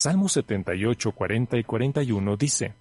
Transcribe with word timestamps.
Salmo 0.00 0.28
78, 0.28 1.10
40 1.10 1.58
y 1.58 1.64
41 1.64 2.36
dice, 2.36 2.72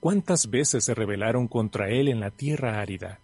¿Cuántas 0.00 0.48
veces 0.48 0.82
se 0.82 0.94
rebelaron 0.94 1.46
contra 1.46 1.90
él 1.90 2.08
en 2.08 2.20
la 2.20 2.30
tierra 2.30 2.80
árida? 2.80 3.18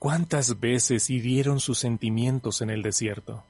¿Cuántas 0.00 0.58
veces 0.58 1.08
hirieron 1.08 1.60
sus 1.60 1.78
sentimientos 1.78 2.62
en 2.62 2.70
el 2.70 2.82
desierto? 2.82 3.44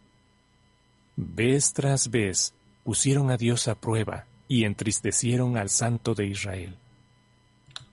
Vez 1.16 1.72
tras 1.72 2.10
vez 2.10 2.52
pusieron 2.84 3.30
a 3.30 3.38
Dios 3.38 3.66
a 3.66 3.76
prueba 3.76 4.26
y 4.46 4.64
entristecieron 4.64 5.56
al 5.56 5.70
Santo 5.70 6.14
de 6.14 6.26
Israel. 6.26 6.76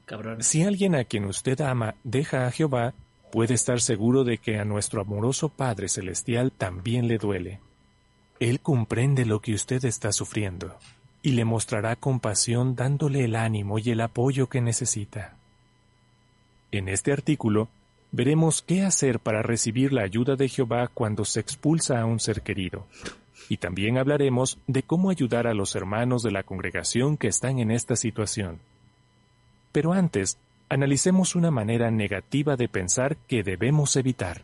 Cabrón. 0.04 0.43
Si 0.43 0.63
alguien 0.63 0.95
a 0.95 1.05
quien 1.05 1.23
usted 1.23 1.61
ama 1.61 1.95
deja 2.04 2.45
a 2.45 2.52
Jehová, 2.52 2.93
puede 3.31 3.54
estar 3.54 3.79
seguro 3.79 4.25
de 4.25 4.38
que 4.38 4.57
a 4.57 4.65
nuestro 4.65 4.99
amoroso 4.99 5.47
Padre 5.47 5.88
Celestial 5.88 6.52
también 6.52 7.07
le 7.07 7.20
duele. 7.20 7.61
Él 8.39 8.59
comprende 8.59 9.25
lo 9.25 9.41
que 9.41 9.53
usted 9.53 9.83
está 9.85 10.11
sufriendo 10.11 10.75
y 11.23 11.31
le 11.31 11.45
mostrará 11.45 11.95
compasión 11.95 12.75
dándole 12.75 13.23
el 13.25 13.35
ánimo 13.35 13.79
y 13.79 13.89
el 13.89 14.02
apoyo 14.02 14.48
que 14.48 14.62
necesita. 14.62 15.35
En 16.71 16.88
este 16.88 17.12
artículo 17.12 17.70
veremos 18.12 18.62
qué 18.62 18.84
hacer 18.84 19.20
para 19.20 19.41
recibir 19.41 19.91
la 19.91 20.03
ayuda 20.03 20.35
de 20.35 20.49
Jehová 20.49 20.88
cuando 20.93 21.26
se 21.26 21.39
expulsa 21.39 21.99
a 21.99 22.05
un 22.05 22.20
ser 22.20 22.41
querido. 22.41 22.85
Y 23.49 23.57
también 23.57 23.98
hablaremos 23.98 24.59
de 24.67 24.84
cómo 24.84 25.09
ayudar 25.09 25.48
a 25.48 25.54
los 25.54 25.76
hermanos 25.76 26.21
de 26.21 26.31
la 26.31 26.43
congregación 26.43 27.17
que 27.17 27.27
están 27.27 27.59
en 27.59 27.71
esta 27.71 27.95
situación. 27.95 28.59
Pero 29.71 29.93
antes, 29.93 30.38
analicemos 30.70 31.35
una 31.35 31.51
manera 31.51 31.90
negativa 31.91 32.55
de 32.55 32.67
pensar 32.67 33.17
que 33.27 33.43
debemos 33.43 33.95
evitar. 33.95 34.43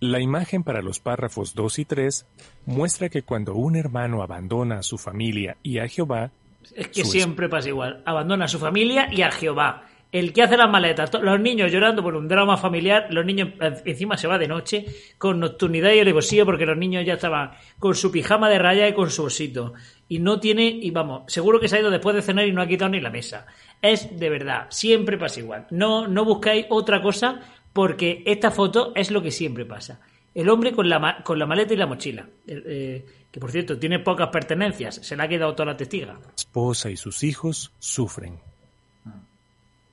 La 0.00 0.20
imagen 0.20 0.62
para 0.62 0.80
los 0.80 1.00
párrafos 1.00 1.54
2 1.54 1.80
y 1.80 1.84
3 1.84 2.26
muestra 2.66 3.08
que 3.08 3.22
cuando 3.22 3.54
un 3.54 3.74
hermano 3.74 4.22
abandona 4.22 4.78
a 4.78 4.82
su 4.82 4.96
familia 4.96 5.56
y 5.62 5.78
a 5.78 5.88
Jehová, 5.88 6.30
Es 6.74 6.88
que 6.88 7.04
siempre 7.04 7.48
pasa 7.48 7.68
igual. 7.68 8.02
Abandona 8.04 8.44
a 8.44 8.48
su 8.48 8.58
familia 8.58 9.08
y 9.10 9.22
a 9.22 9.30
Jehová. 9.32 9.84
El 10.10 10.32
que 10.32 10.42
hace 10.42 10.56
las 10.56 10.70
maletas, 10.70 11.10
los 11.20 11.38
niños 11.38 11.70
llorando 11.70 12.02
por 12.02 12.14
un 12.14 12.28
drama 12.28 12.56
familiar, 12.56 13.08
los 13.10 13.26
niños 13.26 13.50
encima 13.84 14.16
se 14.16 14.26
va 14.26 14.38
de 14.38 14.48
noche 14.48 14.86
con 15.18 15.38
nocturnidad 15.38 15.92
y 15.92 16.00
alevosía 16.00 16.46
porque 16.46 16.64
los 16.64 16.78
niños 16.78 17.04
ya 17.04 17.14
estaban 17.14 17.50
con 17.78 17.94
su 17.94 18.10
pijama 18.10 18.48
de 18.48 18.58
raya 18.58 18.88
y 18.88 18.94
con 18.94 19.10
su 19.10 19.24
osito. 19.24 19.74
Y 20.08 20.20
no 20.20 20.40
tiene, 20.40 20.64
y 20.64 20.90
vamos, 20.92 21.24
seguro 21.26 21.60
que 21.60 21.68
se 21.68 21.76
ha 21.76 21.80
ido 21.80 21.90
después 21.90 22.16
de 22.16 22.22
cenar 22.22 22.46
y 22.46 22.52
no 22.52 22.62
ha 22.62 22.66
quitado 22.66 22.90
ni 22.90 23.00
la 23.00 23.10
mesa. 23.10 23.46
Es 23.82 24.18
de 24.18 24.30
verdad, 24.30 24.66
siempre 24.70 25.18
pasa 25.18 25.40
igual. 25.40 25.66
No, 25.70 26.08
no 26.08 26.24
buscáis 26.24 26.64
otra 26.70 27.02
cosa 27.02 27.42
porque 27.78 28.24
esta 28.26 28.50
foto 28.50 28.90
es 28.96 29.12
lo 29.12 29.22
que 29.22 29.30
siempre 29.30 29.64
pasa. 29.64 30.00
El 30.34 30.48
hombre 30.48 30.72
con 30.72 30.88
la, 30.88 31.22
con 31.22 31.38
la 31.38 31.46
maleta 31.46 31.74
y 31.74 31.76
la 31.76 31.86
mochila, 31.86 32.28
eh, 32.44 33.06
que 33.30 33.38
por 33.38 33.52
cierto 33.52 33.78
tiene 33.78 34.00
pocas 34.00 34.30
pertenencias, 34.30 34.96
se 34.96 35.16
le 35.16 35.22
ha 35.22 35.28
quedado 35.28 35.54
toda 35.54 35.66
la 35.66 35.76
testiga. 35.76 36.18
esposa 36.36 36.90
y 36.90 36.96
sus 36.96 37.22
hijos 37.22 37.70
sufren. 37.78 38.40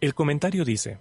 El 0.01 0.15
comentario 0.15 0.65
dice, 0.65 0.97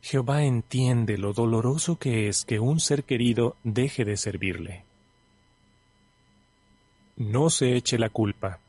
Jehová 0.00 0.44
entiende 0.44 1.18
lo 1.18 1.34
doloroso 1.34 1.98
que 1.98 2.26
es 2.26 2.46
que 2.46 2.58
un 2.58 2.80
ser 2.80 3.04
querido 3.04 3.56
deje 3.62 4.06
de 4.06 4.16
servirle. 4.16 4.84
No 7.18 7.50
se 7.50 7.76
eche 7.76 7.98
la 7.98 8.08
culpa. 8.08 8.60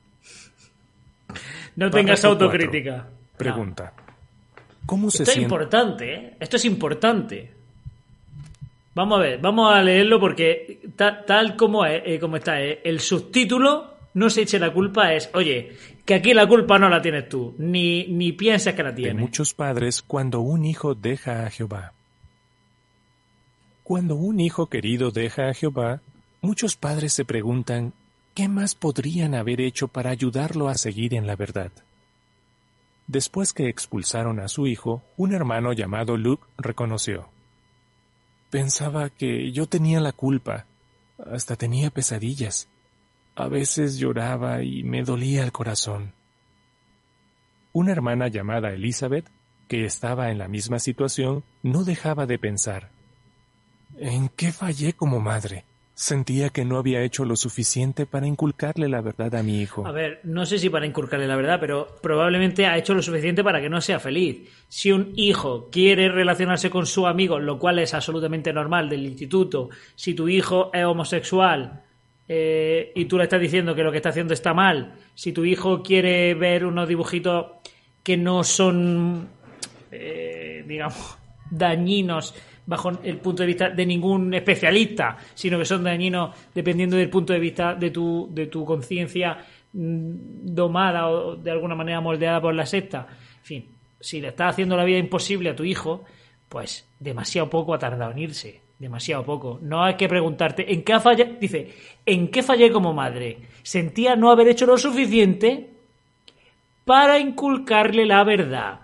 No 1.77 1.89
tengas 1.89 2.25
autocrítica. 2.25 3.07
Pregunta. 3.37 3.93
¿Cómo 4.85 5.09
se 5.11 5.23
Esto 5.23 5.31
es 5.31 5.37
importante, 5.37 6.13
¿eh? 6.13 6.33
Esto 6.39 6.57
es 6.57 6.65
importante. 6.65 7.51
Vamos 8.95 9.17
a 9.19 9.21
ver, 9.21 9.39
vamos 9.39 9.73
a 9.73 9.81
leerlo 9.81 10.19
porque 10.19 10.81
ta- 10.95 11.25
tal 11.25 11.55
como, 11.55 11.85
es, 11.85 12.03
eh, 12.05 12.19
como 12.19 12.37
está, 12.37 12.61
eh, 12.61 12.79
el 12.83 12.99
subtítulo 12.99 13.93
no 14.13 14.29
se 14.29 14.43
eche 14.43 14.59
la 14.59 14.71
culpa 14.71 15.13
es, 15.13 15.29
oye, 15.33 15.71
que 16.05 16.13
aquí 16.13 16.33
la 16.33 16.47
culpa 16.47 16.77
no 16.77 16.87
la 16.89 17.01
tienes 17.01 17.27
tú, 17.27 17.55
ni, 17.57 18.05
ni 18.07 18.33
piensas 18.33 18.75
que 18.75 18.83
la 18.83 18.91
de 18.91 18.97
tienes. 18.97 19.15
muchos 19.21 19.53
padres 19.55 20.03
cuando 20.03 20.41
un 20.41 20.65
hijo 20.65 20.93
deja 20.93 21.45
a 21.45 21.49
Jehová. 21.49 21.93
Cuando 23.83 24.15
un 24.15 24.39
hijo 24.39 24.67
querido 24.67 25.09
deja 25.11 25.49
a 25.49 25.53
Jehová, 25.53 26.01
muchos 26.41 26.75
padres 26.75 27.13
se 27.13 27.25
preguntan, 27.25 27.93
¿qué 28.35 28.47
más 28.47 28.75
podrían 28.75 29.33
haber 29.33 29.59
hecho 29.61 29.87
para 29.87 30.11
ayudarlo 30.11 30.69
a 30.69 30.75
seguir 30.75 31.15
en 31.15 31.25
la 31.25 31.35
verdad? 31.35 31.71
Después 33.07 33.53
que 33.53 33.67
expulsaron 33.67 34.39
a 34.39 34.47
su 34.47 34.67
hijo, 34.67 35.03
un 35.17 35.33
hermano 35.33 35.73
llamado 35.73 36.17
Luke 36.17 36.45
reconoció. 36.57 37.29
Pensaba 38.49 39.09
que 39.09 39.51
yo 39.51 39.67
tenía 39.67 39.99
la 39.99 40.11
culpa, 40.11 40.65
hasta 41.17 41.55
tenía 41.55 41.89
pesadillas. 41.89 42.69
A 43.35 43.47
veces 43.47 43.97
lloraba 43.97 44.63
y 44.63 44.83
me 44.83 45.03
dolía 45.03 45.43
el 45.43 45.51
corazón. 45.51 46.13
Una 47.73 47.91
hermana 47.91 48.27
llamada 48.27 48.71
Elizabeth, 48.71 49.25
que 49.67 49.85
estaba 49.85 50.29
en 50.29 50.37
la 50.37 50.47
misma 50.47 50.79
situación, 50.79 51.43
no 51.63 51.83
dejaba 51.83 52.25
de 52.25 52.37
pensar. 52.37 52.91
¿En 53.97 54.29
qué 54.29 54.51
fallé 54.51 54.93
como 54.93 55.19
madre? 55.19 55.65
Sentía 55.95 56.49
que 56.49 56.65
no 56.65 56.77
había 56.77 57.03
hecho 57.03 57.23
lo 57.23 57.35
suficiente 57.35 58.07
para 58.07 58.25
inculcarle 58.25 58.89
la 58.89 59.01
verdad 59.01 59.35
a 59.35 59.43
mi 59.43 59.61
hijo. 59.61 59.85
A 59.85 59.91
ver, 59.91 60.21
no 60.23 60.43
sé 60.47 60.57
si 60.57 60.69
para 60.69 60.87
inculcarle 60.87 61.27
la 61.27 61.35
verdad, 61.35 61.59
pero 61.59 61.87
probablemente 62.01 62.65
ha 62.65 62.77
hecho 62.79 62.95
lo 62.95 63.03
suficiente 63.03 63.43
para 63.43 63.61
que 63.61 63.69
no 63.69 63.79
sea 63.79 63.99
feliz. 63.99 64.49
Si 64.67 64.91
un 64.91 65.13
hijo 65.15 65.69
quiere 65.69 66.09
relacionarse 66.09 66.71
con 66.71 66.87
su 66.87 67.05
amigo, 67.05 67.37
lo 67.37 67.59
cual 67.59 67.77
es 67.77 67.93
absolutamente 67.93 68.51
normal 68.51 68.89
del 68.89 69.05
instituto, 69.05 69.69
si 69.93 70.15
tu 70.15 70.27
hijo 70.27 70.71
es 70.73 70.83
homosexual 70.83 71.83
eh, 72.27 72.91
y 72.95 73.05
tú 73.05 73.19
le 73.19 73.25
estás 73.25 73.41
diciendo 73.41 73.75
que 73.75 73.83
lo 73.83 73.91
que 73.91 73.97
está 73.97 74.09
haciendo 74.09 74.33
está 74.33 74.55
mal, 74.55 74.95
si 75.13 75.31
tu 75.31 75.45
hijo 75.45 75.83
quiere 75.83 76.33
ver 76.33 76.65
unos 76.65 76.87
dibujitos 76.87 77.45
que 78.01 78.17
no 78.17 78.43
son, 78.43 79.29
eh, 79.91 80.63
digamos, 80.67 81.19
dañinos 81.51 82.33
bajo 82.65 82.91
el 83.03 83.17
punto 83.17 83.43
de 83.43 83.47
vista 83.47 83.69
de 83.69 83.85
ningún 83.85 84.33
especialista, 84.33 85.17
sino 85.33 85.59
que 85.59 85.65
son 85.65 85.83
dañinos 85.83 86.35
dependiendo 86.53 86.95
del 86.95 87.09
punto 87.09 87.33
de 87.33 87.39
vista 87.39 87.75
de 87.75 87.91
tu, 87.91 88.29
de 88.31 88.47
tu 88.47 88.65
conciencia 88.65 89.37
mm, 89.73 90.53
domada 90.53 91.09
o 91.09 91.35
de 91.35 91.51
alguna 91.51 91.75
manera 91.75 92.01
moldeada 92.01 92.41
por 92.41 92.53
la 92.53 92.65
secta. 92.65 93.07
En 93.39 93.43
fin, 93.43 93.65
si 93.99 94.21
le 94.21 94.29
estás 94.29 94.53
haciendo 94.53 94.77
la 94.77 94.85
vida 94.85 94.97
imposible 94.97 95.49
a 95.49 95.55
tu 95.55 95.63
hijo, 95.63 96.03
pues 96.47 96.87
demasiado 96.99 97.49
poco 97.49 97.73
ha 97.73 97.79
tardado 97.79 98.11
en 98.11 98.19
irse. 98.19 98.61
Demasiado 98.79 99.23
poco. 99.23 99.59
No 99.61 99.83
hay 99.83 99.95
que 99.95 100.09
preguntarte, 100.09 100.73
¿en 100.73 100.83
qué 100.83 100.99
fallado? 100.99 101.35
Dice, 101.39 101.71
¿en 102.05 102.27
qué 102.27 102.43
fallé 102.43 102.69
como 102.69 102.91
madre? 102.91 103.37
Sentía 103.61 104.15
no 104.15 104.29
haber 104.29 104.49
hecho 104.49 104.65
lo 104.65 104.77
suficiente 104.77 105.69
para 106.83 107.17
inculcarle 107.17 108.05
la 108.05 108.23
verdad 108.25 108.82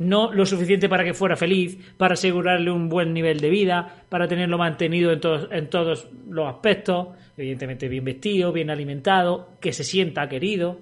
no 0.00 0.32
lo 0.32 0.46
suficiente 0.46 0.88
para 0.88 1.04
que 1.04 1.12
fuera 1.14 1.36
feliz, 1.36 1.78
para 1.96 2.14
asegurarle 2.14 2.70
un 2.70 2.88
buen 2.88 3.12
nivel 3.12 3.38
de 3.38 3.50
vida, 3.50 4.04
para 4.08 4.26
tenerlo 4.26 4.56
mantenido 4.56 5.12
en 5.12 5.20
todos, 5.20 5.48
en 5.52 5.68
todos 5.68 6.08
los 6.28 6.48
aspectos, 6.48 7.08
evidentemente 7.36 7.86
bien 7.86 8.04
vestido, 8.04 8.50
bien 8.50 8.70
alimentado, 8.70 9.50
que 9.60 9.72
se 9.72 9.84
sienta 9.84 10.26
querido. 10.26 10.78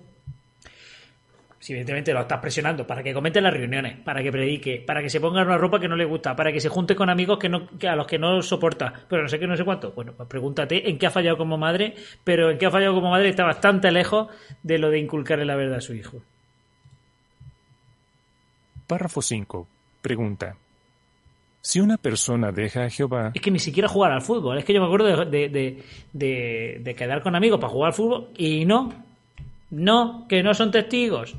Si 1.58 1.72
evidentemente 1.72 2.12
lo 2.12 2.20
estás 2.20 2.38
presionando 2.38 2.86
para 2.86 3.02
que 3.02 3.12
comente 3.12 3.40
en 3.40 3.44
las 3.46 3.52
reuniones, 3.52 3.96
para 4.04 4.22
que 4.22 4.30
predique, 4.30 4.84
para 4.86 5.02
que 5.02 5.10
se 5.10 5.20
ponga 5.20 5.42
una 5.42 5.58
ropa 5.58 5.80
que 5.80 5.88
no 5.88 5.96
le 5.96 6.04
gusta, 6.04 6.36
para 6.36 6.52
que 6.52 6.60
se 6.60 6.68
junte 6.68 6.94
con 6.94 7.10
amigos 7.10 7.38
que 7.38 7.48
no, 7.48 7.66
que 7.76 7.88
a 7.88 7.96
los 7.96 8.06
que 8.06 8.20
no 8.20 8.40
soporta, 8.40 8.92
pero 9.08 9.22
no 9.22 9.28
sé 9.28 9.40
qué, 9.40 9.48
no 9.48 9.56
sé 9.56 9.64
cuánto. 9.64 9.90
Bueno, 9.90 10.12
pues 10.16 10.28
pregúntate 10.28 10.88
en 10.88 10.96
qué 10.96 11.06
ha 11.06 11.10
fallado 11.10 11.36
como 11.36 11.58
madre, 11.58 11.96
pero 12.22 12.52
en 12.52 12.58
qué 12.58 12.66
ha 12.66 12.70
fallado 12.70 12.94
como 12.94 13.10
madre 13.10 13.30
está 13.30 13.42
bastante 13.42 13.90
lejos 13.90 14.28
de 14.62 14.78
lo 14.78 14.90
de 14.90 15.00
inculcarle 15.00 15.44
la 15.44 15.56
verdad 15.56 15.78
a 15.78 15.80
su 15.80 15.94
hijo. 15.94 16.22
Párrafo 18.88 19.22
5. 19.22 19.68
Pregunta. 20.02 20.56
Si 21.60 21.80
una 21.80 21.96
persona 21.98 22.50
deja 22.50 22.84
a 22.84 22.90
Jehová, 22.90 23.30
Es 23.34 23.40
que 23.42 23.50
ni 23.50 23.58
siquiera 23.58 23.88
jugar 23.88 24.10
al 24.12 24.22
fútbol. 24.22 24.58
Es 24.58 24.64
que 24.64 24.72
yo 24.72 24.80
me 24.80 24.86
acuerdo 24.86 25.24
de, 25.26 25.48
de, 25.48 25.84
de- 26.12 26.80
de- 26.82 26.94
quedar 26.94 27.22
con 27.22 27.36
amigos 27.36 27.60
para 27.60 27.72
jugar 27.72 27.88
al 27.88 27.94
fútbol 27.94 28.28
y 28.36 28.64
no. 28.64 28.92
No, 29.70 30.26
que 30.28 30.42
no 30.42 30.54
son 30.54 30.70
testigos. 30.70 31.36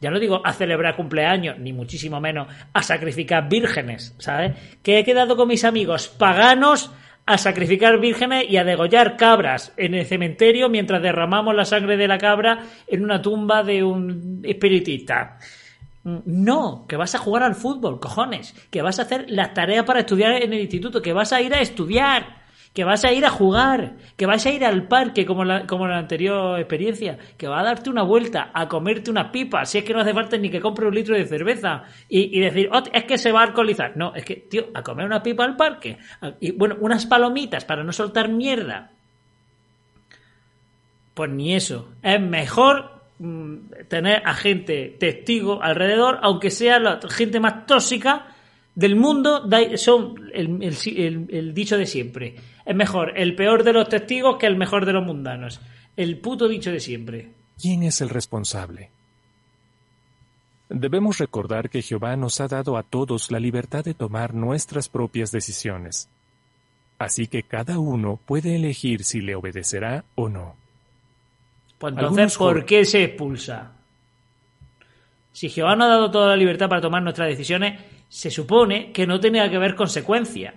Ya 0.00 0.10
no 0.10 0.18
digo 0.18 0.40
a 0.44 0.52
celebrar 0.52 0.96
cumpleaños, 0.96 1.58
ni 1.58 1.72
muchísimo 1.72 2.20
menos 2.20 2.48
a 2.72 2.82
sacrificar 2.82 3.48
vírgenes, 3.48 4.14
¿sabes? 4.18 4.56
Que 4.82 4.98
he 4.98 5.04
quedado 5.04 5.36
con 5.36 5.48
mis 5.48 5.64
amigos 5.64 6.08
paganos 6.08 6.90
a 7.26 7.36
sacrificar 7.36 8.00
vírgenes 8.00 8.46
y 8.48 8.56
a 8.56 8.64
degollar 8.64 9.16
cabras 9.16 9.72
en 9.76 9.94
el 9.94 10.06
cementerio 10.06 10.68
mientras 10.68 11.02
derramamos 11.02 11.54
la 11.54 11.64
sangre 11.64 11.96
de 11.96 12.08
la 12.08 12.16
cabra 12.18 12.64
en 12.86 13.04
una 13.04 13.20
tumba 13.20 13.62
de 13.62 13.84
un 13.84 14.40
espiritista. 14.44 15.38
No, 16.24 16.86
que 16.88 16.96
vas 16.96 17.14
a 17.14 17.18
jugar 17.18 17.42
al 17.42 17.54
fútbol, 17.54 18.00
cojones. 18.00 18.54
Que 18.70 18.82
vas 18.82 18.98
a 18.98 19.02
hacer 19.02 19.26
las 19.28 19.52
tareas 19.52 19.84
para 19.84 20.00
estudiar 20.00 20.42
en 20.42 20.52
el 20.52 20.60
instituto. 20.60 21.02
Que 21.02 21.12
vas 21.12 21.32
a 21.32 21.42
ir 21.42 21.52
a 21.54 21.60
estudiar. 21.60 22.38
Que 22.72 22.84
vas 22.84 23.04
a 23.04 23.12
ir 23.12 23.26
a 23.26 23.30
jugar. 23.30 23.96
Que 24.16 24.24
vas 24.24 24.46
a 24.46 24.50
ir 24.50 24.64
al 24.64 24.88
parque 24.88 25.26
como 25.26 25.44
la, 25.44 25.66
como 25.66 25.86
la 25.86 25.98
anterior 25.98 26.58
experiencia. 26.58 27.18
Que 27.36 27.48
vas 27.48 27.60
a 27.60 27.64
darte 27.64 27.90
una 27.90 28.02
vuelta, 28.04 28.50
a 28.54 28.68
comerte 28.68 29.10
unas 29.10 29.30
pipas. 29.30 29.68
Si 29.68 29.78
es 29.78 29.84
que 29.84 29.92
no 29.92 30.00
hace 30.00 30.14
falta 30.14 30.38
ni 30.38 30.48
que 30.50 30.60
compre 30.60 30.86
un 30.86 30.94
litro 30.94 31.14
de 31.14 31.26
cerveza. 31.26 31.82
Y, 32.08 32.38
y 32.38 32.40
decir, 32.40 32.70
"Oh, 32.72 32.82
es 32.92 33.04
que 33.04 33.18
se 33.18 33.32
va 33.32 33.40
a 33.40 33.44
alcoholizar. 33.44 33.96
No, 33.96 34.14
es 34.14 34.24
que, 34.24 34.36
tío, 34.36 34.68
a 34.74 34.82
comer 34.82 35.04
una 35.04 35.22
pipa 35.22 35.44
al 35.44 35.56
parque. 35.56 35.98
Y 36.40 36.52
bueno, 36.52 36.76
unas 36.80 37.04
palomitas 37.06 37.64
para 37.64 37.84
no 37.84 37.92
soltar 37.92 38.28
mierda. 38.30 38.92
Pues 41.12 41.30
ni 41.30 41.54
eso. 41.54 41.90
Es 42.02 42.20
mejor 42.20 42.97
tener 43.88 44.22
a 44.24 44.34
gente 44.34 44.96
testigo 44.98 45.62
alrededor, 45.62 46.18
aunque 46.22 46.50
sea 46.50 46.78
la 46.78 47.00
gente 47.08 47.40
más 47.40 47.66
tóxica 47.66 48.34
del 48.74 48.94
mundo, 48.94 49.48
son 49.76 50.30
el, 50.32 51.54
dicho 51.54 51.76
de 51.76 51.86
siempre. 51.86 52.36
Es 52.64 52.76
mejor 52.76 53.18
el 53.18 53.34
peor 53.34 53.64
de 53.64 53.72
los 53.72 53.88
testigos 53.88 54.36
que 54.38 54.46
el 54.46 54.56
mejor 54.56 54.86
de 54.86 54.92
los 54.92 55.04
mundanos. 55.04 55.60
El 55.96 56.18
puto 56.18 56.46
dicho 56.46 56.70
de 56.70 56.78
siempre. 56.78 57.32
¿Quién 57.60 57.82
es 57.82 58.00
el 58.00 58.08
responsable? 58.08 58.90
Debemos 60.68 61.18
recordar 61.18 61.70
que 61.70 61.82
Jehová 61.82 62.14
nos 62.14 62.40
ha 62.40 62.46
dado 62.46 62.76
a 62.76 62.84
todos 62.84 63.32
la 63.32 63.40
libertad 63.40 63.84
de 63.84 63.94
tomar 63.94 64.34
nuestras 64.34 64.88
propias 64.88 65.32
decisiones. 65.32 66.08
Así 66.98 67.26
que 67.26 67.42
cada 67.42 67.78
uno 67.78 68.20
puede 68.26 68.54
elegir 68.54 69.02
si 69.02 69.20
le 69.20 69.34
obedecerá 69.34 70.04
o 70.14 70.28
no. 70.28 70.54
Pues 71.78 71.94
entonces, 71.94 72.36
¿por 72.36 72.64
qué 72.64 72.84
se 72.84 73.04
expulsa? 73.04 73.72
Si 75.32 75.48
Jehová 75.48 75.76
nos 75.76 75.86
ha 75.86 75.90
dado 75.90 76.10
toda 76.10 76.28
la 76.28 76.36
libertad 76.36 76.68
para 76.68 76.80
tomar 76.80 77.02
nuestras 77.02 77.28
decisiones, 77.28 77.80
se 78.08 78.30
supone 78.30 78.90
que 78.92 79.06
no 79.06 79.20
tenga 79.20 79.48
que 79.48 79.56
haber 79.56 79.76
consecuencia. 79.76 80.54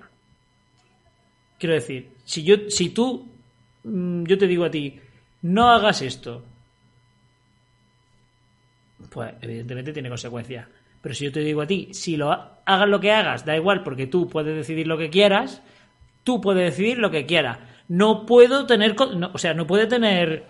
Quiero 1.60 1.76
decir, 1.76 2.10
si 2.24 2.44
yo, 2.44 2.56
si 2.70 2.90
tú, 2.90 3.30
mm, 3.84 4.24
yo 4.24 4.38
te 4.38 4.48
digo 4.48 4.66
a 4.66 4.72
ti, 4.72 5.00
no 5.44 5.70
hagas 5.70 6.02
esto, 6.02 6.44
pues 9.12 9.34
evidentemente 9.42 9.94
tiene 9.94 10.10
consecuencias. 10.10 10.68
Pero 11.02 11.16
si 11.16 11.26
yo 11.26 11.32
te 11.32 11.42
digo 11.42 11.62
a 11.62 11.68
ti, 11.68 11.90
si 11.92 12.16
lo 12.16 12.32
hagas 12.32 12.90
lo 12.90 13.00
que 13.00 13.12
hagas, 13.12 13.46
da 13.46 13.56
igual 13.56 13.84
porque 13.84 14.08
tú 14.08 14.28
puedes 14.28 14.56
decidir 14.56 14.88
lo 14.88 14.98
que 14.98 15.10
quieras, 15.10 15.62
tú 16.24 16.42
puedes 16.42 16.72
decidir 16.72 17.00
lo 17.00 17.12
que 17.12 17.26
quieras. 17.26 17.60
No 17.88 18.26
puedo 18.26 18.66
tener, 18.66 18.96
o 19.34 19.38
sea, 19.38 19.54
no 19.54 19.68
puede 19.68 19.88
tener 19.88 20.46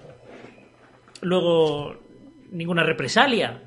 luego 1.22 1.96
ninguna 2.52 2.84
represalia. 2.84 3.62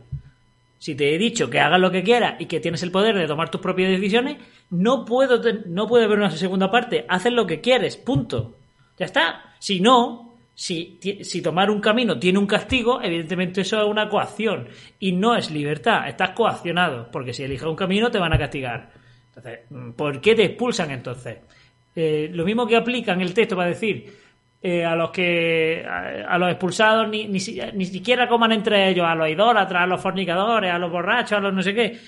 Si 0.79 0.95
te 0.95 1.15
he 1.15 1.19
dicho 1.19 1.49
que 1.49 1.61
hagas 1.61 1.81
lo 1.81 1.91
que 1.91 2.03
quieras 2.03 2.35
y 2.39 2.47
que 2.47 2.61
tienes 2.61 2.83
el 2.83 2.91
poder 2.91 3.17
de 3.17 3.27
tomar 3.27 3.51
tus 3.51 3.61
propias 3.61 3.91
decisiones, 3.91 4.37
no 4.71 5.05
puedo 5.05 5.41
no 5.67 5.87
puede 5.87 6.05
haber 6.05 6.19
una 6.19 6.31
segunda 6.31 6.71
parte. 6.71 7.07
Haces 7.09 7.33
lo 7.33 7.47
que 7.47 7.61
quieres, 7.61 7.97
punto. 7.97 8.57
Ya 8.99 9.07
está. 9.07 9.55
Si 9.59 9.81
no, 9.81 10.35
si, 10.55 10.99
si, 11.23 11.43
tomar 11.43 11.71
un 11.71 11.81
camino 11.81 12.19
tiene 12.19 12.39
un 12.39 12.47
castigo, 12.47 13.01
evidentemente 13.03 13.63
eso 13.63 13.81
es 13.81 13.89
una 13.89 14.09
coacción 14.09 14.69
y 15.01 15.13
no 15.13 15.35
es 15.35 15.51
libertad, 15.51 16.09
estás 16.09 16.31
coaccionado, 16.31 17.11
porque 17.11 17.33
si 17.33 17.43
eliges 17.43 17.67
un 17.67 17.77
camino 17.77 18.11
te 18.11 18.19
van 18.19 18.33
a 18.33 18.39
castigar. 18.39 18.93
Entonces, 19.29 19.61
¿por 19.97 20.21
qué 20.21 20.35
te 20.35 20.45
expulsan 20.45 20.93
entonces? 20.93 21.39
Eh, 21.97 22.31
lo 22.33 22.45
mismo 22.45 22.67
que 22.67 22.77
aplican 22.77 23.21
el 23.21 23.35
texto 23.35 23.57
para 23.57 23.71
decir 23.71 24.24
eh, 24.67 24.83
a 24.83 24.97
los 24.97 25.11
que 25.11 25.85
a, 25.87 26.39
los 26.39 26.49
expulsados 26.49 27.07
ni, 27.11 27.27
ni, 27.27 27.39
siquiera 27.39 28.27
coman 28.27 28.51
entre 28.51 28.89
ellos, 28.89 29.05
a 29.07 29.15
los 29.15 29.29
idólatras, 29.29 29.83
a 29.83 29.87
los 29.87 30.01
fornicadores, 30.01 30.73
a 30.73 30.79
los 30.79 30.91
borrachos, 30.91 31.37
a 31.37 31.41
los 31.43 31.53
no 31.53 31.63
sé 31.63 31.75
qué. 31.75 31.99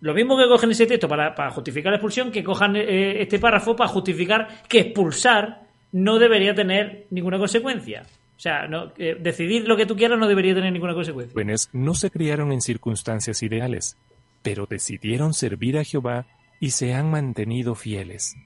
Lo 0.00 0.12
mismo 0.12 0.36
que 0.36 0.46
cogen 0.46 0.72
ese 0.72 0.84
texto 0.84 1.08
para, 1.08 1.34
para 1.34 1.50
justificar 1.50 1.92
la 1.92 1.96
expulsión, 1.96 2.30
que 2.30 2.44
cojan 2.44 2.76
eh, 2.76 3.22
este 3.22 3.38
párrafo 3.38 3.74
para 3.74 3.88
justificar 3.88 4.46
que 4.68 4.80
expulsar 4.80 5.62
no 5.92 6.18
debería 6.18 6.54
tener 6.54 7.06
ninguna 7.08 7.38
consecuencia. 7.38 8.02
O 8.36 8.40
sea, 8.40 8.66
no, 8.68 8.92
eh, 8.98 9.16
decidir 9.18 9.66
lo 9.66 9.78
que 9.78 9.86
tú 9.86 9.96
quieras 9.96 10.18
no 10.18 10.28
debería 10.28 10.54
tener 10.54 10.74
ninguna 10.74 10.92
consecuencia. 10.92 11.32
Jóvenes 11.32 11.70
no 11.72 11.94
se 11.94 12.10
criaron 12.10 12.52
en 12.52 12.60
circunstancias 12.60 13.42
ideales, 13.42 13.96
pero 14.42 14.66
decidieron 14.66 15.32
servir 15.32 15.78
a 15.78 15.84
Jehová 15.84 16.26
y 16.60 16.72
se 16.72 16.92
han 16.92 17.10
mantenido 17.10 17.74
fieles. 17.74 18.36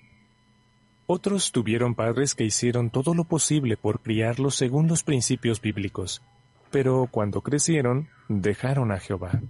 Otros 1.12 1.50
tuvieron 1.50 1.96
padres 1.96 2.36
que 2.36 2.44
hicieron 2.44 2.88
todo 2.88 3.14
lo 3.14 3.24
posible 3.24 3.76
por 3.76 3.98
criarlos 3.98 4.54
según 4.54 4.86
los 4.86 5.02
principios 5.02 5.60
bíblicos, 5.60 6.22
pero 6.70 7.08
cuando 7.10 7.40
crecieron, 7.40 8.06
dejaron 8.28 8.92
a 8.92 9.00
Jehová. 9.00 9.40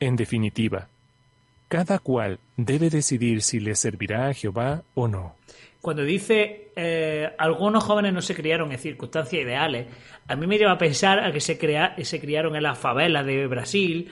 En 0.00 0.16
definitiva, 0.16 0.88
cada 1.68 1.98
cual 1.98 2.38
debe 2.56 2.88
decidir 2.88 3.42
si 3.42 3.60
le 3.60 3.74
servirá 3.74 4.28
a 4.28 4.32
Jehová 4.32 4.82
o 4.94 5.08
no 5.08 5.34
cuando 5.82 6.04
dice 6.04 6.70
eh, 6.74 7.28
algunos 7.36 7.84
jóvenes 7.84 8.14
no 8.14 8.22
se 8.22 8.34
criaron 8.34 8.72
en 8.72 8.78
circunstancias 8.78 9.42
ideales, 9.42 9.88
a 10.26 10.36
mí 10.36 10.46
me 10.46 10.56
lleva 10.56 10.72
a 10.72 10.78
pensar 10.78 11.18
a 11.18 11.32
que 11.32 11.40
se, 11.40 11.58
crea, 11.58 11.96
se 12.02 12.18
criaron 12.18 12.56
en 12.56 12.62
las 12.62 12.78
favelas 12.78 13.26
de 13.26 13.46
Brasil, 13.46 14.10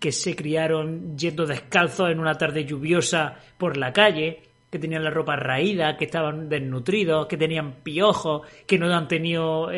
que 0.00 0.12
se 0.12 0.36
criaron 0.36 1.16
yendo 1.16 1.46
descalzos 1.46 2.10
en 2.10 2.18
una 2.18 2.34
tarde 2.34 2.66
lluviosa 2.66 3.38
por 3.56 3.76
la 3.78 3.92
calle, 3.92 4.42
que 4.74 4.80
tenían 4.80 5.04
la 5.04 5.10
ropa 5.10 5.36
raída, 5.36 5.96
que 5.96 6.04
estaban 6.04 6.48
desnutridos, 6.48 7.28
que 7.28 7.36
tenían 7.36 7.74
piojos, 7.84 8.42
que 8.66 8.76
no 8.76 8.92
han 8.92 9.06
tenido 9.06 9.68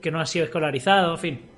que 0.00 0.10
no 0.10 0.18
han 0.18 0.26
sido 0.26 0.46
escolarizados, 0.46 1.18
en 1.18 1.20
fin. 1.20 1.50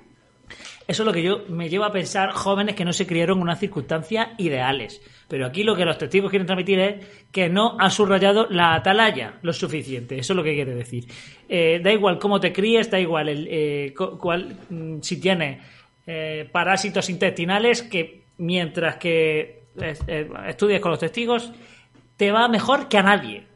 Eso 0.85 1.03
es 1.03 1.05
lo 1.05 1.13
que 1.13 1.23
yo 1.23 1.45
me 1.47 1.69
lleva 1.69 1.85
a 1.85 1.91
pensar 1.93 2.31
jóvenes 2.31 2.75
que 2.75 2.83
no 2.83 2.91
se 2.91 3.07
criaron 3.07 3.37
en 3.37 3.43
unas 3.43 3.61
circunstancias 3.61 4.31
ideales. 4.37 5.01
Pero 5.29 5.45
aquí 5.45 5.63
lo 5.63 5.77
que 5.77 5.85
los 5.85 5.97
testigos 5.97 6.29
quieren 6.29 6.45
transmitir 6.45 6.77
es 6.77 7.05
que 7.31 7.47
no 7.47 7.77
ha 7.79 7.89
subrayado 7.89 8.47
la 8.49 8.75
atalaya 8.75 9.39
lo 9.43 9.53
suficiente. 9.53 10.19
Eso 10.19 10.33
es 10.33 10.37
lo 10.37 10.43
que 10.43 10.55
quiere 10.55 10.75
decir. 10.75 11.05
Eh, 11.47 11.79
da 11.81 11.89
igual 11.89 12.19
cómo 12.19 12.41
te 12.41 12.51
críes, 12.51 12.91
da 12.91 12.99
igual 12.99 13.29
el, 13.29 13.47
eh, 13.49 13.93
mm, 14.69 14.99
si 14.99 15.21
tienes 15.21 15.63
eh, 16.05 16.49
parásitos 16.51 17.09
intestinales, 17.09 17.81
que 17.81 18.23
mientras 18.39 18.97
que 18.97 19.63
estudies 20.49 20.81
con 20.81 20.91
los 20.91 20.99
testigos, 20.99 21.53
te 22.17 22.31
va 22.31 22.47
mejor 22.47 22.87
que 22.87 22.97
a 22.97 23.03
nadie. 23.03 23.47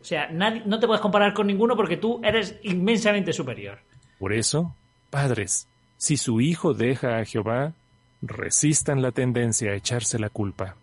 O 0.00 0.04
sea, 0.04 0.28
no 0.28 0.78
te 0.78 0.86
puedes 0.86 1.00
comparar 1.00 1.32
con 1.32 1.46
ninguno 1.46 1.76
porque 1.76 1.96
tú 1.96 2.20
eres 2.22 2.58
inmensamente 2.62 3.32
superior. 3.32 3.78
Por 4.18 4.32
eso, 4.32 4.74
padres, 5.10 5.66
si 5.96 6.16
su 6.16 6.40
hijo 6.40 6.74
deja 6.74 7.18
a 7.18 7.24
Jehová, 7.24 7.72
resistan 8.20 9.00
la 9.00 9.12
tendencia 9.12 9.70
a 9.70 9.74
echarse 9.74 10.18
la 10.18 10.28
culpa. 10.28 10.76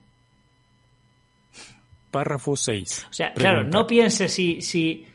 Párrafo 2.10 2.56
6. 2.56 3.08
O 3.10 3.14
sea, 3.14 3.34
claro, 3.34 3.64
no 3.64 3.88
pienses 3.88 4.34
si, 4.34 4.62
si... 4.62 5.08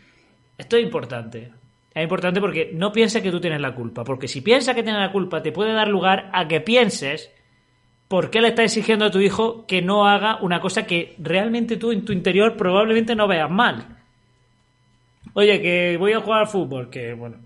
Esto 0.56 0.76
es 0.76 0.84
importante. 0.84 1.52
Es 1.92 2.02
importante 2.02 2.40
porque 2.40 2.70
no 2.72 2.92
pienses 2.92 3.22
que 3.22 3.30
tú 3.30 3.40
tienes 3.40 3.60
la 3.60 3.74
culpa. 3.74 4.04
Porque 4.04 4.28
si 4.28 4.40
piensas 4.40 4.74
que 4.74 4.82
tienes 4.82 5.00
la 5.00 5.12
culpa, 5.12 5.42
te 5.42 5.52
puede 5.52 5.72
dar 5.72 5.88
lugar 5.88 6.30
a 6.32 6.46
que 6.46 6.60
pienses 6.60 7.30
por 8.08 8.31
qué 8.31 8.41
le 8.41 8.49
estás 8.49 8.67
exigiendo 8.67 9.06
a 9.06 9.11
tu 9.11 9.20
hijo 9.20 9.67
que 9.67 9.82
no 9.82 10.06
haga 10.06 10.38
una 10.41 10.61
cosa 10.61 10.87
que 10.87 11.14
realmente 11.19 11.76
tú 11.76 11.93
en 11.93 12.05
tu 12.05 12.12
interior 12.12 12.56
probablemente 12.56 13.17
no 13.17 13.26
veas 13.26 13.50
mal. 13.50 13.97
Oye, 15.35 15.61
que 15.61 15.97
voy 15.99 16.12
a 16.12 16.20
jugar 16.20 16.41
al 16.41 16.47
fútbol, 16.47 16.88
que 16.88 17.14
bueno. 17.14 17.37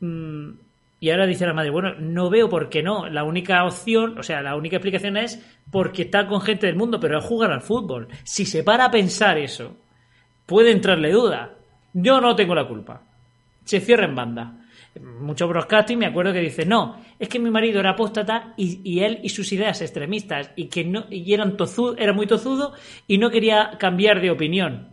Mm, 0.00 0.50
y 0.98 1.10
ahora 1.10 1.26
dice 1.26 1.46
la 1.46 1.52
madre, 1.52 1.70
bueno, 1.70 1.94
no 1.98 2.30
veo 2.30 2.48
por 2.48 2.68
qué 2.68 2.82
no. 2.82 3.08
La 3.08 3.24
única 3.24 3.64
opción, 3.64 4.18
o 4.18 4.22
sea, 4.22 4.42
la 4.42 4.56
única 4.56 4.76
explicación 4.76 5.16
es 5.16 5.44
porque 5.70 6.02
está 6.02 6.26
con 6.26 6.40
gente 6.40 6.66
del 6.66 6.76
mundo, 6.76 6.98
pero 6.98 7.18
es 7.18 7.24
jugar 7.24 7.52
al 7.52 7.62
fútbol. 7.62 8.08
Si 8.24 8.44
se 8.46 8.64
para 8.64 8.86
a 8.86 8.90
pensar 8.90 9.38
eso, 9.38 9.76
puede 10.46 10.72
entrarle 10.72 11.12
duda. 11.12 11.54
Yo 11.92 12.20
no 12.20 12.34
tengo 12.34 12.54
la 12.54 12.66
culpa. 12.66 13.02
Se 13.64 13.80
cierra 13.80 14.06
en 14.06 14.14
banda. 14.14 14.65
Muchos 15.00 15.48
broadcasting 15.48 15.98
me 15.98 16.06
acuerdo 16.06 16.32
que 16.32 16.40
dice, 16.40 16.64
no, 16.64 17.00
es 17.18 17.28
que 17.28 17.38
mi 17.38 17.50
marido 17.50 17.80
era 17.80 17.90
apóstata 17.90 18.54
y, 18.56 19.00
él 19.00 19.20
y 19.22 19.28
sus 19.28 19.52
ideas 19.52 19.80
extremistas 19.82 20.50
y 20.56 20.66
que 20.66 20.84
no, 20.84 21.06
y 21.10 21.32
eran 21.34 21.56
tozudo, 21.56 21.96
era 21.98 22.12
muy 22.12 22.26
tozudo 22.26 22.72
y 23.06 23.18
no 23.18 23.30
quería 23.30 23.72
cambiar 23.78 24.20
de 24.20 24.30
opinión. 24.30 24.88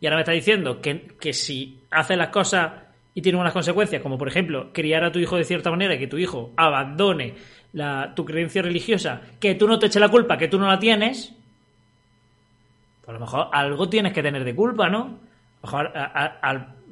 Y 0.00 0.06
ahora 0.06 0.16
me 0.16 0.22
está 0.22 0.32
diciendo 0.32 0.80
que, 0.80 1.08
que 1.20 1.32
si 1.32 1.80
hace 1.90 2.16
las 2.16 2.28
cosas 2.28 2.72
y 3.14 3.20
tiene 3.20 3.38
unas 3.38 3.52
consecuencias, 3.52 4.00
como 4.00 4.16
por 4.16 4.28
ejemplo 4.28 4.72
criar 4.72 5.04
a 5.04 5.12
tu 5.12 5.18
hijo 5.18 5.36
de 5.36 5.44
cierta 5.44 5.70
manera 5.70 5.94
y 5.94 5.98
que 5.98 6.06
tu 6.06 6.18
hijo 6.18 6.52
abandone 6.56 7.34
la, 7.72 8.12
tu 8.14 8.24
creencia 8.24 8.62
religiosa, 8.62 9.22
que 9.40 9.54
tú 9.54 9.66
no 9.66 9.78
te 9.78 9.86
eches 9.86 10.00
la 10.00 10.08
culpa, 10.08 10.38
que 10.38 10.48
tú 10.48 10.58
no 10.58 10.68
la 10.68 10.78
tienes, 10.78 11.34
pues 13.00 13.08
a 13.08 13.12
lo 13.12 13.20
mejor 13.20 13.48
algo 13.52 13.88
tienes 13.88 14.12
que 14.12 14.22
tener 14.22 14.44
de 14.44 14.54
culpa, 14.54 14.88
¿no? 14.88 15.18
A 15.62 15.82
lo 15.82 15.82
mejor 15.82 15.92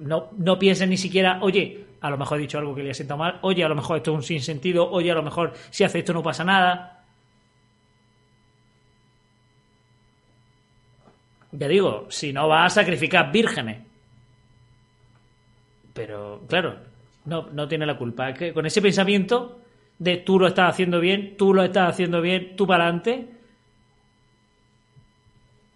no, 0.01 0.31
no 0.37 0.59
pienses 0.59 0.89
ni 0.89 0.97
siquiera, 0.97 1.39
oye, 1.43 1.86
a 2.01 2.11
lo 2.11 2.19
mejor 2.19 2.39
he 2.39 2.43
dicho 2.43 2.59
algo 2.59 2.75
que 2.75 2.83
le 2.83 2.91
ha 2.91 2.95
sentado 2.95 3.19
mal, 3.19 3.39
oye, 3.43 3.65
a 3.65 3.69
lo 3.69 3.75
mejor 3.75 3.99
esto 3.99 4.13
es 4.13 4.17
un 4.17 4.23
sinsentido, 4.23 4.89
oye, 4.91 5.11
a 5.11 5.15
lo 5.15 5.23
mejor 5.23 5.53
si 5.71 5.85
hace 5.85 6.01
esto 6.01 6.13
no 6.13 6.23
pasa 6.23 6.45
nada. 6.45 7.05
Ya 11.53 11.69
digo, 11.69 12.07
si 12.11 12.33
no 12.33 12.49
vas 12.49 12.73
a 12.73 12.81
sacrificar 12.83 13.33
vírgenes, 13.33 13.79
pero, 15.95 16.43
claro, 16.47 16.77
no, 17.25 17.49
no 17.53 17.67
tiene 17.67 17.87
la 17.87 17.97
culpa. 17.97 18.35
que 18.35 18.53
con 18.53 18.67
ese 18.67 18.83
pensamiento 18.83 19.61
de 19.99 20.19
tú 20.19 20.39
lo 20.39 20.47
estás 20.47 20.71
haciendo 20.71 21.01
bien, 21.01 21.37
tú 21.39 21.55
lo 21.55 21.63
estás 21.63 21.89
haciendo 21.91 22.21
bien, 22.21 22.55
tú 22.55 22.67
para 22.67 22.85
adelante, 22.85 23.29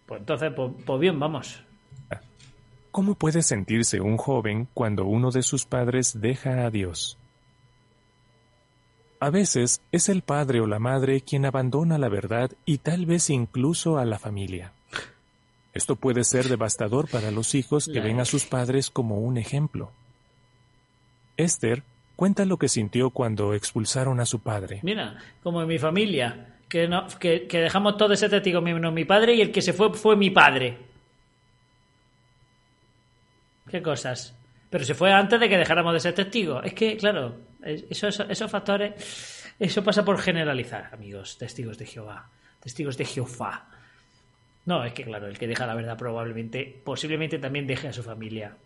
pues 0.05 0.21
entonces, 0.21 0.53
pues, 0.55 0.73
pues 0.85 1.00
bien, 1.00 1.19
vamos. 1.19 1.62
¿Cómo 2.90 3.14
puede 3.14 3.42
sentirse 3.42 4.00
un 4.00 4.16
joven 4.16 4.68
cuando 4.75 5.04
uno 5.04 5.30
de 5.30 5.42
sus 5.42 5.64
padres 5.64 6.20
deja 6.20 6.64
a 6.64 6.70
Dios? 6.70 7.18
A 9.20 9.30
veces 9.30 9.80
es 9.92 10.09
el 10.09 10.23
padre 10.23 10.61
o 10.61 10.66
la 10.66 10.78
madre 10.78 11.20
quien 11.20 11.44
abandona 11.44 11.99
la 11.99 12.09
verdad 12.09 12.50
y 12.64 12.78
tal 12.78 13.06
vez 13.06 13.30
incluso 13.30 13.99
a 13.99 14.04
la 14.04 14.18
familia. 14.18 14.73
Esto 15.73 15.94
puede 15.94 16.25
ser 16.25 16.49
devastador 16.49 17.09
para 17.09 17.30
los 17.30 17.54
hijos 17.54 17.88
que 17.92 18.00
ven 18.00 18.18
a 18.18 18.25
sus 18.25 18.44
padres 18.44 18.90
como 18.90 19.18
un 19.18 19.38
ejemplo. 19.38 19.92
Esther 21.37 21.85
cuenta 22.16 22.44
lo 22.44 22.56
que 22.56 22.68
sintió 22.68 23.11
cuando 23.11 23.54
expulsaron 23.54 24.18
a 24.18 24.26
su 24.26 24.40
padre. 24.40 24.80
Mira, 24.82 25.16
como 25.44 25.62
en 25.62 25.68
mi 25.68 25.78
familia, 25.78 26.56
que, 26.68 26.88
no, 26.88 27.06
dejamos 27.20 27.97
todo 27.97 28.14
ese 28.14 28.28
testigo 28.28 28.61
menos 28.61 28.92
mi 28.92 29.04
padre 29.04 29.35
y 29.35 29.42
el 29.42 29.52
que 29.52 29.62
se 29.62 29.73
fue 29.73 29.94
fue 29.94 30.16
mi 30.16 30.30
padre. 30.30 30.89
¿Qué 33.71 33.83
cosas? 33.83 34.37
Pero 34.69 34.85
se 34.85 34.95
fue 34.95 35.12
antes 35.12 35.39
de 35.39 35.49
que 35.49 35.59
dejáramos 35.59 35.93
de 35.93 36.00
ser 36.00 36.15
testigos. 36.15 36.65
Es 36.65 36.75
que, 36.75 36.97
claro, 36.97 37.37
esos, 37.62 38.21
esos 38.21 38.50
factores, 38.50 39.45
eso 39.59 39.83
pasa 39.83 40.05
por 40.05 40.19
generalizar, 40.19 40.91
amigos, 40.93 41.39
testigos 41.39 41.79
de 41.79 41.87
Jehová, 41.87 42.31
testigos 42.61 42.97
de 42.97 43.05
Jehová. 43.05 43.69
No, 44.67 44.85
es 44.85 44.93
que, 44.93 45.05
claro, 45.05 45.27
el 45.27 45.39
que 45.39 45.47
deja 45.47 45.67
la 45.67 45.75
verdad 45.75 45.97
probablemente, 45.97 46.81
posiblemente 46.85 47.39
también 47.39 47.67
deje 47.67 47.89
a 47.89 47.93
su 47.93 48.03
familia. 48.03 48.57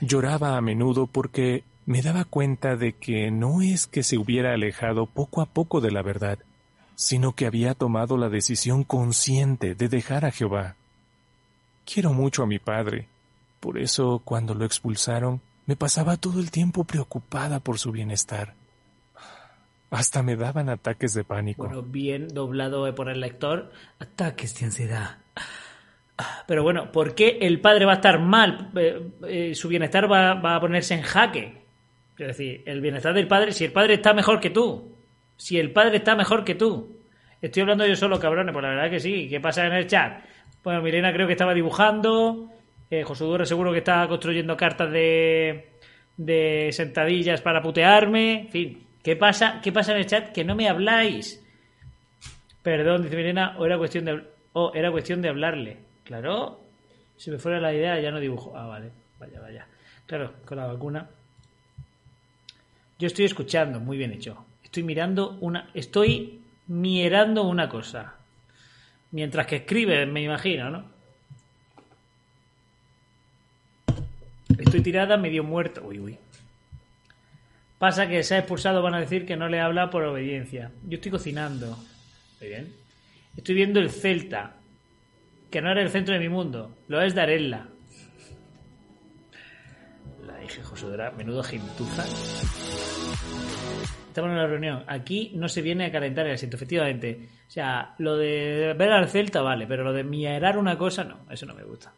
Lloraba 0.00 0.56
a 0.56 0.60
menudo 0.60 1.06
porque 1.06 1.64
me 1.86 2.02
daba 2.02 2.24
cuenta 2.24 2.76
de 2.76 2.92
que 2.92 3.30
no 3.30 3.62
es 3.62 3.86
que 3.86 4.02
se 4.02 4.18
hubiera 4.18 4.52
alejado 4.52 5.06
poco 5.06 5.40
a 5.40 5.46
poco 5.46 5.80
de 5.80 5.90
la 5.90 6.02
verdad, 6.02 6.38
sino 6.94 7.32
que 7.32 7.46
había 7.46 7.74
tomado 7.74 8.16
la 8.16 8.28
decisión 8.28 8.84
consciente 8.84 9.74
de 9.74 9.88
dejar 9.88 10.24
a 10.24 10.30
Jehová. 10.30 10.76
Quiero 11.86 12.12
mucho 12.12 12.42
a 12.42 12.46
mi 12.46 12.58
padre. 12.58 13.08
Por 13.60 13.78
eso, 13.78 14.20
cuando 14.24 14.54
lo 14.54 14.64
expulsaron, 14.64 15.40
me 15.66 15.76
pasaba 15.76 16.16
todo 16.16 16.40
el 16.40 16.50
tiempo 16.50 16.84
preocupada 16.84 17.60
por 17.60 17.78
su 17.78 17.92
bienestar. 17.92 18.54
Hasta 19.90 20.22
me 20.22 20.36
daban 20.36 20.68
ataques 20.68 21.14
de 21.14 21.24
pánico. 21.24 21.64
Bueno, 21.64 21.82
bien 21.82 22.28
doblado 22.28 22.92
por 22.94 23.08
el 23.08 23.20
lector, 23.20 23.70
ataques 24.00 24.58
de 24.58 24.66
ansiedad. 24.66 25.18
Pero 26.46 26.62
bueno, 26.62 26.90
¿por 26.90 27.14
qué 27.14 27.38
el 27.40 27.60
padre 27.60 27.84
va 27.84 27.92
a 27.92 27.96
estar 27.96 28.20
mal? 28.20 28.70
Eh, 28.74 29.10
eh, 29.28 29.54
su 29.54 29.68
bienestar 29.68 30.10
va, 30.10 30.34
va, 30.34 30.56
a 30.56 30.60
ponerse 30.60 30.94
en 30.94 31.02
jaque. 31.02 31.62
Es 32.18 32.26
decir, 32.26 32.62
el 32.66 32.80
bienestar 32.80 33.14
del 33.14 33.28
padre, 33.28 33.52
si 33.52 33.64
el 33.64 33.72
padre 33.72 33.94
está 33.94 34.12
mejor 34.12 34.40
que 34.40 34.50
tú. 34.50 34.96
Si 35.36 35.58
el 35.58 35.70
padre 35.72 35.98
está 35.98 36.16
mejor 36.16 36.44
que 36.44 36.54
tú. 36.54 36.96
Estoy 37.42 37.62
hablando 37.62 37.86
yo 37.86 37.94
solo, 37.94 38.18
cabrones, 38.18 38.52
pues 38.52 38.62
la 38.62 38.70
verdad 38.70 38.90
que 38.90 39.00
sí. 39.00 39.28
¿Qué 39.28 39.40
pasa 39.40 39.66
en 39.66 39.74
el 39.74 39.86
chat? 39.86 40.24
Bueno, 40.66 40.82
Milena 40.82 41.12
creo 41.12 41.28
que 41.28 41.34
estaba 41.34 41.54
dibujando. 41.54 42.50
Eh, 42.90 43.04
José 43.04 43.22
Duro 43.22 43.46
seguro 43.46 43.70
que 43.70 43.78
estaba 43.78 44.08
construyendo 44.08 44.56
cartas 44.56 44.90
de, 44.90 45.74
de 46.16 46.70
sentadillas 46.72 47.40
para 47.40 47.62
putearme. 47.62 48.40
En 48.40 48.48
fin, 48.48 48.86
¿qué 49.00 49.14
pasa? 49.14 49.60
¿Qué 49.62 49.70
pasa 49.70 49.92
en 49.92 49.98
el 49.98 50.06
chat? 50.06 50.32
Que 50.32 50.42
no 50.42 50.56
me 50.56 50.68
habláis. 50.68 51.40
Perdón, 52.64 53.04
dice 53.04 53.14
Milena, 53.14 53.54
o 53.58 53.64
era 53.64 53.78
cuestión 53.78 54.06
de, 54.06 54.24
era 54.74 54.90
cuestión 54.90 55.22
de 55.22 55.28
hablarle. 55.28 55.76
Claro, 56.02 56.58
si 57.16 57.30
me 57.30 57.38
fuera 57.38 57.60
la 57.60 57.72
idea 57.72 58.00
ya 58.00 58.10
no 58.10 58.18
dibujo. 58.18 58.56
Ah, 58.56 58.66
vale, 58.66 58.90
vaya, 59.20 59.40
vaya. 59.40 59.68
Claro, 60.04 60.32
con 60.44 60.58
la 60.58 60.66
vacuna. 60.66 61.08
Yo 62.98 63.06
estoy 63.06 63.26
escuchando, 63.26 63.78
muy 63.78 63.98
bien 63.98 64.10
hecho. 64.10 64.44
Estoy 64.64 64.82
mirando 64.82 65.38
una. 65.40 65.70
Estoy 65.74 66.40
mirando 66.66 67.44
una 67.44 67.68
cosa. 67.68 68.15
Mientras 69.10 69.46
que 69.46 69.56
escribe, 69.56 70.04
me 70.06 70.22
imagino, 70.22 70.70
¿no? 70.70 70.96
Estoy 74.58 74.80
tirada, 74.80 75.16
medio 75.16 75.44
muerto. 75.44 75.82
Uy, 75.84 75.98
uy. 75.98 76.18
Pasa 77.78 78.08
que 78.08 78.22
se 78.22 78.34
ha 78.34 78.38
expulsado, 78.38 78.82
van 78.82 78.94
a 78.94 79.00
decir 79.00 79.26
que 79.26 79.36
no 79.36 79.48
le 79.48 79.60
habla 79.60 79.90
por 79.90 80.02
obediencia. 80.02 80.70
Yo 80.84 80.96
estoy 80.96 81.10
cocinando. 81.10 81.76
Muy 82.40 82.48
bien. 82.48 82.72
Estoy 83.36 83.54
viendo 83.54 83.80
el 83.80 83.90
Celta. 83.90 84.54
Que 85.50 85.60
no 85.60 85.70
era 85.70 85.82
el 85.82 85.90
centro 85.90 86.14
de 86.14 86.20
mi 86.20 86.28
mundo. 86.28 86.74
Lo 86.88 87.00
es 87.02 87.14
Darella. 87.14 87.68
La 90.26 90.38
dije 90.38 90.62
Josudra. 90.62 91.12
Menudo 91.12 91.42
gentuza. 91.42 92.04
Estamos 94.16 94.30
en 94.30 94.38
una 94.38 94.46
reunión. 94.46 94.82
Aquí 94.86 95.32
no 95.34 95.46
se 95.46 95.60
viene 95.60 95.84
a 95.84 95.92
calentar 95.92 96.24
el 96.24 96.32
asiento, 96.32 96.56
efectivamente. 96.56 97.28
O 97.46 97.50
sea, 97.50 97.94
lo 97.98 98.16
de 98.16 98.74
ver 98.74 98.90
al 98.90 99.10
Celta, 99.10 99.42
vale, 99.42 99.66
pero 99.66 99.84
lo 99.84 99.92
de 99.92 100.04
mirar 100.04 100.56
una 100.56 100.78
cosa, 100.78 101.04
no, 101.04 101.18
eso 101.30 101.44
no 101.44 101.52
me 101.52 101.64
gusta. 101.64 101.92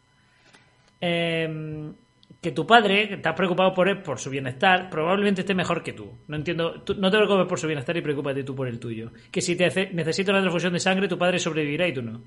Eh, 1.01 1.93
que 2.41 2.51
tu 2.51 2.67
padre, 2.67 3.07
que 3.07 3.15
estás 3.15 3.37
preocupado 3.37 3.73
por 3.73 3.89
él, 3.89 4.03
por 4.03 4.19
su 4.19 4.31
bienestar, 4.31 4.91
probablemente 4.91 5.43
esté 5.43 5.55
mejor 5.55 5.85
que 5.85 5.93
tú. 5.93 6.11
No 6.27 6.35
entiendo, 6.35 6.83
no 6.97 7.09
te 7.09 7.17
preocupes 7.19 7.47
por 7.47 7.61
su 7.61 7.69
bienestar 7.69 7.97
y 7.97 8.03
preocúpate 8.03 8.43
tú 8.43 8.53
por 8.53 8.67
el 8.67 8.81
tuyo. 8.81 9.13
Que 9.31 9.41
si 9.41 9.55
te 9.55 9.67
hace, 9.67 9.91
necesita 9.93 10.33
una 10.33 10.41
transfusión 10.41 10.73
de 10.73 10.81
sangre, 10.81 11.07
tu 11.07 11.19
padre 11.19 11.39
sobrevivirá 11.39 11.87
y 11.87 11.95
tú 11.95 12.03
no. 12.03 12.21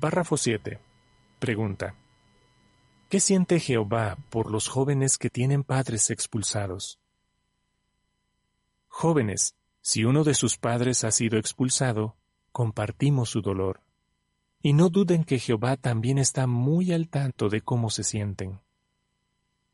Párrafo 0.00 0.38
7. 0.38 0.78
Pregunta. 1.38 1.94
¿Qué 3.10 3.20
siente 3.20 3.60
Jehová 3.60 4.16
por 4.30 4.50
los 4.50 4.68
jóvenes 4.68 5.18
que 5.18 5.28
tienen 5.28 5.64
padres 5.64 6.08
expulsados? 6.08 7.01
Jóvenes, 8.94 9.56
si 9.80 10.04
uno 10.04 10.22
de 10.22 10.34
sus 10.34 10.58
padres 10.58 11.02
ha 11.02 11.10
sido 11.10 11.38
expulsado, 11.38 12.14
compartimos 12.52 13.30
su 13.30 13.40
dolor. 13.40 13.80
Y 14.62 14.74
no 14.74 14.90
duden 14.90 15.24
que 15.24 15.38
Jehová 15.38 15.78
también 15.78 16.18
está 16.18 16.46
muy 16.46 16.92
al 16.92 17.08
tanto 17.08 17.48
de 17.48 17.62
cómo 17.62 17.88
se 17.88 18.04
sienten. 18.04 18.60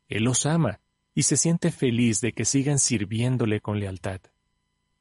Él 0.07 0.23
los 0.23 0.45
ama 0.45 0.79
y 1.13 1.23
se 1.23 1.35
siente 1.35 1.69
feliz 1.69 2.21
de 2.21 2.31
que 2.31 2.45
sigan 2.45 2.79
sirviéndole 2.79 3.59
con 3.59 3.81
lealtad. 3.81 4.21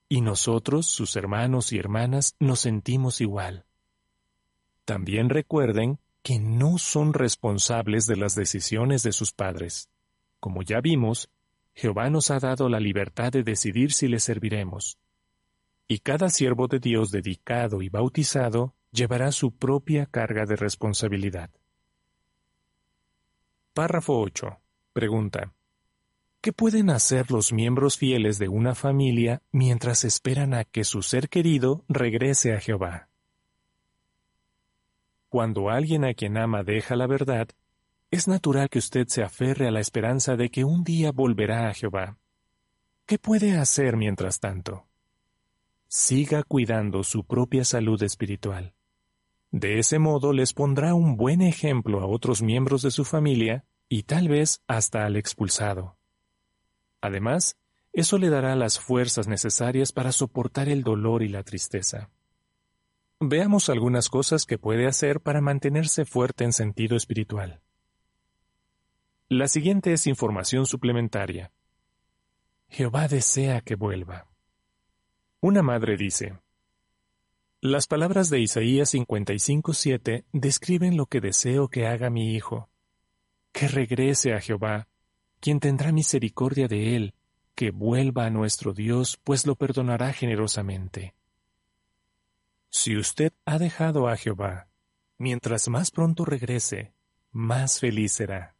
Y 0.08 0.20
nosotros, 0.20 0.86
sus 0.86 1.14
hermanos 1.14 1.72
y 1.72 1.78
hermanas, 1.78 2.34
nos 2.40 2.58
sentimos 2.58 3.20
igual. 3.20 3.66
También 4.84 5.30
recuerden 5.30 6.00
que 6.24 6.40
no 6.40 6.78
son 6.78 7.14
responsables 7.14 8.06
de 8.06 8.16
las 8.16 8.34
decisiones 8.34 9.04
de 9.04 9.12
sus 9.12 9.30
padres. 9.32 9.88
Como 10.40 10.62
ya 10.62 10.80
vimos, 10.80 11.30
Jehová 11.78 12.10
nos 12.10 12.32
ha 12.32 12.40
dado 12.40 12.68
la 12.68 12.80
libertad 12.80 13.30
de 13.30 13.44
decidir 13.44 13.92
si 13.92 14.08
le 14.08 14.18
serviremos. 14.18 14.98
Y 15.86 16.00
cada 16.00 16.28
siervo 16.28 16.66
de 16.66 16.80
Dios 16.80 17.12
dedicado 17.12 17.82
y 17.82 17.88
bautizado 17.88 18.74
llevará 18.90 19.30
su 19.30 19.52
propia 19.52 20.06
carga 20.06 20.44
de 20.44 20.56
responsabilidad. 20.56 21.50
Párrafo 23.74 24.18
8. 24.18 24.58
Pregunta. 24.92 25.52
¿Qué 26.40 26.52
pueden 26.52 26.90
hacer 26.90 27.30
los 27.30 27.52
miembros 27.52 27.96
fieles 27.96 28.40
de 28.40 28.48
una 28.48 28.74
familia 28.74 29.42
mientras 29.52 30.02
esperan 30.02 30.54
a 30.54 30.64
que 30.64 30.82
su 30.82 31.02
ser 31.02 31.28
querido 31.28 31.84
regrese 31.88 32.54
a 32.54 32.60
Jehová? 32.60 33.08
Cuando 35.28 35.70
alguien 35.70 36.04
a 36.04 36.12
quien 36.14 36.38
ama 36.38 36.64
deja 36.64 36.96
la 36.96 37.06
verdad, 37.06 37.50
es 38.10 38.26
natural 38.26 38.70
que 38.70 38.78
usted 38.78 39.06
se 39.08 39.22
aferre 39.22 39.68
a 39.68 39.70
la 39.70 39.80
esperanza 39.80 40.36
de 40.36 40.50
que 40.50 40.64
un 40.64 40.82
día 40.82 41.12
volverá 41.12 41.68
a 41.68 41.74
Jehová. 41.74 42.18
¿Qué 43.06 43.18
puede 43.18 43.58
hacer 43.58 43.96
mientras 43.96 44.40
tanto? 44.40 44.86
Siga 45.88 46.42
cuidando 46.42 47.04
su 47.04 47.24
propia 47.24 47.64
salud 47.64 48.02
espiritual. 48.02 48.74
De 49.50 49.78
ese 49.78 49.98
modo 49.98 50.32
les 50.32 50.52
pondrá 50.52 50.94
un 50.94 51.16
buen 51.16 51.40
ejemplo 51.40 52.00
a 52.00 52.06
otros 52.06 52.42
miembros 52.42 52.82
de 52.82 52.90
su 52.90 53.04
familia 53.04 53.64
y 53.88 54.02
tal 54.02 54.28
vez 54.28 54.62
hasta 54.66 55.06
al 55.06 55.16
expulsado. 55.16 55.96
Además, 57.00 57.56
eso 57.92 58.18
le 58.18 58.28
dará 58.28 58.54
las 58.56 58.78
fuerzas 58.78 59.28
necesarias 59.28 59.92
para 59.92 60.12
soportar 60.12 60.68
el 60.68 60.82
dolor 60.82 61.22
y 61.22 61.28
la 61.28 61.42
tristeza. 61.42 62.10
Veamos 63.20 63.68
algunas 63.68 64.08
cosas 64.08 64.44
que 64.44 64.58
puede 64.58 64.86
hacer 64.86 65.20
para 65.20 65.40
mantenerse 65.40 66.04
fuerte 66.04 66.44
en 66.44 66.52
sentido 66.52 66.96
espiritual. 66.96 67.62
La 69.30 69.46
siguiente 69.46 69.92
es 69.92 70.06
información 70.06 70.64
suplementaria. 70.64 71.52
Jehová 72.70 73.08
desea 73.08 73.60
que 73.60 73.74
vuelva. 73.74 74.26
Una 75.40 75.60
madre 75.60 75.98
dice, 75.98 76.38
Las 77.60 77.86
palabras 77.86 78.30
de 78.30 78.40
Isaías 78.40 78.94
55.7 78.94 80.24
describen 80.32 80.96
lo 80.96 81.04
que 81.04 81.20
deseo 81.20 81.68
que 81.68 81.86
haga 81.86 82.08
mi 82.08 82.34
hijo, 82.34 82.70
que 83.52 83.68
regrese 83.68 84.32
a 84.32 84.40
Jehová, 84.40 84.88
quien 85.40 85.60
tendrá 85.60 85.92
misericordia 85.92 86.66
de 86.66 86.96
él, 86.96 87.14
que 87.54 87.70
vuelva 87.70 88.24
a 88.24 88.30
nuestro 88.30 88.72
Dios, 88.72 89.18
pues 89.24 89.46
lo 89.46 89.56
perdonará 89.56 90.14
generosamente. 90.14 91.14
Si 92.70 92.96
usted 92.96 93.34
ha 93.44 93.58
dejado 93.58 94.08
a 94.08 94.16
Jehová, 94.16 94.68
mientras 95.18 95.68
más 95.68 95.90
pronto 95.90 96.24
regrese, 96.24 96.94
más 97.30 97.78
feliz 97.78 98.12
será. 98.12 98.57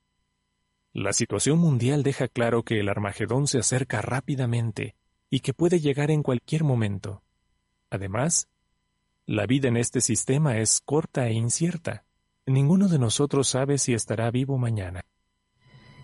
La 1.01 1.13
situación 1.13 1.61
mundial 1.61 2.03
deja 2.03 2.27
claro 2.27 2.65
que 2.65 2.81
el 2.81 2.89
Armagedón 2.89 3.47
se 3.47 3.59
acerca 3.59 4.03
rápidamente 4.03 4.97
y 5.31 5.41
que 5.41 5.55
puede 5.55 5.79
llegar 5.79 6.11
en 6.11 6.25
cualquier 6.25 6.65
momento. 6.65 7.23
Además, 7.89 8.49
la 9.25 9.47
vida 9.47 9.69
en 9.69 9.77
este 9.77 10.01
sistema 10.01 10.59
es 10.59 10.81
corta 10.85 11.29
e 11.29 11.35
incierta. 11.35 12.05
Ninguno 12.47 12.89
de 12.89 12.99
nosotros 12.99 13.47
sabe 13.47 13.79
si 13.79 13.95
estará 13.95 14.29
vivo 14.33 14.59
mañana. 14.59 15.03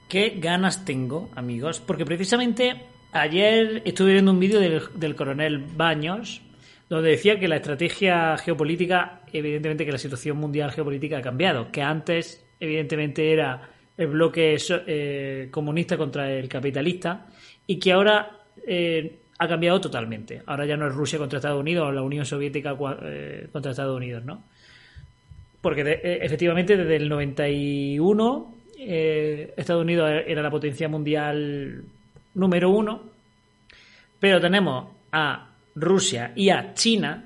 ¿Qué 0.09 0.39
ganas 0.39 0.85
tengo, 0.85 1.29
amigos? 1.35 1.81
Porque 1.81 2.05
precisamente 2.05 2.87
ayer 3.11 3.83
estuve 3.85 4.13
viendo 4.13 4.31
un 4.31 4.39
vídeo 4.39 4.61
del, 4.61 4.81
del 4.95 5.17
coronel 5.17 5.59
Baños 5.59 6.41
donde 6.89 7.11
decía 7.11 7.41
que 7.41 7.49
la 7.49 7.57
estrategia 7.57 8.39
geopolítica, 8.39 9.23
evidentemente 9.33 9.85
que 9.85 9.91
la 9.91 9.99
situación 9.99 10.37
mundial 10.37 10.71
geopolítica 10.71 11.19
ha 11.19 11.23
cambiado, 11.23 11.73
que 11.73 11.83
antes, 11.83 12.47
evidentemente, 12.61 13.33
era 13.33 13.74
el 13.97 14.07
bloque 14.09 14.57
eh, 14.69 15.49
comunista 15.51 15.97
contra 15.97 16.31
el 16.31 16.49
capitalista 16.49 17.27
y 17.67 17.79
que 17.79 17.93
ahora 17.93 18.39
eh, 18.67 19.19
ha 19.39 19.49
cambiado 19.49 19.81
totalmente. 19.81 20.43
Ahora 20.47 20.67
ya 20.67 20.77
no 20.77 20.87
es 20.89 20.95
Rusia 20.95 21.19
contra 21.19 21.39
Estados 21.39 21.61
Unidos 21.61 21.89
o 21.89 21.93
la 21.93 22.03
Unión 22.03 22.25
Soviética 22.25 22.77
eh, 23.03 23.49
contra 23.53 23.71
Estados 23.71 23.97
Unidos, 23.97 24.25
¿no? 24.25 24.43
Porque 25.61 26.01
efectivamente 26.21 26.77
desde 26.77 26.97
el 26.97 27.09
91 27.09 28.55
Estados 28.77 29.83
Unidos 29.83 30.11
era 30.27 30.43
la 30.43 30.51
potencia 30.51 30.91
mundial 30.91 31.83
número 32.35 32.69
uno, 32.69 33.01
pero 34.21 34.39
tenemos 34.43 34.89
a 35.11 35.49
Rusia 35.75 36.33
y 36.37 36.51
a 36.51 36.75
China, 36.75 37.25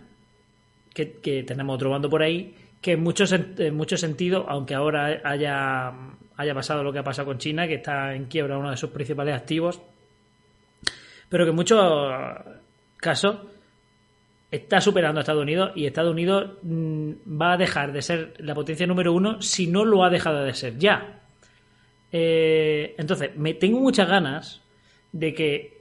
que, 0.94 1.14
que 1.14 1.42
tenemos 1.42 1.75
otro 1.75 1.90
bando 1.90 2.08
por 2.08 2.22
ahí, 2.22 2.54
que 2.80 2.92
en 2.92 3.02
muchos, 3.02 3.32
en 3.32 3.75
muchos 3.75 4.00
sentidos, 4.00 4.44
aunque 4.48 4.75
ahora 4.75 5.20
haya, 5.25 5.92
haya 6.38 6.54
pasado 6.54 6.83
lo 6.83 6.92
que 6.92 7.00
ha 7.00 7.04
pasado 7.04 7.26
con 7.26 7.38
China, 7.38 7.66
que 7.68 7.75
está 7.75 8.14
en 8.14 8.25
quiebra 8.25 8.57
uno 8.57 8.71
de 8.71 8.76
sus 8.76 8.90
principales 8.90 9.35
activos, 9.35 9.80
pero 11.28 11.45
que 11.45 11.50
en 11.50 11.57
muchos 11.57 11.80
casos 12.97 13.37
está 14.50 14.80
superando 14.80 15.21
a 15.21 15.23
Estados 15.23 15.42
Unidos 15.42 15.73
y 15.75 15.85
Estados 15.85 16.12
Unidos 16.12 16.52
mm, 16.62 17.11
va 17.40 17.52
a 17.52 17.57
dejar 17.59 17.92
de 17.92 18.00
ser 18.00 18.35
la 18.38 18.54
potencia 18.54 18.87
número 18.87 19.12
uno 19.12 19.42
si 19.42 19.66
no 19.66 19.85
lo 19.85 20.02
ha 20.02 20.09
dejado 20.09 20.42
de 20.45 20.54
ser 20.54 20.78
ya. 20.78 21.21
Eh, 22.11 22.95
entonces, 22.97 23.37
me 23.37 23.52
tengo 23.52 23.78
muchas 23.80 24.09
ganas 24.09 24.62
de 25.12 25.35
que 25.35 25.78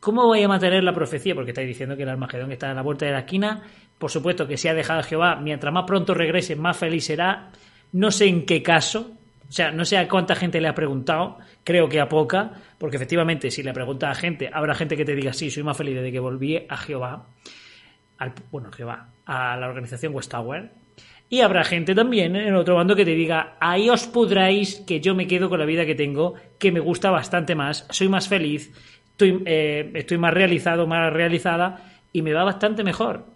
¿Cómo 0.00 0.24
voy 0.24 0.42
a 0.42 0.48
mantener 0.48 0.82
la 0.82 0.94
profecía? 0.94 1.34
Porque 1.34 1.50
estáis 1.50 1.68
diciendo 1.68 1.94
que 1.94 2.04
el 2.04 2.08
Armagedón 2.08 2.50
está 2.50 2.70
a 2.70 2.74
la 2.74 2.80
vuelta 2.80 3.04
de 3.04 3.12
la 3.12 3.18
esquina. 3.20 3.62
Por 3.98 4.10
supuesto 4.10 4.46
que 4.46 4.56
si 4.56 4.66
ha 4.66 4.72
dejado 4.72 5.00
a 5.00 5.02
Jehová, 5.02 5.36
mientras 5.36 5.74
más 5.74 5.84
pronto 5.86 6.14
regrese, 6.14 6.56
más 6.56 6.78
feliz 6.78 7.04
será. 7.04 7.50
No 7.92 8.10
sé 8.10 8.24
en 8.24 8.46
qué 8.46 8.62
caso, 8.62 9.10
o 9.50 9.52
sea, 9.52 9.72
no 9.72 9.84
sé 9.84 9.98
a 9.98 10.06
cuánta 10.06 10.36
gente 10.36 10.60
le 10.60 10.68
ha 10.68 10.76
preguntado, 10.76 11.38
creo 11.64 11.88
que 11.88 12.00
a 12.00 12.08
poca, 12.08 12.52
porque 12.78 12.94
efectivamente 12.94 13.50
si 13.50 13.64
le 13.64 13.72
pregunta 13.72 14.08
a 14.08 14.14
gente, 14.14 14.48
habrá 14.52 14.76
gente 14.76 14.96
que 14.96 15.04
te 15.04 15.16
diga, 15.16 15.32
sí, 15.32 15.50
soy 15.50 15.64
más 15.64 15.76
feliz 15.76 15.96
desde 15.96 16.12
que 16.12 16.20
volví 16.20 16.64
a 16.68 16.76
Jehová, 16.76 17.26
al, 18.18 18.32
bueno, 18.52 18.70
Jehová, 18.70 19.08
a 19.26 19.56
la 19.56 19.66
organización 19.66 20.14
West 20.14 20.30
Tower. 20.30 20.70
Y 21.28 21.40
habrá 21.40 21.64
gente 21.64 21.96
también 21.96 22.36
en 22.36 22.54
otro 22.54 22.76
bando 22.76 22.94
que 22.94 23.04
te 23.04 23.16
diga, 23.16 23.56
ahí 23.58 23.90
os 23.90 24.06
pudráis 24.06 24.84
que 24.86 25.00
yo 25.00 25.16
me 25.16 25.26
quedo 25.26 25.48
con 25.48 25.58
la 25.58 25.66
vida 25.66 25.84
que 25.84 25.96
tengo, 25.96 26.34
que 26.56 26.70
me 26.70 26.78
gusta 26.78 27.10
bastante 27.10 27.56
más, 27.56 27.88
soy 27.90 28.08
más 28.08 28.28
feliz, 28.28 28.72
estoy, 29.10 29.42
eh, 29.46 29.90
estoy 29.94 30.18
más 30.18 30.32
realizado, 30.32 30.86
más 30.86 31.12
realizada 31.12 31.90
y 32.12 32.22
me 32.22 32.32
va 32.32 32.44
bastante 32.44 32.84
mejor. 32.84 33.26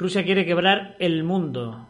Rusia 0.00 0.24
quiere 0.24 0.44
quebrar 0.44 0.96
el 0.98 1.22
mundo, 1.22 1.86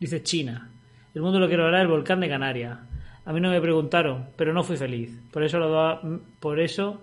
dice 0.00 0.24
China. 0.24 0.71
El 1.14 1.22
mundo 1.22 1.38
lo 1.38 1.46
quiere 1.46 1.62
quebrar 1.62 1.82
el 1.82 1.88
volcán 1.88 2.20
de 2.20 2.28
Canarias. 2.28 2.78
A 3.24 3.32
mí 3.32 3.40
no 3.40 3.50
me 3.50 3.60
preguntaron, 3.60 4.30
pero 4.36 4.52
no 4.52 4.62
fui 4.62 4.76
feliz. 4.76 5.16
Por 5.30 5.44
eso, 5.44 6.00
por 6.40 6.60
eso 6.60 7.02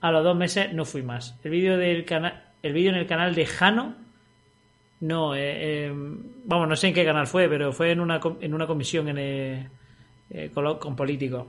a 0.00 0.10
los 0.10 0.24
dos 0.24 0.36
meses 0.36 0.72
no 0.72 0.84
fui 0.84 1.02
más. 1.02 1.38
El 1.44 1.50
vídeo 1.50 1.74
en 1.74 2.96
el 2.96 3.06
canal 3.06 3.34
de 3.34 3.46
Jano, 3.46 3.94
no, 5.00 5.34
eh, 5.34 5.86
eh, 5.86 5.92
vamos, 6.44 6.68
no 6.68 6.76
sé 6.76 6.88
en 6.88 6.94
qué 6.94 7.04
canal 7.04 7.26
fue, 7.26 7.48
pero 7.48 7.72
fue 7.72 7.92
en 7.92 8.00
una, 8.00 8.20
en 8.40 8.54
una 8.54 8.66
comisión 8.66 9.08
en 9.08 9.68
con, 10.52 10.96
políticos. 10.96 11.46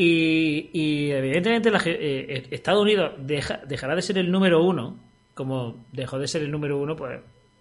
Y, 0.00 1.10
evidentemente 1.10 1.70
eh, 1.70 2.26
eh, 2.28 2.48
Estados 2.52 2.82
Unidos 2.82 3.14
dejará 3.18 3.96
de 3.96 4.02
ser 4.02 4.18
el 4.18 4.30
número 4.30 4.62
uno, 4.62 4.96
como 5.34 5.84
dejó 5.92 6.20
de 6.20 6.28
ser 6.28 6.42
el 6.42 6.52
número 6.52 6.78
uno, 6.78 6.94
pues 6.94 7.20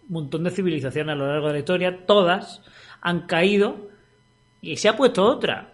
montón 0.09 0.43
de 0.43 0.51
civilizaciones 0.51 1.13
a 1.13 1.15
lo 1.15 1.27
largo 1.27 1.47
de 1.47 1.53
la 1.53 1.59
historia, 1.59 2.05
todas 2.05 2.61
han 3.01 3.27
caído 3.27 3.89
y 4.61 4.77
se 4.77 4.89
ha 4.89 4.97
puesto 4.97 5.23
otra. 5.23 5.73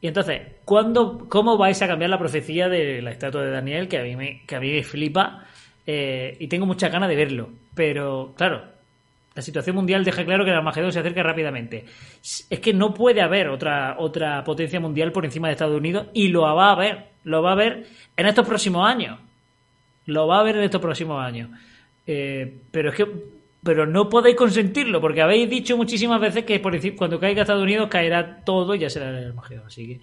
Y 0.00 0.06
entonces, 0.06 0.40
¿cuándo, 0.64 1.26
¿cómo 1.28 1.56
vais 1.56 1.80
a 1.82 1.88
cambiar 1.88 2.10
la 2.10 2.18
profecía 2.18 2.68
de 2.68 3.02
la 3.02 3.10
estatua 3.10 3.42
de 3.42 3.50
Daniel? 3.50 3.88
Que 3.88 3.98
a 3.98 4.02
mí 4.02 4.16
me, 4.16 4.42
que 4.46 4.56
a 4.56 4.60
mí 4.60 4.70
me 4.70 4.84
flipa 4.84 5.44
eh, 5.86 6.36
y 6.38 6.46
tengo 6.46 6.66
muchas 6.66 6.92
ganas 6.92 7.08
de 7.08 7.16
verlo. 7.16 7.50
Pero, 7.74 8.34
claro, 8.36 8.62
la 9.34 9.42
situación 9.42 9.74
mundial 9.74 10.04
deja 10.04 10.24
claro 10.24 10.44
que 10.44 10.50
el 10.50 10.56
Armagedón 10.56 10.92
se 10.92 11.00
acerca 11.00 11.22
rápidamente. 11.22 11.84
Es 12.22 12.60
que 12.60 12.72
no 12.72 12.94
puede 12.94 13.20
haber 13.20 13.48
otra, 13.48 13.96
otra 13.98 14.44
potencia 14.44 14.78
mundial 14.80 15.10
por 15.12 15.24
encima 15.24 15.48
de 15.48 15.52
Estados 15.52 15.76
Unidos 15.76 16.08
y 16.12 16.28
lo 16.28 16.42
va 16.42 16.68
a 16.68 16.72
haber. 16.72 17.06
Lo 17.24 17.42
va 17.42 17.50
a 17.50 17.52
haber 17.54 17.86
en 18.16 18.26
estos 18.26 18.46
próximos 18.46 18.88
años. 18.88 19.18
Lo 20.06 20.26
va 20.26 20.36
a 20.36 20.40
haber 20.40 20.56
en 20.56 20.62
estos 20.62 20.80
próximos 20.80 21.24
años. 21.24 21.50
Eh, 22.06 22.58
pero 22.70 22.90
es 22.90 22.96
que 22.96 23.06
pero 23.62 23.86
no 23.86 24.08
podéis 24.08 24.36
consentirlo, 24.36 25.00
porque 25.00 25.22
habéis 25.22 25.50
dicho 25.50 25.76
muchísimas 25.76 26.20
veces 26.20 26.44
que 26.44 26.60
por 26.60 26.78
cuando 26.96 27.18
caiga 27.18 27.42
Estados 27.42 27.62
Unidos 27.62 27.88
caerá 27.88 28.44
todo 28.44 28.74
y 28.74 28.80
ya 28.80 28.90
será 28.90 29.10
el 29.10 29.28
Armagedón. 29.28 29.66
Así 29.66 29.86
que, 29.86 30.00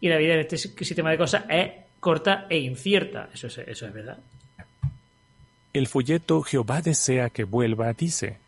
y 0.00 0.08
la 0.08 0.16
vida 0.16 0.34
en 0.34 0.40
este 0.40 0.58
sistema 0.58 1.10
de 1.10 1.18
cosas 1.18 1.44
es 1.48 1.70
corta 2.00 2.46
e 2.48 2.58
incierta. 2.58 3.28
Eso 3.32 3.46
es, 3.46 3.58
eso 3.58 3.86
es 3.86 3.92
verdad. 3.92 4.18
El 5.72 5.86
folleto 5.86 6.42
Jehová 6.42 6.80
desea 6.82 7.30
que 7.30 7.44
vuelva 7.44 7.92
dice, 7.92 8.38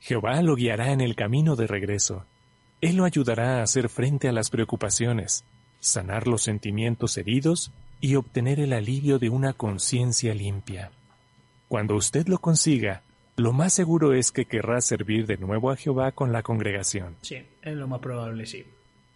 Jehová 0.00 0.40
lo 0.42 0.54
guiará 0.54 0.92
en 0.92 1.00
el 1.00 1.14
camino 1.14 1.56
de 1.56 1.66
regreso. 1.66 2.24
Él 2.80 2.96
lo 2.96 3.04
ayudará 3.04 3.58
a 3.58 3.62
hacer 3.62 3.88
frente 3.88 4.28
a 4.28 4.32
las 4.32 4.48
preocupaciones, 4.50 5.44
sanar 5.80 6.26
los 6.26 6.42
sentimientos 6.42 7.18
heridos 7.18 7.70
y 8.00 8.14
obtener 8.14 8.60
el 8.60 8.72
alivio 8.72 9.18
de 9.18 9.28
una 9.28 9.52
conciencia 9.52 10.34
limpia. 10.34 10.90
Cuando 11.68 11.94
usted 11.94 12.26
lo 12.26 12.38
consiga, 12.38 13.02
lo 13.40 13.52
más 13.52 13.72
seguro 13.72 14.12
es 14.12 14.32
que 14.32 14.44
querrá 14.44 14.80
servir 14.80 15.26
de 15.26 15.36
nuevo 15.36 15.70
a 15.70 15.76
Jehová 15.76 16.12
con 16.12 16.32
la 16.32 16.42
congregación. 16.42 17.16
Sí, 17.22 17.36
es 17.62 17.74
lo 17.74 17.88
más 17.88 18.00
probable, 18.00 18.46
sí. 18.46 18.64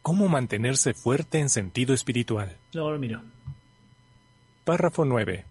¿Cómo 0.03 0.29
mantenerse 0.29 0.95
fuerte 0.95 1.39
en 1.39 1.49
sentido 1.49 1.95
espiritual? 1.95 2.57
Luego 2.73 2.91
lo 2.93 2.99
miro. 2.99 3.23
Párrafo 4.65 5.05
9. 5.05 5.45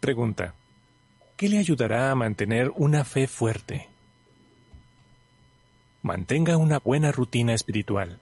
Pregunta. 0.00 0.54
¿Qué 1.36 1.48
le 1.48 1.58
ayudará 1.58 2.10
a 2.10 2.14
mantener 2.14 2.72
una 2.76 3.04
fe 3.04 3.26
fuerte? 3.26 3.88
mantenga 6.02 6.56
una 6.56 6.78
buena 6.78 7.12
rutina 7.12 7.52
espiritual. 7.54 8.20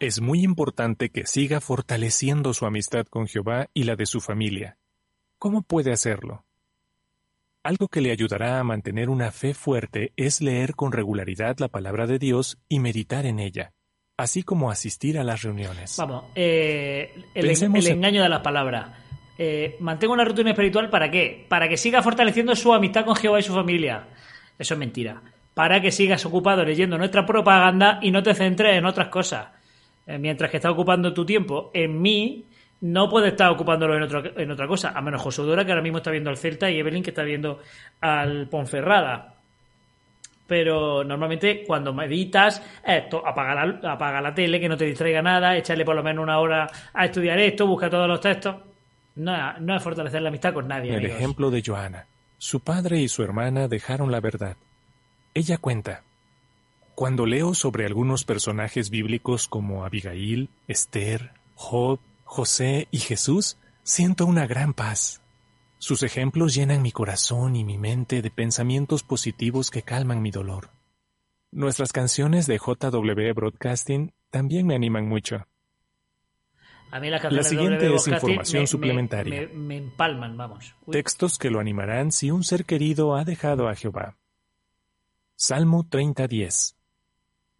Es 0.00 0.20
muy 0.20 0.42
importante 0.42 1.10
que 1.10 1.26
siga 1.26 1.60
fortaleciendo 1.60 2.52
su 2.52 2.66
amistad 2.66 3.06
con 3.06 3.28
Jehová 3.28 3.68
y 3.72 3.84
la 3.84 3.96
de 3.96 4.06
su 4.06 4.20
familia. 4.20 4.76
¿Cómo 5.38 5.62
puede 5.62 5.92
hacerlo? 5.92 6.43
Algo 7.64 7.88
que 7.88 8.00
le 8.00 8.12
ayudará 8.12 8.60
a 8.60 8.64
mantener 8.64 9.08
una 9.08 9.32
fe 9.32 9.54
fuerte 9.54 10.12
es 10.16 10.40
leer 10.40 10.74
con 10.74 10.92
regularidad 10.92 11.56
la 11.58 11.68
palabra 11.68 12.06
de 12.06 12.18
Dios 12.18 12.58
y 12.68 12.78
meditar 12.78 13.26
en 13.26 13.40
ella, 13.40 13.72
así 14.16 14.42
como 14.42 14.70
asistir 14.70 15.18
a 15.18 15.24
las 15.24 15.42
reuniones. 15.42 15.96
Vamos, 15.98 16.24
eh, 16.34 17.24
el, 17.34 17.50
engaño 17.86 18.22
de 18.22 18.28
las 18.28 18.40
palabras. 18.40 18.90
Eh, 19.38 19.76
mantenga 19.80 20.12
una 20.12 20.24
rutina 20.24 20.50
espiritual 20.50 20.90
para 20.90 21.10
qué? 21.10 21.46
Para 21.48 21.68
que 21.68 21.76
siga 21.76 22.02
fortaleciendo 22.02 22.54
su 22.54 22.72
amistad 22.72 23.04
con 23.04 23.16
Jehová 23.16 23.40
y 23.40 23.42
su 23.42 23.54
familia. 23.54 24.08
Eso 24.58 24.74
es 24.74 24.78
mentira 24.78 25.20
para 25.54 25.80
que 25.80 25.92
sigas 25.92 26.26
ocupado 26.26 26.64
leyendo 26.64 26.98
nuestra 26.98 27.24
propaganda 27.24 28.00
y 28.02 28.10
no 28.10 28.22
te 28.22 28.34
centres 28.34 28.76
en 28.76 28.84
otras 28.84 29.08
cosas. 29.08 29.48
Eh, 30.06 30.18
mientras 30.18 30.50
que 30.50 30.58
estás 30.58 30.72
ocupando 30.72 31.14
tu 31.14 31.24
tiempo 31.24 31.70
en 31.72 32.02
mí, 32.02 32.44
no 32.80 33.08
puedes 33.08 33.32
estar 33.32 33.50
ocupándolo 33.50 33.96
en, 33.96 34.40
en 34.40 34.50
otra 34.50 34.66
cosa, 34.66 34.92
a 34.94 35.00
menos 35.00 35.22
Josudora, 35.22 35.64
que 35.64 35.72
ahora 35.72 35.82
mismo 35.82 35.98
está 35.98 36.10
viendo 36.10 36.30
al 36.30 36.36
Celta, 36.36 36.70
y 36.70 36.78
Evelyn, 36.78 37.02
que 37.02 37.10
está 37.10 37.22
viendo 37.22 37.60
al 38.00 38.48
Ponferrada. 38.48 39.34
Pero 40.46 41.02
normalmente 41.04 41.64
cuando 41.66 41.94
meditas, 41.94 42.62
esto, 42.86 43.26
apaga 43.26 43.66
la, 43.66 43.92
apaga 43.92 44.20
la 44.20 44.34
tele, 44.34 44.60
que 44.60 44.68
no 44.68 44.76
te 44.76 44.84
distraiga 44.84 45.22
nada, 45.22 45.56
echarle 45.56 45.84
por 45.84 45.96
lo 45.96 46.02
menos 46.02 46.22
una 46.22 46.38
hora 46.38 46.68
a 46.92 47.04
estudiar 47.06 47.38
esto, 47.38 47.66
busca 47.66 47.88
todos 47.88 48.06
los 48.06 48.20
textos. 48.20 48.56
No, 49.16 49.58
no 49.60 49.76
es 49.76 49.82
fortalecer 49.82 50.20
la 50.20 50.28
amistad 50.28 50.52
con 50.52 50.68
nadie. 50.68 50.94
El 50.94 51.06
ejemplo 51.06 51.50
de 51.50 51.62
Joana. 51.64 52.06
Su 52.36 52.60
padre 52.60 52.98
y 52.98 53.08
su 53.08 53.22
hermana 53.22 53.68
dejaron 53.68 54.10
la 54.10 54.20
verdad 54.20 54.56
ella 55.34 55.58
cuenta, 55.58 56.04
cuando 56.94 57.26
leo 57.26 57.54
sobre 57.54 57.86
algunos 57.86 58.24
personajes 58.24 58.88
bíblicos 58.88 59.48
como 59.48 59.84
Abigail, 59.84 60.48
Esther, 60.68 61.32
Job, 61.56 61.98
José 62.34 62.88
y 62.90 62.98
Jesús, 62.98 63.58
siento 63.84 64.26
una 64.26 64.44
gran 64.48 64.74
paz. 64.74 65.22
Sus 65.78 66.02
ejemplos 66.02 66.52
llenan 66.52 66.82
mi 66.82 66.90
corazón 66.90 67.54
y 67.54 67.62
mi 67.62 67.78
mente 67.78 68.22
de 68.22 68.30
pensamientos 68.32 69.04
positivos 69.04 69.70
que 69.70 69.82
calman 69.82 70.20
mi 70.20 70.32
dolor. 70.32 70.70
Nuestras 71.52 71.92
canciones 71.92 72.48
de 72.48 72.58
JW 72.58 73.32
Broadcasting 73.36 74.12
también 74.30 74.66
me 74.66 74.74
animan 74.74 75.08
mucho. 75.08 75.46
A 76.90 76.98
mí 76.98 77.08
la 77.08 77.44
siguiente 77.44 77.94
es 77.94 78.08
información 78.08 78.66
suplementaria. 78.66 79.48
me 79.54 79.76
empalman, 79.76 80.36
vamos. 80.36 80.74
Textos 80.90 81.38
que 81.38 81.50
lo 81.50 81.60
animarán 81.60 82.10
si 82.10 82.32
un 82.32 82.42
ser 82.42 82.64
querido 82.64 83.14
ha 83.14 83.24
dejado 83.24 83.68
a 83.68 83.76
Jehová. 83.76 84.16
Salmo 85.36 85.84
30:10. 85.84 86.74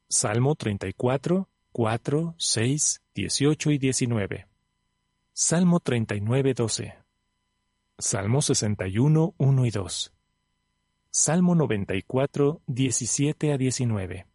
Salmo 0.08 0.56
34, 0.56 1.48
4, 1.70 2.34
6, 2.36 3.02
18 3.14 3.70
y 3.70 3.78
19. 3.78 4.53
Salmo 5.36 5.80
39, 5.80 6.54
12. 6.54 6.94
Salmo 7.98 8.40
61, 8.40 9.34
1 9.36 9.66
y 9.66 9.70
2. 9.72 10.12
Salmo 11.10 11.56
94, 11.56 12.60
17 12.68 13.52
a 13.52 13.58
19. 13.58 14.26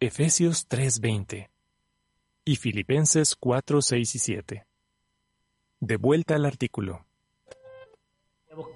Efesios 0.00 0.66
3:20 0.68 1.48
y 2.44 2.56
Filipenses 2.56 3.36
4, 3.36 3.82
6 3.82 4.14
y 4.16 4.18
7. 4.18 4.66
De 5.78 5.96
vuelta 5.96 6.34
al 6.34 6.44
artículo. 6.44 7.06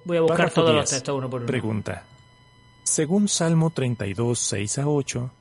Voy 0.05 0.15
a 0.15 0.21
buscar 0.21 0.51
todos 0.51 0.73
los 0.73 0.85
10. 0.85 0.89
textos 0.89 1.17
uno 1.17 1.29
por 1.29 1.41
uno. 1.41 1.47
Pregunta. 1.47 2.07
Según 2.85 3.27
Salmo 3.27 3.71
32, 3.71 4.39
6 4.39 4.77
a 4.77 4.87
8, 4.87 5.31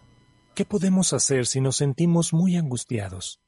¿qué 0.57 0.65
podemos 0.65 1.13
hacer 1.13 1.47
si 1.47 1.61
nos 1.61 1.77
sentimos 1.77 2.33
muy 2.33 2.57
angustiados? 2.57 3.44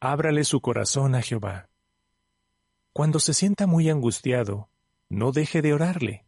Ábrale 0.00 0.44
su 0.44 0.60
corazón 0.60 1.16
a 1.16 1.22
Jehová. 1.22 1.70
Cuando 2.92 3.18
se 3.18 3.34
sienta 3.34 3.66
muy 3.66 3.90
angustiado, 3.90 4.70
no 5.08 5.32
deje 5.32 5.60
de 5.60 5.74
orarle. 5.74 6.24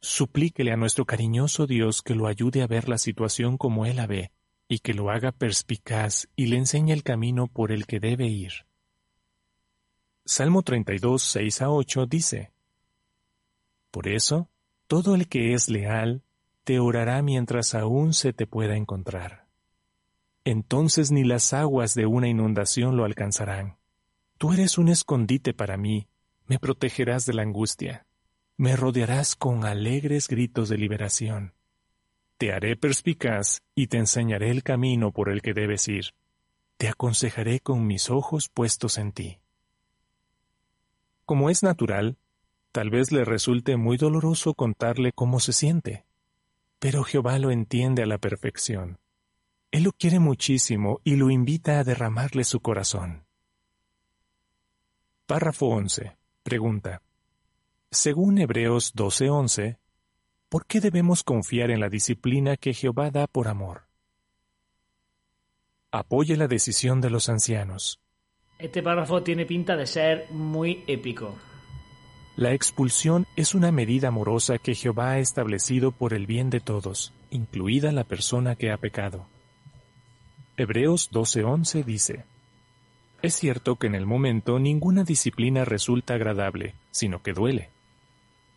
Suplíquele 0.00 0.70
a 0.70 0.76
nuestro 0.76 1.06
cariñoso 1.06 1.66
Dios 1.66 2.02
que 2.02 2.14
lo 2.14 2.26
ayude 2.26 2.62
a 2.62 2.66
ver 2.66 2.90
la 2.90 2.98
situación 2.98 3.56
como 3.56 3.86
Él 3.86 3.96
la 3.96 4.06
ve 4.06 4.32
y 4.68 4.80
que 4.80 4.92
lo 4.92 5.10
haga 5.10 5.32
perspicaz 5.32 6.28
y 6.36 6.46
le 6.46 6.58
enseñe 6.58 6.92
el 6.92 7.02
camino 7.02 7.46
por 7.46 7.72
el 7.72 7.86
que 7.86 8.00
debe 8.00 8.26
ir. 8.26 8.66
Salmo 10.26 10.62
32, 10.62 11.22
6 11.22 11.62
a 11.62 11.70
8 11.70 12.04
dice, 12.04 12.52
Por 13.90 14.08
eso, 14.08 14.50
todo 14.88 15.14
el 15.14 15.28
que 15.28 15.54
es 15.54 15.70
leal 15.70 16.22
te 16.64 16.80
orará 16.80 17.22
mientras 17.22 17.74
aún 17.74 18.12
se 18.12 18.34
te 18.34 18.46
pueda 18.46 18.76
encontrar. 18.76 19.43
Entonces 20.44 21.10
ni 21.10 21.24
las 21.24 21.54
aguas 21.54 21.94
de 21.94 22.06
una 22.06 22.28
inundación 22.28 22.96
lo 22.96 23.04
alcanzarán. 23.04 23.78
Tú 24.36 24.52
eres 24.52 24.76
un 24.76 24.88
escondite 24.88 25.54
para 25.54 25.78
mí, 25.78 26.08
me 26.46 26.58
protegerás 26.58 27.24
de 27.24 27.32
la 27.32 27.42
angustia, 27.42 28.06
me 28.56 28.76
rodearás 28.76 29.36
con 29.36 29.64
alegres 29.64 30.28
gritos 30.28 30.68
de 30.68 30.76
liberación. 30.76 31.54
Te 32.36 32.52
haré 32.52 32.76
perspicaz 32.76 33.62
y 33.74 33.86
te 33.86 33.96
enseñaré 33.96 34.50
el 34.50 34.62
camino 34.62 35.12
por 35.12 35.30
el 35.30 35.40
que 35.40 35.54
debes 35.54 35.88
ir. 35.88 36.14
Te 36.76 36.88
aconsejaré 36.88 37.60
con 37.60 37.86
mis 37.86 38.10
ojos 38.10 38.48
puestos 38.48 38.98
en 38.98 39.12
ti. 39.12 39.40
Como 41.24 41.48
es 41.48 41.62
natural, 41.62 42.18
tal 42.72 42.90
vez 42.90 43.12
le 43.12 43.24
resulte 43.24 43.76
muy 43.76 43.96
doloroso 43.96 44.52
contarle 44.52 45.12
cómo 45.12 45.40
se 45.40 45.54
siente, 45.54 46.04
pero 46.80 47.02
Jehová 47.02 47.38
lo 47.38 47.50
entiende 47.50 48.02
a 48.02 48.06
la 48.06 48.18
perfección. 48.18 48.98
Él 49.74 49.82
lo 49.82 49.90
quiere 49.90 50.20
muchísimo 50.20 51.00
y 51.02 51.16
lo 51.16 51.30
invita 51.30 51.80
a 51.80 51.82
derramarle 51.82 52.44
su 52.44 52.60
corazón. 52.60 53.24
Párrafo 55.26 55.66
11. 55.66 56.16
Pregunta. 56.44 57.02
Según 57.90 58.38
Hebreos 58.38 58.94
12:11, 58.94 59.78
¿por 60.48 60.66
qué 60.66 60.80
debemos 60.80 61.24
confiar 61.24 61.72
en 61.72 61.80
la 61.80 61.88
disciplina 61.88 62.56
que 62.56 62.72
Jehová 62.72 63.10
da 63.10 63.26
por 63.26 63.48
amor? 63.48 63.88
Apoye 65.90 66.36
la 66.36 66.46
decisión 66.46 67.00
de 67.00 67.10
los 67.10 67.28
ancianos. 67.28 67.98
Este 68.60 68.80
párrafo 68.80 69.24
tiene 69.24 69.44
pinta 69.44 69.74
de 69.74 69.88
ser 69.88 70.30
muy 70.30 70.84
épico. 70.86 71.34
La 72.36 72.52
expulsión 72.52 73.26
es 73.34 73.56
una 73.56 73.72
medida 73.72 74.06
amorosa 74.06 74.58
que 74.58 74.76
Jehová 74.76 75.14
ha 75.14 75.18
establecido 75.18 75.90
por 75.90 76.14
el 76.14 76.28
bien 76.28 76.48
de 76.48 76.60
todos, 76.60 77.12
incluida 77.32 77.90
la 77.90 78.04
persona 78.04 78.54
que 78.54 78.70
ha 78.70 78.76
pecado. 78.76 79.33
Hebreos 80.56 81.10
12:11 81.10 81.84
dice, 81.84 82.24
Es 83.22 83.34
cierto 83.34 83.76
que 83.76 83.88
en 83.88 83.94
el 83.94 84.06
momento 84.06 84.58
ninguna 84.58 85.02
disciplina 85.02 85.64
resulta 85.64 86.14
agradable, 86.14 86.74
sino 86.90 87.22
que 87.22 87.32
duele, 87.32 87.70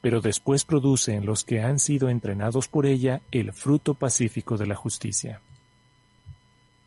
pero 0.02 0.22
después 0.22 0.64
produce 0.64 1.16
en 1.16 1.26
los 1.26 1.44
que 1.44 1.62
han 1.62 1.80
sido 1.80 2.10
entrenados 2.10 2.68
por 2.68 2.86
ella 2.86 3.22
el 3.32 3.52
fruto 3.52 3.96
pacífico 3.96 4.58
de 4.58 4.68
la 4.68 4.76
justicia. 4.76 5.42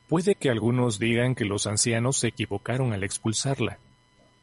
Puede 0.08 0.34
que 0.36 0.50
algunos 0.50 0.98
digan 0.98 1.34
que 1.34 1.44
los 1.44 1.66
ancianos 1.66 2.16
se 2.16 2.28
equivocaron 2.28 2.92
al 2.92 3.02
expulsarla, 3.02 3.78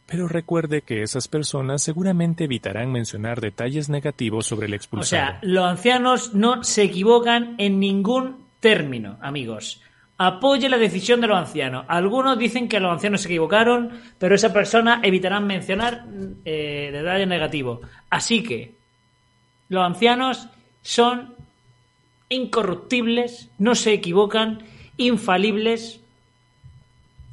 pero 0.06 0.28
recuerde 0.28 0.82
que 0.82 1.02
esas 1.02 1.28
personas 1.28 1.82
seguramente 1.82 2.46
evitarán 2.46 2.92
mencionar 2.92 3.42
detalles 3.42 3.90
negativos 3.90 4.46
sobre 4.46 4.68
el 4.68 4.74
O 4.74 4.76
expulsado. 4.76 5.26
sea, 5.26 5.40
los 5.44 5.66
ancianos 5.66 6.34
no 6.34 6.64
se 6.64 6.84
equivocan 6.84 7.56
en 7.58 7.80
ningún 7.80 8.46
término, 8.62 9.18
amigos. 9.22 9.82
Apoye 10.20 10.68
la 10.68 10.78
decisión 10.78 11.22
de 11.22 11.28
los 11.28 11.38
ancianos. 11.38 11.86
Algunos 11.88 12.40
dicen 12.40 12.68
que 12.68 12.80
los 12.80 12.92
ancianos 12.92 13.22
se 13.22 13.28
equivocaron, 13.28 13.92
pero 14.18 14.34
esas 14.34 14.52
personas 14.52 15.00
evitarán 15.04 15.46
mencionar 15.46 16.06
eh, 16.44 16.90
detalles 16.92 17.28
negativos. 17.28 17.82
Así 18.10 18.42
que 18.42 18.74
los 19.70 19.86
ancianos 19.86 20.48
son 20.82 21.36
incorruptibles, 22.30 23.52
no 23.60 23.76
se 23.76 23.94
equivocan, 23.94 24.64
infalibles, 24.98 26.02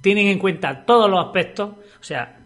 tienen 0.02 0.28
en 0.28 0.38
cuenta 0.38 0.84
todos 0.84 1.10
los 1.10 1.24
aspectos. 1.24 1.70
O 1.98 2.04
sea, 2.04 2.38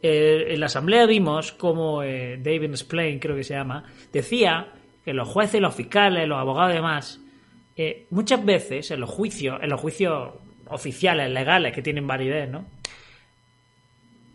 eh, 0.00 0.48
en 0.50 0.60
la 0.60 0.66
asamblea 0.66 1.06
vimos 1.06 1.52
como 1.52 2.02
eh, 2.02 2.38
David 2.40 2.76
Splain, 2.76 3.18
creo 3.18 3.34
que 3.34 3.42
se 3.42 3.54
llama, 3.54 3.84
decía 4.12 4.68
que 5.04 5.12
los 5.12 5.26
jueces, 5.26 5.60
los 5.60 5.74
fiscales, 5.74 6.28
los 6.28 6.38
abogados 6.38 6.72
y 6.72 6.76
demás, 6.76 7.20
eh, 7.76 8.06
muchas 8.10 8.44
veces 8.44 8.90
en 8.90 9.00
los 9.00 9.10
juicios, 9.10 9.58
en 9.60 9.70
los 9.70 9.80
juicios 9.80 10.30
oficiales, 10.68 11.30
legales, 11.30 11.72
que 11.72 11.82
tienen 11.82 12.06
validez, 12.06 12.48
¿no? 12.48 12.64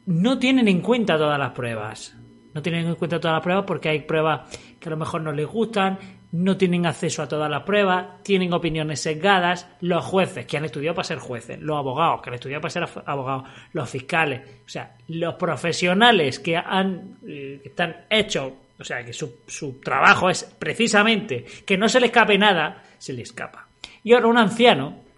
No 0.06 0.40
tienen 0.40 0.68
en 0.68 0.82
cuenta 0.82 1.18
todas 1.18 1.40
las 1.40 1.52
pruebas. 1.52 2.16
No 2.54 2.62
tienen 2.62 2.88
en 2.88 2.96
cuenta 2.96 3.20
todas 3.20 3.36
las 3.36 3.44
pruebas 3.44 3.66
porque 3.66 3.90
hay 3.90 4.02
pruebas 4.02 4.58
que 4.80 4.90
a 4.90 4.92
lo 4.92 4.98
mejor 4.98 5.22
no 5.22 5.32
les 5.32 5.46
gustan, 5.46 6.00
no 6.32 6.58
tienen 6.58 6.86
acceso 6.86 7.22
a 7.22 7.28
todas 7.28 7.50
las 7.50 7.64
pruebas, 7.64 8.24
tienen 8.24 8.54
opiniones 8.54 9.02
sesgadas. 9.02 9.68
Los 9.82 10.04
jueces 10.04 10.46
que 10.46 10.58
han 10.58 10.66
estudiado 10.66 10.96
para 10.96 11.08
ser 11.08 11.20
jueces, 11.20 11.60
los 11.62 11.78
abogados 11.78 12.22
que 12.22 12.30
han 12.30 12.34
estudiado 12.36 12.62
para 12.62 12.72
ser 12.72 12.88
abogados, 13.06 13.44
los 13.74 13.90
fiscales, 13.90 14.42
o 14.66 14.70
sea, 14.70 14.96
los 15.08 15.36
profesionales 15.36 16.40
que 16.40 16.58
han 16.58 17.18
eh, 17.28 17.60
que 17.62 17.70
están 17.70 18.06
hechos, 18.10 18.54
o 18.80 18.84
sea, 18.84 19.04
que 19.04 19.14
su, 19.14 19.42
su 19.48 19.80
trabajo 19.80 20.30
es 20.30 20.44
precisamente 20.44 21.46
que 21.66 21.78
no 21.78 21.90
se 21.90 22.00
le 22.00 22.08
escape 22.08 22.38
nada, 22.38 22.84
se 23.00 23.14
le 23.14 23.24
escapa. 23.24 23.68
Y 24.04 24.14
ahora 24.14 24.28
un 24.28 24.38
anciano 24.38 25.10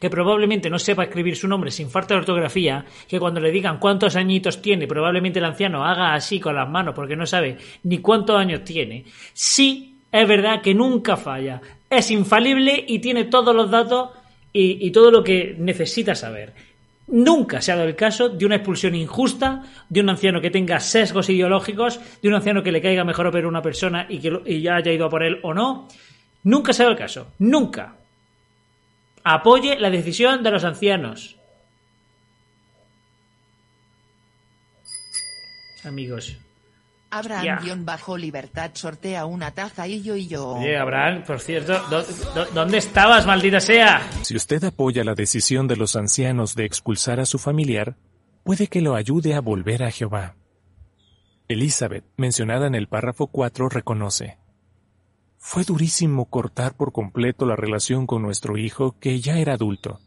que 0.00 0.10
probablemente 0.10 0.70
no 0.70 0.78
sepa 0.78 1.04
escribir 1.04 1.36
su 1.36 1.48
nombre 1.48 1.70
sin 1.70 1.90
falta 1.90 2.14
de 2.14 2.20
ortografía, 2.20 2.84
que 3.08 3.18
cuando 3.18 3.40
le 3.40 3.50
digan 3.50 3.78
cuántos 3.78 4.16
añitos 4.16 4.62
tiene, 4.62 4.86
probablemente 4.86 5.38
el 5.38 5.44
anciano 5.44 5.84
haga 5.84 6.14
así 6.14 6.38
con 6.38 6.54
las 6.54 6.68
manos 6.68 6.94
porque 6.94 7.16
no 7.16 7.26
sabe 7.26 7.56
ni 7.82 7.98
cuántos 7.98 8.36
años 8.36 8.64
tiene, 8.64 9.04
sí 9.32 9.96
es 10.10 10.28
verdad 10.28 10.62
que 10.62 10.74
nunca 10.74 11.16
falla, 11.16 11.60
es 11.90 12.10
infalible 12.10 12.84
y 12.86 12.98
tiene 13.00 13.24
todos 13.24 13.54
los 13.54 13.70
datos 13.70 14.10
y, 14.52 14.90
todo 14.90 15.10
lo 15.10 15.22
que 15.22 15.54
necesita 15.58 16.14
saber. 16.14 16.52
Nunca 17.08 17.60
se 17.60 17.70
ha 17.70 17.76
dado 17.76 17.88
el 17.88 17.94
caso 17.94 18.28
de 18.28 18.44
una 18.44 18.56
expulsión 18.56 18.94
injusta, 18.94 19.62
de 19.88 20.00
un 20.00 20.10
anciano 20.10 20.40
que 20.40 20.50
tenga 20.50 20.80
sesgos 20.80 21.30
ideológicos, 21.30 22.00
de 22.20 22.28
un 22.28 22.34
anciano 22.34 22.62
que 22.62 22.72
le 22.72 22.82
caiga 22.82 23.04
mejor 23.04 23.26
operar 23.26 23.44
a 23.44 23.48
una 23.48 23.62
persona 23.62 24.06
y 24.08 24.18
que 24.18 24.60
ya 24.60 24.76
haya 24.76 24.92
ido 24.92 25.06
a 25.06 25.10
por 25.10 25.22
él 25.22 25.38
o 25.42 25.54
no. 25.54 25.86
Nunca 26.48 26.72
se 26.72 26.82
ha 26.82 26.86
dado 26.86 26.92
el 26.92 26.98
caso. 26.98 27.30
Nunca. 27.38 27.94
Apoye 29.22 29.78
la 29.78 29.90
decisión 29.90 30.42
de 30.42 30.50
los 30.50 30.64
ancianos. 30.64 31.36
Amigos. 35.84 36.36
Abraham-libertad 37.10 38.70
sortea 38.74 39.24
una 39.26 39.50
taza 39.52 39.86
y 39.86 40.02
yo 40.02 40.16
y 40.16 40.26
yo. 40.28 40.48
Oye, 40.56 40.76
Abraham, 40.78 41.22
por 41.26 41.40
cierto, 41.40 41.72
¿dó- 41.90 42.04
dó- 42.34 42.46
¿dónde 42.52 42.78
estabas, 42.78 43.26
maldita 43.26 43.60
sea? 43.60 44.02
Si 44.22 44.36
usted 44.36 44.62
apoya 44.64 45.04
la 45.04 45.14
decisión 45.14 45.68
de 45.68 45.76
los 45.76 45.96
ancianos 45.96 46.54
de 46.54 46.64
expulsar 46.64 47.20
a 47.20 47.26
su 47.26 47.38
familiar, 47.38 47.96
puede 48.44 48.66
que 48.68 48.80
lo 48.82 48.94
ayude 48.94 49.34
a 49.34 49.40
volver 49.40 49.82
a 49.82 49.90
Jehová. 49.90 50.36
Elizabeth, 51.48 52.04
mencionada 52.18 52.66
en 52.66 52.74
el 52.74 52.88
párrafo 52.88 53.26
4, 53.28 53.68
reconoce. 53.70 54.36
Fue 55.50 55.64
durísimo 55.64 56.26
cortar 56.26 56.76
por 56.76 56.92
completo 56.92 57.46
la 57.46 57.56
relación 57.56 58.06
con 58.06 58.20
nuestro 58.20 58.58
hijo 58.58 58.96
que 59.00 59.18
ya 59.20 59.38
era 59.38 59.54
adulto, 59.54 59.98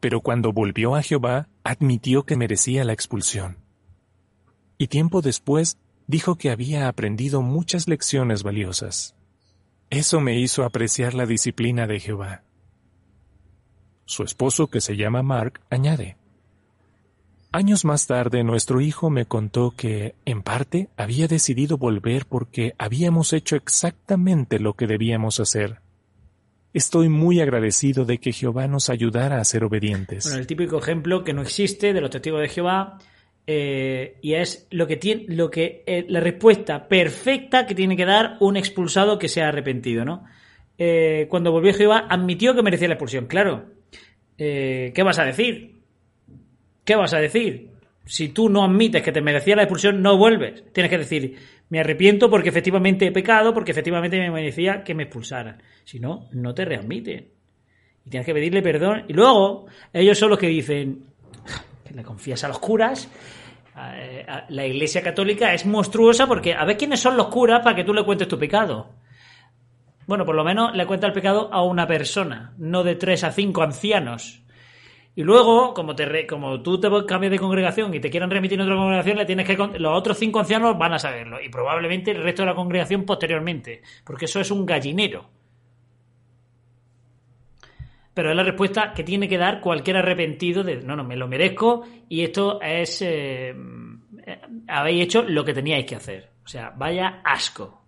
pero 0.00 0.22
cuando 0.22 0.54
volvió 0.54 0.94
a 0.94 1.02
Jehová 1.02 1.50
admitió 1.62 2.22
que 2.22 2.38
merecía 2.38 2.82
la 2.82 2.94
expulsión. 2.94 3.58
Y 4.78 4.86
tiempo 4.86 5.20
después 5.20 5.76
dijo 6.06 6.36
que 6.36 6.48
había 6.48 6.88
aprendido 6.88 7.42
muchas 7.42 7.86
lecciones 7.86 8.44
valiosas. 8.44 9.14
Eso 9.90 10.22
me 10.22 10.40
hizo 10.40 10.64
apreciar 10.64 11.12
la 11.12 11.26
disciplina 11.26 11.86
de 11.86 12.00
Jehová. 12.00 12.42
Su 14.06 14.22
esposo, 14.22 14.68
que 14.68 14.80
se 14.80 14.96
llama 14.96 15.22
Mark, 15.22 15.60
añade, 15.68 16.16
Años 17.54 17.84
más 17.84 18.06
tarde 18.06 18.44
nuestro 18.44 18.80
hijo 18.80 19.10
me 19.10 19.26
contó 19.26 19.74
que, 19.76 20.14
en 20.24 20.40
parte, 20.40 20.88
había 20.96 21.28
decidido 21.28 21.76
volver 21.76 22.24
porque 22.24 22.74
habíamos 22.78 23.34
hecho 23.34 23.56
exactamente 23.56 24.58
lo 24.58 24.72
que 24.72 24.86
debíamos 24.86 25.38
hacer. 25.38 25.80
Estoy 26.72 27.10
muy 27.10 27.42
agradecido 27.42 28.06
de 28.06 28.16
que 28.16 28.32
Jehová 28.32 28.68
nos 28.68 28.88
ayudara 28.88 29.38
a 29.38 29.44
ser 29.44 29.64
obedientes. 29.64 30.24
Bueno, 30.24 30.38
el 30.38 30.46
típico 30.46 30.78
ejemplo 30.78 31.24
que 31.24 31.34
no 31.34 31.42
existe 31.42 31.92
de 31.92 32.00
los 32.00 32.08
testigos 32.08 32.40
de 32.40 32.48
Jehová 32.48 32.96
eh, 33.46 34.16
y 34.22 34.32
es 34.32 34.66
lo 34.70 34.86
que 34.86 34.96
tiene, 34.96 35.26
lo 35.28 35.50
que 35.50 35.84
eh, 35.86 36.06
la 36.08 36.20
respuesta 36.20 36.88
perfecta 36.88 37.66
que 37.66 37.74
tiene 37.74 37.98
que 37.98 38.06
dar 38.06 38.38
un 38.40 38.56
expulsado 38.56 39.18
que 39.18 39.28
se 39.28 39.42
ha 39.42 39.48
arrepentido, 39.48 40.06
¿no? 40.06 40.24
eh, 40.78 41.26
cuando 41.28 41.52
volvió 41.52 41.74
Jehová, 41.74 42.06
admitió 42.08 42.54
que 42.54 42.62
merecía 42.62 42.88
la 42.88 42.94
expulsión. 42.94 43.26
Claro. 43.26 43.66
¿Qué 44.38 45.02
vas 45.04 45.20
a 45.20 45.24
decir? 45.24 45.81
¿Qué 46.84 46.96
vas 46.96 47.14
a 47.14 47.18
decir? 47.18 47.70
Si 48.04 48.30
tú 48.30 48.48
no 48.48 48.64
admites 48.64 49.02
que 49.02 49.12
te 49.12 49.20
merecía 49.20 49.56
la 49.56 49.62
expulsión, 49.62 50.02
no 50.02 50.16
vuelves. 50.16 50.64
Tienes 50.72 50.90
que 50.90 50.98
decir, 50.98 51.36
me 51.68 51.80
arrepiento 51.80 52.28
porque 52.28 52.48
efectivamente 52.48 53.06
he 53.06 53.12
pecado, 53.12 53.54
porque 53.54 53.70
efectivamente 53.70 54.18
me 54.18 54.30
merecía 54.30 54.82
que 54.82 54.94
me 54.94 55.04
expulsaran. 55.04 55.62
Si 55.84 56.00
no, 56.00 56.28
no 56.32 56.52
te 56.54 56.64
readmiten. 56.64 57.28
Y 58.04 58.10
tienes 58.10 58.26
que 58.26 58.34
pedirle 58.34 58.62
perdón. 58.62 59.04
Y 59.08 59.12
luego, 59.12 59.66
ellos 59.92 60.18
son 60.18 60.30
los 60.30 60.38
que 60.38 60.48
dicen, 60.48 61.04
que 61.86 61.94
le 61.94 62.02
confías 62.02 62.42
a 62.44 62.48
los 62.48 62.58
curas. 62.58 63.08
La 64.48 64.66
iglesia 64.66 65.02
católica 65.02 65.54
es 65.54 65.64
monstruosa 65.64 66.26
porque 66.26 66.52
a 66.52 66.64
ver 66.64 66.76
quiénes 66.76 67.00
son 67.00 67.16
los 67.16 67.28
curas 67.28 67.62
para 67.62 67.76
que 67.76 67.84
tú 67.84 67.94
le 67.94 68.04
cuentes 68.04 68.28
tu 68.28 68.38
pecado. 68.38 68.90
Bueno, 70.06 70.24
por 70.26 70.34
lo 70.34 70.44
menos 70.44 70.74
le 70.74 70.84
cuenta 70.84 71.06
el 71.06 71.12
pecado 71.12 71.48
a 71.52 71.62
una 71.62 71.86
persona, 71.86 72.52
no 72.58 72.82
de 72.82 72.96
tres 72.96 73.22
a 73.24 73.30
cinco 73.30 73.62
ancianos. 73.62 74.41
Y 75.14 75.22
luego, 75.24 75.74
como, 75.74 75.94
te 75.94 76.26
como 76.26 76.62
tú 76.62 76.80
te 76.80 76.88
cambias 77.06 77.32
de 77.32 77.38
congregación 77.38 77.92
y 77.94 78.00
te 78.00 78.10
quieren 78.10 78.30
remitir 78.30 78.58
a 78.60 78.64
otra 78.64 78.76
congregación, 78.76 79.18
le 79.18 79.26
tienes 79.26 79.46
que 79.46 79.56
los 79.56 79.98
otros 79.98 80.18
cinco 80.18 80.40
ancianos 80.40 80.78
van 80.78 80.94
a 80.94 80.98
saberlo 80.98 81.40
y 81.40 81.50
probablemente 81.50 82.12
el 82.12 82.22
resto 82.22 82.42
de 82.42 82.46
la 82.46 82.54
congregación 82.54 83.04
posteriormente, 83.04 83.82
porque 84.04 84.24
eso 84.24 84.40
es 84.40 84.50
un 84.50 84.64
gallinero. 84.64 85.28
Pero 88.14 88.30
es 88.30 88.36
la 88.36 88.42
respuesta 88.42 88.92
que 88.94 89.04
tiene 89.04 89.28
que 89.28 89.38
dar 89.38 89.60
cualquier 89.60 89.98
arrepentido 89.98 90.62
de 90.62 90.76
no, 90.76 90.96
no, 90.96 91.04
me 91.04 91.16
lo 91.16 91.28
merezco 91.28 91.82
y 92.08 92.22
esto 92.22 92.60
es 92.62 93.02
eh, 93.02 93.54
habéis 94.68 95.04
hecho 95.04 95.22
lo 95.22 95.44
que 95.44 95.54
teníais 95.54 95.84
que 95.84 95.96
hacer. 95.96 96.30
O 96.44 96.48
sea, 96.48 96.72
vaya 96.76 97.20
asco 97.24 97.82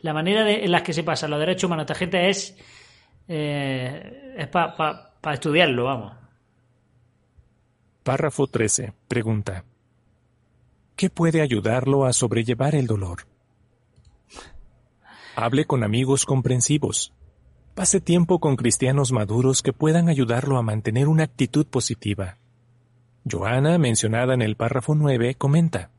la 0.00 0.12
manera 0.12 0.48
en 0.48 0.70
la 0.70 0.82
que 0.82 0.92
se 0.92 1.02
pasa 1.02 1.28
los 1.28 1.40
derechos 1.40 1.64
humanos 1.64 1.82
a 1.82 1.84
esta 1.84 1.94
gente 1.94 2.28
es, 2.28 2.56
eh, 3.26 4.34
es 4.36 4.46
para 4.46 5.34
estudiarlo, 5.34 5.84
vamos. 5.84 6.12
Párrafo 8.08 8.46
13. 8.46 8.94
Pregunta. 9.06 9.66
¿Qué 10.96 11.10
puede 11.10 11.42
ayudarlo 11.42 12.06
a 12.06 12.14
sobrellevar 12.14 12.74
el 12.74 12.86
dolor? 12.86 13.26
Hable 15.36 15.66
con 15.66 15.84
amigos 15.84 16.24
comprensivos. 16.24 17.12
Pase 17.74 18.00
tiempo 18.00 18.40
con 18.40 18.56
cristianos 18.56 19.12
maduros 19.12 19.60
que 19.60 19.74
puedan 19.74 20.08
ayudarlo 20.08 20.56
a 20.56 20.62
mantener 20.62 21.06
una 21.06 21.24
actitud 21.24 21.66
positiva. 21.66 22.38
Joana, 23.30 23.76
mencionada 23.76 24.32
en 24.32 24.40
el 24.40 24.56
párrafo 24.56 24.94
9, 24.94 25.34
comenta. 25.34 25.90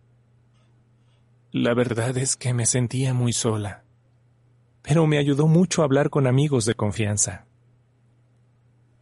La 1.52 1.76
verdad 1.76 2.17
es 2.17 2.36
que 2.36 2.56
me 2.56 2.65
sentía 2.65 3.13
muy 3.13 3.34
sola 3.34 3.84
pero 4.82 5.06
me 5.06 5.17
ayudó 5.17 5.48
mucho 5.48 5.82
a 5.82 5.86
hablar 5.86 6.10
con 6.10 6.26
amigos 6.26 6.65
de 6.65 6.74
confianza. 6.74 7.45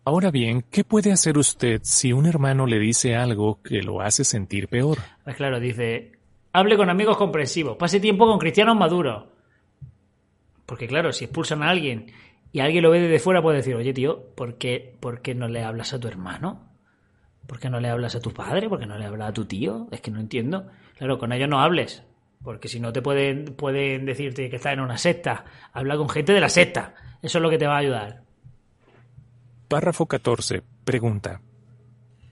Ahora 0.08 0.32
bien, 0.32 0.64
¿qué 0.72 0.86
puede 0.86 1.12
hacer 1.12 1.38
usted 1.38 1.82
si 1.84 2.14
un 2.14 2.28
hermano 2.28 2.66
le 2.66 2.80
dice 2.80 3.18
algo 3.18 3.62
que 3.62 3.84
lo 3.84 4.00
hace 4.00 4.24
sentir 4.24 4.70
peor? 4.70 5.00
Pues 5.26 5.36
claro, 5.36 5.60
dice, 5.60 6.14
hable 6.54 6.78
con 6.78 6.90
amigos 6.90 7.18
comprensivos, 7.18 7.76
pase 7.76 8.00
tiempo 8.00 8.26
con 8.26 8.40
cristianos 8.40 8.78
maduros. 8.78 9.26
Porque 10.66 10.88
claro, 10.88 11.12
si 11.12 11.26
expulsan 11.26 11.62
a 11.62 11.70
alguien 11.70 12.14
y 12.54 12.62
alguien 12.62 12.84
lo 12.84 12.90
ve 12.90 13.02
desde 13.02 13.20
fuera, 13.20 13.42
puede 13.42 13.58
decir, 13.58 13.76
oye 13.76 13.92
tío, 13.92 14.34
¿por 14.34 14.58
qué, 14.58 14.96
¿por 15.02 15.22
qué 15.22 15.36
no 15.36 15.50
le 15.50 15.66
hablas 15.66 15.94
a 15.94 16.00
tu 16.00 16.08
hermano? 16.08 16.70
¿Por 17.46 17.60
qué 17.60 17.70
no 17.70 17.82
le 17.82 17.90
hablas 17.90 18.16
a 18.16 18.22
tu 18.22 18.32
padre? 18.32 18.70
¿Por 18.70 18.80
qué 18.80 18.86
no 18.86 18.98
le 18.98 19.04
hablas 19.04 19.32
a 19.32 19.34
tu 19.34 19.44
tío? 19.44 19.90
Es 19.92 20.00
que 20.00 20.10
no 20.10 20.22
entiendo. 20.22 20.68
Claro, 20.98 21.18
con 21.18 21.34
ellos 21.34 21.50
no 21.50 21.60
hables. 21.60 22.04
Porque 22.46 22.70
si 22.70 22.80
no 22.80 22.94
te 22.94 23.02
pueden, 23.02 23.44
pueden 23.58 24.06
decirte 24.06 24.50
que 24.50 24.56
estás 24.56 24.72
en 24.72 24.80
una 24.80 24.98
secta. 24.98 25.44
Habla 25.74 25.98
con 25.98 26.08
gente 26.08 26.32
de 26.32 26.40
la 26.40 26.48
secta. 26.48 26.94
Eso 27.22 27.40
es 27.40 27.42
lo 27.42 27.50
que 27.50 27.58
te 27.58 27.68
va 27.68 27.76
a 27.76 27.80
ayudar. 27.80 28.27
Párrafo 29.68 30.06
14. 30.06 30.64
Pregunta. 30.86 31.42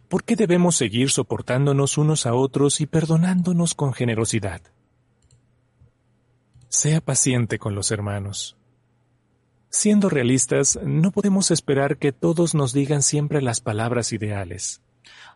¿Por 0.08 0.24
qué 0.24 0.38
debemos 0.38 0.78
seguir 0.78 1.10
soportándonos 1.10 1.98
unos 1.98 2.26
a 2.26 2.34
otros 2.34 2.80
y 2.80 2.86
perdonándonos 2.86 3.76
con 3.76 3.92
generosidad? 3.92 4.62
Sea 6.70 7.02
paciente 7.02 7.60
con 7.60 7.76
los 7.76 7.92
hermanos. 7.92 8.56
Siendo 9.70 10.08
realistas, 10.08 10.80
no 10.82 11.12
podemos 11.12 11.52
esperar 11.52 11.98
que 11.98 12.14
todos 12.14 12.56
nos 12.56 12.72
digan 12.72 13.02
siempre 13.02 13.42
las 13.42 13.60
palabras 13.60 14.14
ideales. 14.14 14.82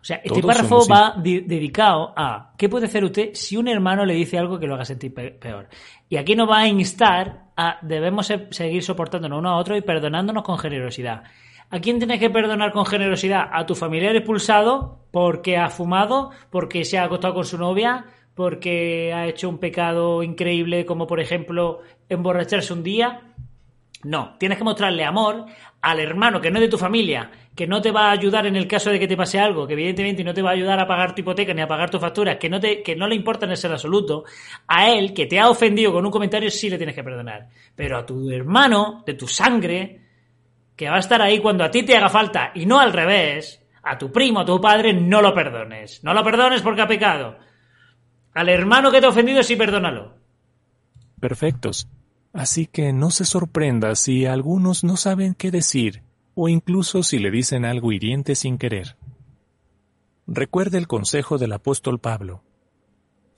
O 0.02 0.06
sea, 0.06 0.22
este 0.24 0.42
párrafo 0.42 0.88
va 0.88 1.16
dedicado 1.22 2.14
a 2.16 2.54
qué 2.58 2.70
puede 2.70 2.86
hacer 2.86 3.04
usted 3.04 3.32
si 3.34 3.58
un 3.58 3.68
hermano 3.68 4.06
le 4.06 4.14
dice 4.14 4.38
algo 4.38 4.58
que 4.58 4.68
lo 4.68 4.76
haga 4.76 4.86
sentir 4.86 5.14
peor. 5.14 5.68
Y 6.08 6.16
aquí 6.16 6.36
nos 6.36 6.50
va 6.50 6.60
a 6.60 6.68
instar 6.70 7.50
a 7.58 7.78
debemos 7.82 8.32
seguir 8.52 8.84
soportándonos 8.84 9.40
uno 9.40 9.50
a 9.50 9.58
otro 9.58 9.76
y 9.76 9.82
perdonándonos 9.82 10.44
con 10.44 10.58
generosidad. 10.58 11.24
¿A 11.72 11.80
quién 11.80 12.00
tienes 12.00 12.20
que 12.20 12.32
perdonar 12.32 12.72
con 12.72 12.86
generosidad? 12.86 13.48
¿A 13.52 13.66
tu 13.66 13.76
familiar 13.76 14.16
expulsado 14.16 15.00
porque 15.12 15.58
ha 15.58 15.70
fumado, 15.70 16.32
porque 16.50 16.84
se 16.84 16.98
ha 16.98 17.04
acostado 17.04 17.36
con 17.36 17.46
su 17.46 17.58
novia, 17.60 18.06
porque 18.34 19.14
ha 19.14 19.28
hecho 19.28 19.50
un 19.50 19.60
pecado 19.60 20.24
increíble 20.24 20.86
como 20.86 21.06
por 21.06 21.20
ejemplo 21.20 21.82
emborracharse 22.10 22.74
un 22.74 22.82
día? 22.82 23.22
No, 24.04 24.36
tienes 24.40 24.58
que 24.58 24.64
mostrarle 24.64 25.04
amor 25.04 25.46
al 25.82 26.00
hermano 26.00 26.42
que 26.42 26.50
no 26.50 26.58
es 26.58 26.62
de 26.62 26.70
tu 26.70 26.78
familia, 26.78 27.30
que 27.54 27.68
no 27.68 27.82
te 27.82 27.92
va 27.92 28.08
a 28.08 28.12
ayudar 28.12 28.48
en 28.48 28.56
el 28.56 28.66
caso 28.66 28.90
de 28.90 29.00
que 29.00 29.08
te 29.08 29.18
pase 29.18 29.40
algo, 29.40 29.68
que 29.68 29.74
evidentemente 29.74 30.24
no 30.24 30.34
te 30.34 30.42
va 30.42 30.52
a 30.52 30.54
ayudar 30.54 30.80
a 30.80 30.88
pagar 30.88 31.14
tu 31.14 31.22
hipoteca 31.22 31.54
ni 31.54 31.62
a 31.62 31.68
pagar 31.68 31.90
tus 31.90 32.00
facturas, 32.00 32.38
que 32.38 32.50
no, 32.50 32.60
te, 32.60 32.82
que 32.82 32.96
no 32.96 33.08
le 33.08 33.16
importa 33.16 33.46
en 33.46 33.52
ese 33.52 33.68
absoluto, 33.68 34.24
a 34.68 34.90
él 34.90 35.14
que 35.14 35.26
te 35.26 35.38
ha 35.38 35.50
ofendido 35.50 35.92
con 35.92 36.06
un 36.06 36.12
comentario 36.12 36.50
sí 36.50 36.70
le 36.70 36.78
tienes 36.78 36.96
que 36.96 37.04
perdonar. 37.04 37.50
Pero 37.76 37.98
a 37.98 38.06
tu 38.06 38.32
hermano, 38.32 39.04
de 39.06 39.14
tu 39.16 39.28
sangre, 39.28 40.09
que 40.80 40.90
va 40.90 40.96
a 40.96 41.00
estar 41.00 41.22
ahí 41.22 41.40
cuando 41.40 41.66
a 41.66 41.72
ti 41.72 41.84
te 41.84 41.98
haga 41.98 42.08
falta 42.08 42.54
y 42.56 42.66
no 42.66 42.80
al 42.80 42.94
revés, 42.94 43.62
a 43.84 43.98
tu 43.98 44.14
primo, 44.14 44.40
a 44.40 44.46
tu 44.46 44.62
padre, 44.62 44.94
no 44.94 45.22
lo 45.22 45.34
perdones. 45.34 46.02
No 46.06 46.14
lo 46.14 46.24
perdones 46.24 46.62
porque 46.62 46.82
ha 46.82 46.88
pecado. 46.88 47.38
Al 48.34 48.48
hermano 48.48 48.90
que 48.90 49.02
te 49.02 49.06
ha 49.06 49.10
ofendido 49.10 49.44
sí 49.44 49.58
perdónalo. 49.58 50.16
Perfectos. 51.20 51.90
Así 52.32 52.66
que 52.66 52.94
no 52.94 53.12
se 53.12 53.26
sorprenda 53.26 53.94
si 53.96 54.26
algunos 54.26 54.86
no 54.86 54.96
saben 54.96 55.34
qué 55.34 55.52
decir 55.52 56.02
o 56.34 56.48
incluso 56.48 57.04
si 57.04 57.20
le 57.20 57.30
dicen 57.30 57.66
algo 57.66 57.92
hiriente 57.92 58.34
sin 58.36 58.58
querer. 58.58 58.96
Recuerde 60.28 60.78
el 60.78 60.88
consejo 60.88 61.38
del 61.38 61.52
apóstol 61.52 62.00
Pablo. 62.00 62.42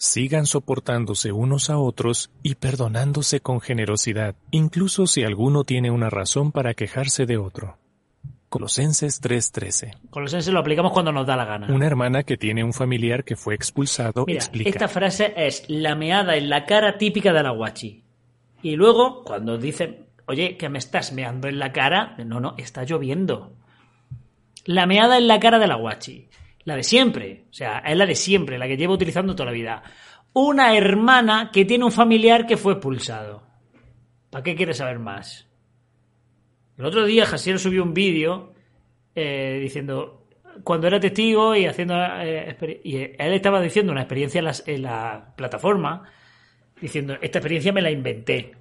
Sigan 0.03 0.47
soportándose 0.47 1.31
unos 1.31 1.69
a 1.69 1.77
otros 1.77 2.31
y 2.41 2.55
perdonándose 2.55 3.39
con 3.39 3.61
generosidad, 3.61 4.33
incluso 4.49 5.05
si 5.05 5.23
alguno 5.23 5.63
tiene 5.63 5.91
una 5.91 6.09
razón 6.09 6.51
para 6.51 6.73
quejarse 6.73 7.27
de 7.27 7.37
otro. 7.37 7.77
Colosenses 8.49 9.21
3:13. 9.21 9.93
Colosenses 10.09 10.51
lo 10.51 10.59
aplicamos 10.59 10.91
cuando 10.91 11.11
nos 11.11 11.27
da 11.27 11.35
la 11.35 11.45
gana. 11.45 11.67
Una 11.71 11.85
hermana 11.85 12.23
que 12.23 12.35
tiene 12.35 12.63
un 12.63 12.73
familiar 12.73 13.23
que 13.23 13.35
fue 13.35 13.53
expulsado 13.53 14.25
explica. 14.27 14.71
Esta 14.71 14.87
frase 14.87 15.35
es 15.37 15.65
la 15.69 15.93
meada 15.93 16.35
en 16.35 16.49
la 16.49 16.65
cara 16.65 16.97
típica 16.97 17.31
de 17.31 17.43
la 17.43 17.51
guachi. 17.51 18.03
Y 18.63 18.75
luego, 18.75 19.23
cuando 19.23 19.59
dicen, 19.59 20.07
Oye, 20.25 20.57
que 20.57 20.69
me 20.69 20.79
estás 20.79 21.11
meando 21.11 21.47
en 21.47 21.59
la 21.59 21.71
cara. 21.73 22.15
No, 22.25 22.39
no, 22.39 22.55
está 22.57 22.85
lloviendo. 22.85 23.53
La 24.65 24.85
meada 24.85 25.19
en 25.19 25.27
la 25.27 25.39
cara 25.39 25.59
de 25.59 25.67
la 25.67 25.75
guachi. 25.75 26.27
La 26.63 26.75
de 26.75 26.83
siempre. 26.83 27.45
O 27.49 27.53
sea, 27.53 27.79
es 27.79 27.97
la 27.97 28.05
de 28.05 28.15
siempre, 28.15 28.57
la 28.57 28.67
que 28.67 28.77
llevo 28.77 28.93
utilizando 28.93 29.35
toda 29.35 29.47
la 29.47 29.51
vida. 29.51 29.83
Una 30.33 30.75
hermana 30.75 31.49
que 31.51 31.65
tiene 31.65 31.85
un 31.85 31.91
familiar 31.91 32.45
que 32.45 32.57
fue 32.57 32.73
expulsado. 32.73 33.43
¿Para 34.29 34.43
qué 34.43 34.55
quieres 34.55 34.77
saber 34.77 34.99
más? 34.99 35.47
El 36.77 36.85
otro 36.85 37.05
día 37.05 37.25
Jasier 37.25 37.59
subió 37.59 37.83
un 37.83 37.93
vídeo 37.93 38.53
eh, 39.13 39.59
diciendo 39.61 40.27
cuando 40.63 40.87
era 40.87 40.99
testigo 40.99 41.55
y 41.55 41.65
haciendo 41.65 41.95
eh, 41.97 42.81
y 42.83 42.97
él 42.97 43.33
estaba 43.33 43.61
diciendo 43.61 43.91
una 43.91 44.01
experiencia 44.01 44.41
en 44.65 44.81
la 44.81 45.33
plataforma 45.35 46.03
diciendo 46.81 47.15
esta 47.21 47.39
experiencia 47.39 47.71
me 47.71 47.81
la 47.81 47.91
inventé 47.91 48.53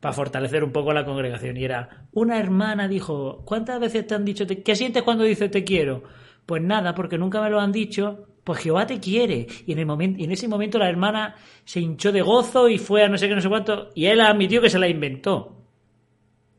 para 0.00 0.12
fortalecer 0.12 0.62
un 0.62 0.70
poco 0.70 0.92
la 0.92 1.06
congregación. 1.06 1.56
Y 1.56 1.64
era, 1.64 2.06
una 2.12 2.38
hermana 2.38 2.88
dijo, 2.88 3.42
¿cuántas 3.46 3.80
veces 3.80 4.06
te 4.06 4.14
han 4.14 4.26
dicho, 4.26 4.44
qué 4.46 4.76
sientes 4.76 5.02
cuando 5.02 5.24
dice 5.24 5.48
te 5.48 5.64
quiero? 5.64 6.02
Pues 6.46 6.62
nada, 6.62 6.94
porque 6.94 7.18
nunca 7.18 7.40
me 7.40 7.50
lo 7.50 7.60
han 7.60 7.72
dicho, 7.72 8.26
pues 8.44 8.60
Jehová 8.60 8.86
te 8.86 9.00
quiere. 9.00 9.46
Y 9.66 9.72
en, 9.72 9.78
el 9.78 9.86
momento, 9.86 10.22
en 10.22 10.30
ese 10.30 10.46
momento 10.48 10.78
la 10.78 10.88
hermana 10.88 11.34
se 11.64 11.80
hinchó 11.80 12.12
de 12.12 12.22
gozo 12.22 12.68
y 12.68 12.78
fue 12.78 13.02
a 13.02 13.08
no 13.08 13.18
sé 13.18 13.28
qué, 13.28 13.34
no 13.34 13.40
sé 13.40 13.48
cuánto, 13.48 13.90
y 13.94 14.06
él 14.06 14.20
admitió 14.20 14.60
que 14.60 14.70
se 14.70 14.78
la 14.78 14.88
inventó. 14.88 15.62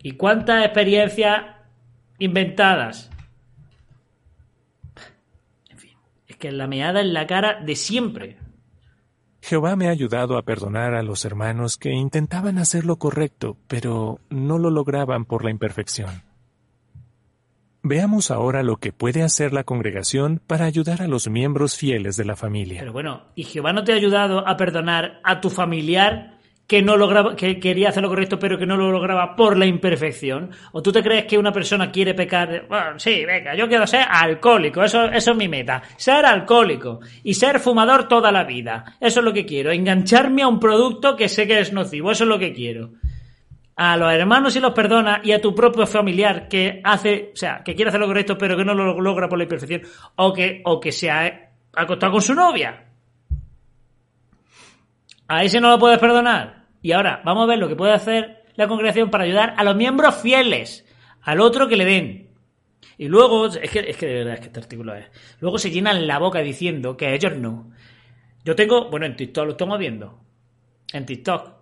¿Y 0.02 0.12
cuántas 0.12 0.65
experiencias 0.65 1.43
inventadas? 2.19 3.10
En 5.69 5.78
fin, 5.78 5.98
es 6.28 6.38
que 6.38 6.52
la 6.52 6.67
meada 6.67 7.02
en 7.02 7.13
la 7.13 7.28
cara 7.28 7.62
de 7.63 7.76
siempre. 7.76 8.38
Jehová 9.41 9.76
me 9.76 9.88
ha 9.88 9.91
ayudado 9.91 10.38
a 10.38 10.41
perdonar 10.41 10.95
a 10.95 11.04
los 11.04 11.24
hermanos 11.24 11.78
que 11.78 11.91
intentaban 11.91 12.58
hacer 12.58 12.84
lo 12.84 12.98
correcto, 12.98 13.58
pero 13.67 14.19
no 14.30 14.58
lo 14.58 14.71
lograban 14.71 15.26
por 15.26 15.43
la 15.43 15.52
imperfección. 15.52 16.25
Veamos 17.88 18.32
ahora 18.32 18.63
lo 18.63 18.78
que 18.78 18.91
puede 18.91 19.21
hacer 19.21 19.54
la 19.54 19.63
congregación 19.63 20.41
para 20.48 20.65
ayudar 20.65 21.04
a 21.04 21.08
los 21.08 21.30
miembros 21.30 21.78
fieles 21.78 22.17
de 22.17 22.26
la 22.26 22.36
familia. 22.36 22.80
Pero 22.80 22.91
bueno, 22.91 23.26
¿y 23.36 23.43
Jehová 23.43 23.74
no 23.74 23.84
te 23.84 23.93
ha 23.93 23.95
ayudado 23.95 24.48
a 24.48 24.58
perdonar 24.58 25.19
a 25.24 25.39
tu 25.39 25.52
familiar 25.52 26.39
que 26.65 26.82
no 26.82 26.98
lograba, 26.98 27.36
que 27.36 27.60
quería 27.60 27.89
hacer 27.89 28.02
lo 28.02 28.10
correcto, 28.10 28.39
pero 28.39 28.58
que 28.58 28.65
no 28.65 28.76
lo 28.76 28.91
lograba 28.91 29.36
por 29.36 29.56
la 29.56 29.67
imperfección? 29.67 30.50
¿O 30.71 30.82
tú 30.82 30.91
te 30.91 31.04
crees 31.04 31.26
que 31.26 31.38
una 31.38 31.52
persona 31.52 31.91
quiere 31.91 32.15
pecar? 32.15 32.65
Bueno, 32.67 32.98
sí, 32.98 33.24
venga, 33.24 33.54
yo 33.54 33.67
quiero 33.67 33.86
ser 33.86 34.04
alcohólico, 34.10 34.84
eso, 34.84 35.04
eso 35.04 35.32
es 35.34 35.38
mi 35.38 35.48
meta. 35.48 35.84
Ser 35.95 36.26
alcohólico 36.26 37.02
y 37.24 37.36
ser 37.36 37.60
fumador 37.60 38.08
toda 38.08 38.32
la 38.32 38.45
vida. 38.45 38.95
Eso 39.00 39.19
es 39.19 39.24
lo 39.24 39.32
que 39.32 39.45
quiero. 39.45 39.71
Engancharme 39.71 40.41
a 40.41 40.48
un 40.48 40.60
producto 40.60 41.15
que 41.15 41.30
sé 41.30 41.45
que 41.45 41.60
es 41.60 41.71
nocivo, 41.71 42.10
eso 42.10 42.24
es 42.24 42.30
lo 42.30 42.39
que 42.39 42.52
quiero. 42.52 42.93
A 43.78 43.98
los 43.98 44.12
hermanos 44.14 44.54
si 44.54 44.60
los 44.60 44.74
perdona 44.74 45.20
y 45.24 45.34
a 45.34 45.42
tu 45.42 45.54
propio 45.54 45.86
familiar 45.86 46.48
que 46.48 46.82
hace, 46.84 47.32
o 47.34 47.36
sea, 47.36 47.62
que 47.64 47.76
quiere 47.76 47.90
hacer 47.90 48.00
lo 48.00 48.08
correcto, 48.08 48.38
pero 48.38 48.56
que 48.56 48.64
no 48.64 48.74
lo 48.74 49.00
logra 49.02 49.28
por 49.28 49.38
la 49.38 49.44
imperfección, 49.44 49.82
o 50.16 50.32
que, 50.32 50.62
o 50.64 50.80
que 50.80 50.92
se 50.94 51.12
ha 51.12 51.52
acostado 51.74 52.14
con 52.14 52.22
su 52.22 52.34
novia. 52.34 52.86
A 55.28 55.44
ese 55.44 55.60
no 55.60 55.70
lo 55.70 55.80
puedes 55.80 56.00
perdonar. 56.00 56.66
Y 56.82 56.92
ahora, 56.92 57.22
vamos 57.26 57.44
a 57.44 57.48
ver 57.48 57.60
lo 57.60 57.68
que 57.68 57.76
puede 57.76 57.94
hacer 57.94 58.44
la 58.56 58.68
congregación 58.68 59.10
para 59.10 59.26
ayudar 59.26 59.56
a 59.58 59.64
los 59.64 59.76
miembros 59.76 60.16
fieles, 60.16 60.86
al 61.22 61.42
otro 61.42 61.68
que 61.68 61.76
le 61.76 61.86
den. 61.86 62.30
Y 62.98 63.08
luego, 63.08 63.48
es 63.48 63.70
que, 63.72 63.80
es 63.80 63.98
que 63.98 64.06
de 64.06 64.14
verdad 64.14 64.34
es 64.36 64.40
que 64.40 64.46
este 64.48 64.60
artículo 64.60 64.96
es. 64.96 65.06
Luego 65.42 65.58
se 65.58 65.72
llenan 65.72 66.08
la 66.08 66.20
boca 66.20 66.40
diciendo 66.40 66.96
que 66.96 67.08
a 67.08 67.14
ellos 67.14 67.36
no. 67.36 67.72
Yo 68.46 68.56
tengo, 68.56 68.90
bueno, 68.90 69.06
en 69.06 69.16
TikTok 69.16 69.46
lo 69.46 69.52
estamos 69.52 69.80
viendo. 69.80 70.20
En 70.94 71.06
TikTok. 71.06 71.55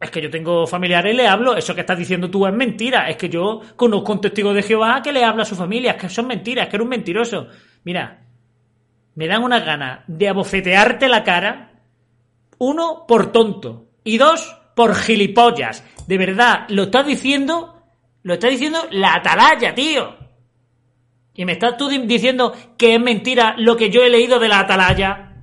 Es 0.00 0.10
que 0.10 0.20
yo 0.20 0.30
tengo 0.30 0.66
familiares 0.66 1.14
y 1.14 1.16
le 1.16 1.26
hablo. 1.26 1.56
Eso 1.56 1.74
que 1.74 1.80
estás 1.80 1.98
diciendo 1.98 2.30
tú 2.30 2.46
es 2.46 2.52
mentira. 2.52 3.08
Es 3.08 3.16
que 3.16 3.28
yo 3.28 3.60
conozco 3.76 4.12
un 4.12 4.20
testigo 4.20 4.52
de 4.52 4.62
Jehová 4.62 5.00
que 5.02 5.12
le 5.12 5.24
habla 5.24 5.42
a 5.42 5.46
su 5.46 5.56
familia. 5.56 5.92
Es 5.92 5.96
que 5.96 6.08
son 6.08 6.26
mentiras, 6.26 6.64
es 6.64 6.70
que 6.70 6.76
eres 6.76 6.84
un 6.84 6.90
mentiroso. 6.90 7.48
Mira, 7.84 8.22
me 9.14 9.26
dan 9.26 9.42
una 9.42 9.60
gana 9.60 10.04
de 10.06 10.28
abofetearte 10.28 11.08
la 11.08 11.24
cara 11.24 11.72
uno, 12.58 13.04
por 13.06 13.32
tonto. 13.32 13.88
Y 14.04 14.18
dos, 14.18 14.56
por 14.74 14.94
gilipollas. 14.94 15.84
De 16.06 16.18
verdad, 16.18 16.66
lo 16.68 16.84
estás 16.84 17.06
diciendo, 17.06 17.82
lo 18.22 18.34
está 18.34 18.48
diciendo 18.48 18.86
la 18.90 19.14
atalaya, 19.14 19.74
tío. 19.74 20.16
Y 21.34 21.44
me 21.44 21.52
estás 21.52 21.76
tú 21.76 21.88
diciendo 21.88 22.54
que 22.78 22.94
es 22.94 23.00
mentira 23.00 23.54
lo 23.58 23.76
que 23.76 23.90
yo 23.90 24.02
he 24.02 24.10
leído 24.10 24.38
de 24.38 24.48
la 24.48 24.60
atalaya. 24.60 25.42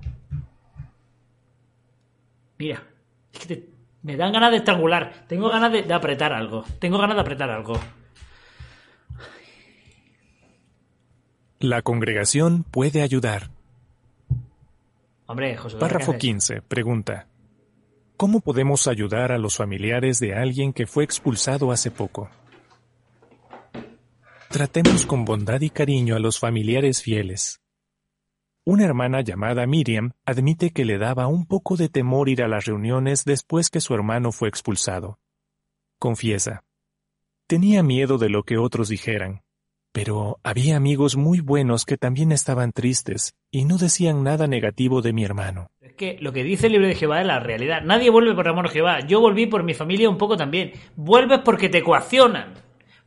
Mira, 2.57 2.83
es 3.31 3.39
que 3.39 3.72
me 4.03 4.17
dan 4.17 4.33
ganas 4.33 4.51
de 4.51 4.57
estrangular. 4.57 5.25
Tengo 5.27 5.49
ganas 5.49 5.71
de, 5.71 5.83
de 5.83 5.93
apretar 5.93 6.33
algo. 6.33 6.65
Tengo 6.79 6.97
ganas 6.99 7.15
de 7.15 7.21
apretar 7.21 7.49
algo. 7.49 7.79
La 11.59 11.81
congregación 11.81 12.63
puede 12.63 13.01
ayudar. 13.01 13.49
Hombre, 15.25 15.55
José. 15.55 15.77
Párrafo 15.77 16.17
15. 16.17 16.61
Pregunta. 16.61 17.27
¿Cómo 18.17 18.41
podemos 18.41 18.87
ayudar 18.87 19.31
a 19.31 19.37
los 19.37 19.55
familiares 19.55 20.19
de 20.19 20.35
alguien 20.35 20.73
que 20.73 20.85
fue 20.85 21.05
expulsado 21.05 21.71
hace 21.71 21.89
poco? 21.89 22.29
Tratemos 24.49 25.05
con 25.05 25.25
bondad 25.25 25.61
y 25.61 25.69
cariño 25.69 26.15
a 26.15 26.19
los 26.19 26.37
familiares 26.37 27.01
fieles. 27.01 27.62
Una 28.65 28.85
hermana 28.85 29.19
llamada 29.19 29.67
Miriam 29.67 30.13
admite 30.25 30.71
que 30.71 30.85
le 30.85 30.97
daba 30.97 31.27
un 31.27 31.45
poco 31.45 31.75
de 31.75 31.89
temor 31.89 32.29
ir 32.29 32.41
a 32.41 32.47
las 32.47 32.63
reuniones 32.63 33.25
después 33.25 33.69
que 33.69 33.81
su 33.81 33.93
hermano 33.93 34.31
fue 34.31 34.47
expulsado. 34.47 35.19
Confiesa. 35.99 36.63
Tenía 37.45 37.83
miedo 37.83 38.17
de 38.17 38.29
lo 38.29 38.43
que 38.43 38.57
otros 38.57 38.87
dijeran, 38.87 39.41
pero 39.91 40.39
había 40.43 40.77
amigos 40.77 41.17
muy 41.17 41.41
buenos 41.41 41.83
que 41.83 41.97
también 41.97 42.31
estaban 42.31 42.71
tristes 42.71 43.35
y 43.51 43.65
no 43.65 43.77
decían 43.77 44.23
nada 44.23 44.47
negativo 44.47 45.01
de 45.01 45.11
mi 45.11 45.25
hermano. 45.25 45.69
Es 45.81 45.91
que 45.95 46.17
lo 46.21 46.31
que 46.31 46.45
dice 46.45 46.67
el 46.67 46.71
libro 46.71 46.87
de 46.87 46.95
Jehová 46.95 47.19
es 47.19 47.27
la 47.27 47.41
realidad. 47.41 47.81
Nadie 47.81 48.11
vuelve 48.11 48.33
por 48.33 48.47
amor 48.47 48.67
a 48.67 48.69
Jehová. 48.69 49.01
Yo 49.01 49.19
volví 49.19 49.45
por 49.45 49.63
mi 49.63 49.73
familia 49.73 50.09
un 50.09 50.17
poco 50.17 50.37
también. 50.37 50.71
Vuelves 50.95 51.41
porque 51.43 51.67
te 51.67 51.83
coaccionan. 51.83 52.53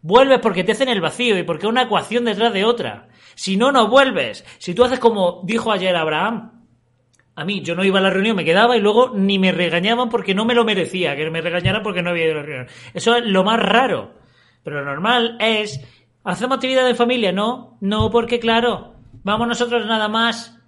Vuelves 0.02 0.38
porque 0.40 0.64
te 0.64 0.72
hacen 0.72 0.90
el 0.90 1.00
vacío 1.00 1.38
y 1.38 1.44
porque 1.44 1.66
una 1.66 1.84
ecuación 1.84 2.26
detrás 2.26 2.52
de 2.52 2.66
otra. 2.66 3.08
Si 3.36 3.56
no, 3.56 3.70
no 3.70 3.86
vuelves. 3.86 4.44
Si 4.58 4.74
tú 4.74 4.82
haces 4.82 4.98
como 4.98 5.42
dijo 5.44 5.70
ayer 5.70 5.94
Abraham, 5.94 6.64
a 7.36 7.44
mí 7.44 7.60
yo 7.60 7.76
no 7.76 7.84
iba 7.84 8.00
a 8.00 8.02
la 8.02 8.10
reunión, 8.10 8.34
me 8.34 8.44
quedaba 8.44 8.76
y 8.76 8.80
luego 8.80 9.12
ni 9.14 9.38
me 9.38 9.52
regañaban 9.52 10.08
porque 10.08 10.34
no 10.34 10.44
me 10.44 10.54
lo 10.54 10.64
merecía, 10.64 11.14
que 11.14 11.30
me 11.30 11.40
regañaran 11.40 11.84
porque 11.84 12.02
no 12.02 12.10
había 12.10 12.24
ido 12.24 12.32
a 12.32 12.36
la 12.40 12.42
reunión. 12.42 12.66
Eso 12.94 13.14
es 13.14 13.24
lo 13.24 13.44
más 13.44 13.60
raro. 13.60 14.14
Pero 14.64 14.80
lo 14.80 14.86
normal 14.86 15.36
es 15.38 15.80
¿Hacemos 16.26 16.56
actividad 16.56 16.84
de 16.84 16.96
familia? 16.96 17.30
No, 17.30 17.78
no, 17.80 18.10
porque 18.10 18.40
claro, 18.40 18.96
vamos 19.22 19.46
nosotros 19.46 19.86
nada 19.86 20.08
más. 20.08 20.58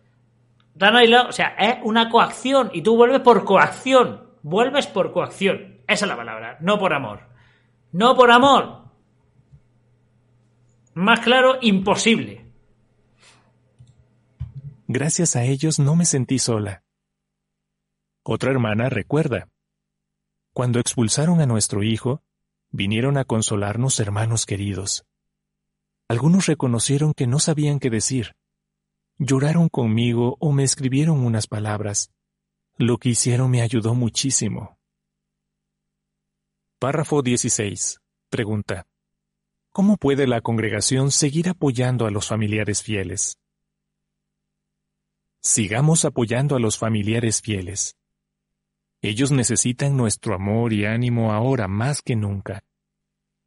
O 0.81 1.33
sea, 1.33 1.49
es 1.59 1.79
una 1.83 2.11
coacción 2.11 2.71
y 2.73 2.83
tú 2.83 2.97
vuelves 2.97 3.23
por 3.23 3.45
coacción. 3.45 4.29
Vuelves 4.43 4.87
por 4.87 5.11
coacción. 5.11 5.81
Esa 5.89 6.05
es 6.05 6.09
la 6.09 6.17
palabra, 6.17 6.59
no 6.61 6.79
por 6.79 6.95
amor. 6.95 7.23
No 7.91 8.15
por 8.15 8.31
amor. 8.31 8.85
Más 10.95 11.19
claro, 11.19 11.59
imposible. 11.61 12.48
Gracias 14.91 15.37
a 15.37 15.45
ellos 15.45 15.79
no 15.79 15.97
me 15.97 16.07
sentí 16.07 16.39
sola. 16.39 16.83
Otra 18.23 18.51
hermana 18.51 18.89
recuerda. 18.89 19.51
Cuando 20.55 20.81
expulsaron 20.81 21.43
a 21.43 21.47
nuestro 21.47 21.83
hijo, 21.83 22.23
vinieron 22.71 23.19
a 23.19 23.27
consolarnos 23.27 24.01
hermanos 24.01 24.47
queridos. 24.47 25.05
Algunos 26.09 26.47
reconocieron 26.47 27.13
que 27.13 27.27
no 27.27 27.39
sabían 27.39 27.81
qué 27.81 27.91
decir. 27.91 28.35
Lloraron 29.19 29.69
conmigo 29.69 30.39
o 30.41 30.53
me 30.53 30.65
escribieron 30.65 31.19
unas 31.19 31.47
palabras. 31.47 32.11
Lo 32.79 32.97
que 32.97 33.11
hicieron 33.11 33.51
me 33.51 33.61
ayudó 33.61 33.95
muchísimo. 33.95 34.79
Párrafo 36.79 37.21
16. 37.21 38.01
Pregunta. 38.31 38.87
¿Cómo 39.71 39.99
puede 39.99 40.27
la 40.27 40.41
congregación 40.41 41.11
seguir 41.11 41.51
apoyando 41.51 42.07
a 42.07 42.11
los 42.11 42.27
familiares 42.27 42.83
fieles? 42.83 43.39
Sigamos 45.41 46.05
apoyando 46.05 46.57
a 46.57 46.61
los 46.61 46.79
familiares 46.79 47.41
fieles. 47.41 47.97
Ellos 49.01 49.31
necesitan 49.31 49.97
nuestro 49.97 50.35
amor 50.35 50.73
y 50.73 50.85
ánimo 50.85 51.33
ahora 51.33 51.69
más 51.69 52.03
que 52.03 52.17
nunca. 52.17 52.65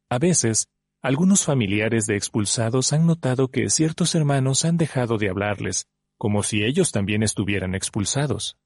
A 0.08 0.18
veces, 0.18 0.68
algunos 1.02 1.44
familiares 1.44 2.06
de 2.06 2.16
expulsados 2.16 2.92
han 2.92 3.06
notado 3.06 3.48
que 3.48 3.68
ciertos 3.68 4.14
hermanos 4.14 4.64
han 4.64 4.78
dejado 4.78 5.18
de 5.18 5.28
hablarles, 5.28 5.86
como 6.16 6.42
si 6.42 6.64
ellos 6.64 6.92
también 6.92 7.22
estuvieran 7.22 7.74
expulsados. 7.74 8.56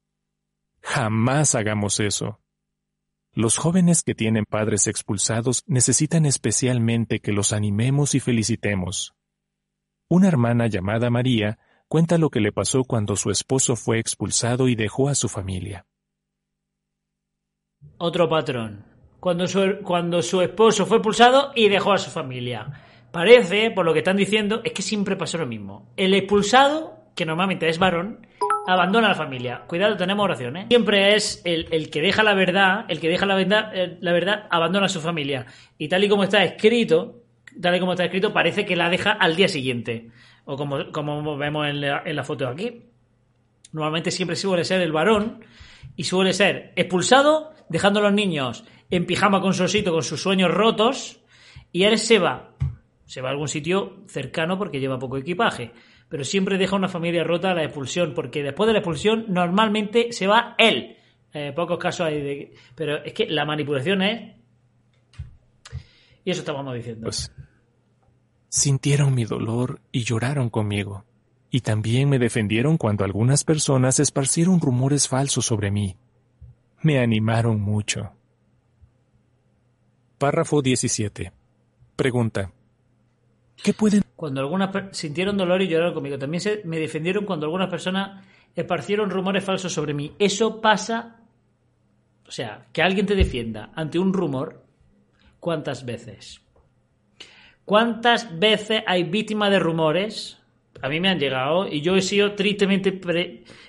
Jamás 0.80 1.54
hagamos 1.54 1.98
eso. 1.98 2.40
Los 3.32 3.58
jóvenes 3.58 4.02
que 4.02 4.14
tienen 4.14 4.44
padres 4.44 4.86
expulsados 4.86 5.64
necesitan 5.66 6.26
especialmente 6.26 7.20
que 7.20 7.32
los 7.32 7.52
animemos 7.52 8.14
y 8.14 8.20
felicitemos. 8.20 9.14
Una 10.08 10.28
hermana 10.28 10.68
llamada 10.68 11.10
María 11.10 11.58
cuenta 11.88 12.18
lo 12.18 12.30
que 12.30 12.40
le 12.40 12.52
pasó 12.52 12.84
cuando 12.84 13.16
su 13.16 13.30
esposo 13.30 13.76
fue 13.76 13.98
expulsado 13.98 14.68
y 14.68 14.74
dejó 14.74 15.08
a 15.08 15.14
su 15.14 15.28
familia. 15.28 15.86
Otro 17.98 18.28
patrón 18.28 18.96
cuando 19.26 19.48
su, 19.48 19.78
cuando 19.82 20.22
su 20.22 20.40
esposo 20.40 20.86
fue 20.86 20.98
expulsado 20.98 21.50
y 21.54 21.68
dejó 21.68 21.92
a 21.92 21.98
su 21.98 22.10
familia. 22.10 22.70
Parece, 23.10 23.72
por 23.72 23.84
lo 23.84 23.92
que 23.92 23.98
están 23.98 24.16
diciendo, 24.16 24.60
es 24.62 24.72
que 24.72 24.82
siempre 24.82 25.16
pasó 25.16 25.36
lo 25.38 25.46
mismo. 25.46 25.90
El 25.96 26.14
expulsado, 26.14 27.10
que 27.16 27.26
normalmente 27.26 27.68
es 27.68 27.78
varón, 27.78 28.26
abandona 28.68 29.06
a 29.06 29.10
la 29.10 29.16
familia. 29.16 29.62
Cuidado, 29.66 29.96
tenemos 29.96 30.22
oración, 30.22 30.56
¿eh? 30.56 30.66
Siempre 30.68 31.14
es 31.14 31.42
el, 31.44 31.90
que 31.90 32.02
deja 32.02 32.22
la 32.22 32.34
verdad, 32.34 32.84
el 32.88 33.00
que 33.00 33.08
deja 33.08 33.26
la 33.26 33.34
verdad, 33.34 33.70
eh, 33.74 33.96
la 34.00 34.12
verdad, 34.12 34.46
abandona 34.50 34.86
a 34.86 34.90
su 34.90 35.00
familia. 35.00 35.46
Y 35.76 35.88
tal 35.88 36.04
y 36.04 36.08
como 36.08 36.22
está 36.22 36.44
escrito, 36.44 37.24
tal 37.60 37.74
y 37.74 37.80
como 37.80 37.94
está 37.94 38.04
escrito, 38.04 38.32
parece 38.32 38.64
que 38.64 38.76
la 38.76 38.90
deja 38.90 39.10
al 39.10 39.34
día 39.34 39.48
siguiente. 39.48 40.10
O 40.46 40.56
como, 40.56 40.90
como 40.90 41.36
vemos 41.36 41.66
en 41.68 41.82
la, 41.82 42.02
en 42.06 42.16
la 42.16 42.24
foto 42.24 42.48
aquí. 42.48 42.82
Normalmente 43.72 44.10
siempre 44.10 44.36
suele 44.36 44.64
ser 44.64 44.80
el 44.80 44.92
varón 44.92 45.44
y 45.96 46.04
suele 46.04 46.32
ser 46.32 46.72
expulsado, 46.76 47.52
dejando 47.68 48.00
a 48.00 48.04
los 48.04 48.12
niños 48.12 48.64
en 48.90 49.06
pijama 49.06 49.40
con 49.40 49.52
su 49.52 49.64
osito, 49.64 49.92
con 49.92 50.02
sus 50.02 50.22
sueños 50.22 50.50
rotos, 50.50 51.20
y 51.72 51.84
él 51.84 51.98
se 51.98 52.18
va. 52.18 52.54
Se 53.04 53.20
va 53.20 53.28
a 53.28 53.32
algún 53.32 53.48
sitio 53.48 54.04
cercano 54.06 54.58
porque 54.58 54.80
lleva 54.80 54.98
poco 54.98 55.16
equipaje. 55.18 55.72
Pero 56.08 56.24
siempre 56.24 56.58
deja 56.58 56.76
una 56.76 56.88
familia 56.88 57.24
rota 57.24 57.50
a 57.50 57.54
la 57.54 57.64
expulsión, 57.64 58.14
porque 58.14 58.42
después 58.42 58.66
de 58.66 58.72
la 58.72 58.78
expulsión 58.78 59.26
normalmente 59.28 60.12
se 60.12 60.26
va 60.26 60.54
él. 60.58 60.96
Eh, 61.32 61.52
pocos 61.54 61.78
casos 61.78 62.06
hay 62.06 62.22
de... 62.22 62.54
Pero 62.74 63.04
es 63.04 63.12
que 63.12 63.26
la 63.26 63.44
manipulación 63.44 64.02
es... 64.02 64.36
Y 66.24 66.30
eso 66.30 66.40
estábamos 66.40 66.74
diciendo. 66.74 67.04
Pues, 67.04 67.32
sintieron 68.48 69.14
mi 69.14 69.24
dolor 69.24 69.80
y 69.92 70.04
lloraron 70.04 70.50
conmigo. 70.50 71.04
Y 71.50 71.60
también 71.60 72.08
me 72.08 72.18
defendieron 72.18 72.76
cuando 72.76 73.04
algunas 73.04 73.44
personas 73.44 74.00
esparcieron 74.00 74.60
rumores 74.60 75.08
falsos 75.08 75.46
sobre 75.46 75.70
mí. 75.70 75.96
Me 76.82 76.98
animaron 76.98 77.60
mucho. 77.60 78.12
Párrafo 80.18 80.62
17. 80.62 81.32
Pregunta. 81.94 82.52
¿Qué 83.62 83.72
pueden...? 83.72 84.02
Cuando 84.16 84.40
algunas 84.40 84.70
sintieron 84.96 85.36
dolor 85.36 85.62
y 85.62 85.68
lloraron 85.68 85.94
conmigo. 85.94 86.18
También 86.18 86.40
se 86.40 86.62
me 86.64 86.78
defendieron 86.78 87.24
cuando 87.24 87.46
algunas 87.46 87.68
personas 87.68 88.24
esparcieron 88.54 89.10
rumores 89.10 89.44
falsos 89.44 89.72
sobre 89.72 89.94
mí. 89.94 90.14
Eso 90.18 90.60
pasa 90.60 91.20
O 92.26 92.30
sea, 92.30 92.66
que 92.72 92.82
alguien 92.82 93.06
te 93.06 93.14
defienda 93.14 93.70
ante 93.74 93.98
un 93.98 94.12
rumor, 94.12 94.64
¿cuántas 95.38 95.84
veces? 95.84 96.40
¿Cuántas 97.66 98.38
veces 98.38 98.84
hay 98.86 99.02
víctimas 99.02 99.50
de 99.50 99.58
rumores? 99.58 100.38
A 100.82 100.88
mí 100.88 101.00
me 101.00 101.08
han 101.08 101.18
llegado 101.18 101.66
y 101.66 101.80
yo 101.80 101.96
he 101.96 102.00
sido 102.00 102.36
tristemente 102.36 103.00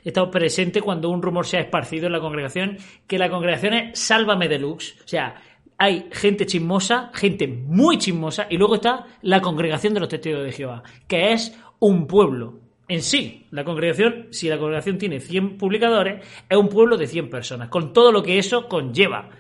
estado 0.04 0.30
presente 0.30 0.82
cuando 0.82 1.10
un 1.10 1.20
rumor 1.20 1.48
se 1.48 1.58
ha 1.58 1.62
esparcido 1.62 2.06
en 2.06 2.12
la 2.12 2.20
congregación, 2.20 2.78
que 3.08 3.18
la 3.18 3.28
congregación 3.28 3.74
es 3.74 4.00
Sálvame 4.00 4.48
Deluxe. 4.48 5.00
O 5.04 5.08
sea, 5.08 5.42
hay 5.80 6.10
gente 6.12 6.46
chismosa, 6.46 7.10
gente 7.16 7.48
muy 7.48 7.98
chismosa, 7.98 8.46
y 8.52 8.58
luego 8.58 8.76
está 8.76 9.08
la 9.24 9.42
congregación 9.42 9.96
de 9.96 10.00
los 10.00 10.10
testigos 10.10 10.44
de 10.44 10.52
Jehová, 10.52 10.84
que 11.08 11.34
es 11.34 11.58
un 11.80 12.06
pueblo 12.06 12.60
en 12.88 13.02
sí. 13.02 13.48
La 13.50 13.64
congregación, 13.64 14.28
si 14.30 14.48
la 14.48 14.60
congregación 14.60 15.00
tiene 15.00 15.20
100 15.20 15.58
publicadores, 15.58 16.24
es 16.48 16.58
un 16.58 16.70
pueblo 16.70 16.98
de 16.98 17.08
100 17.08 17.32
personas, 17.32 17.70
con 17.70 17.94
todo 17.94 18.12
lo 18.12 18.22
que 18.22 18.38
eso 18.38 18.68
conlleva 18.68 19.32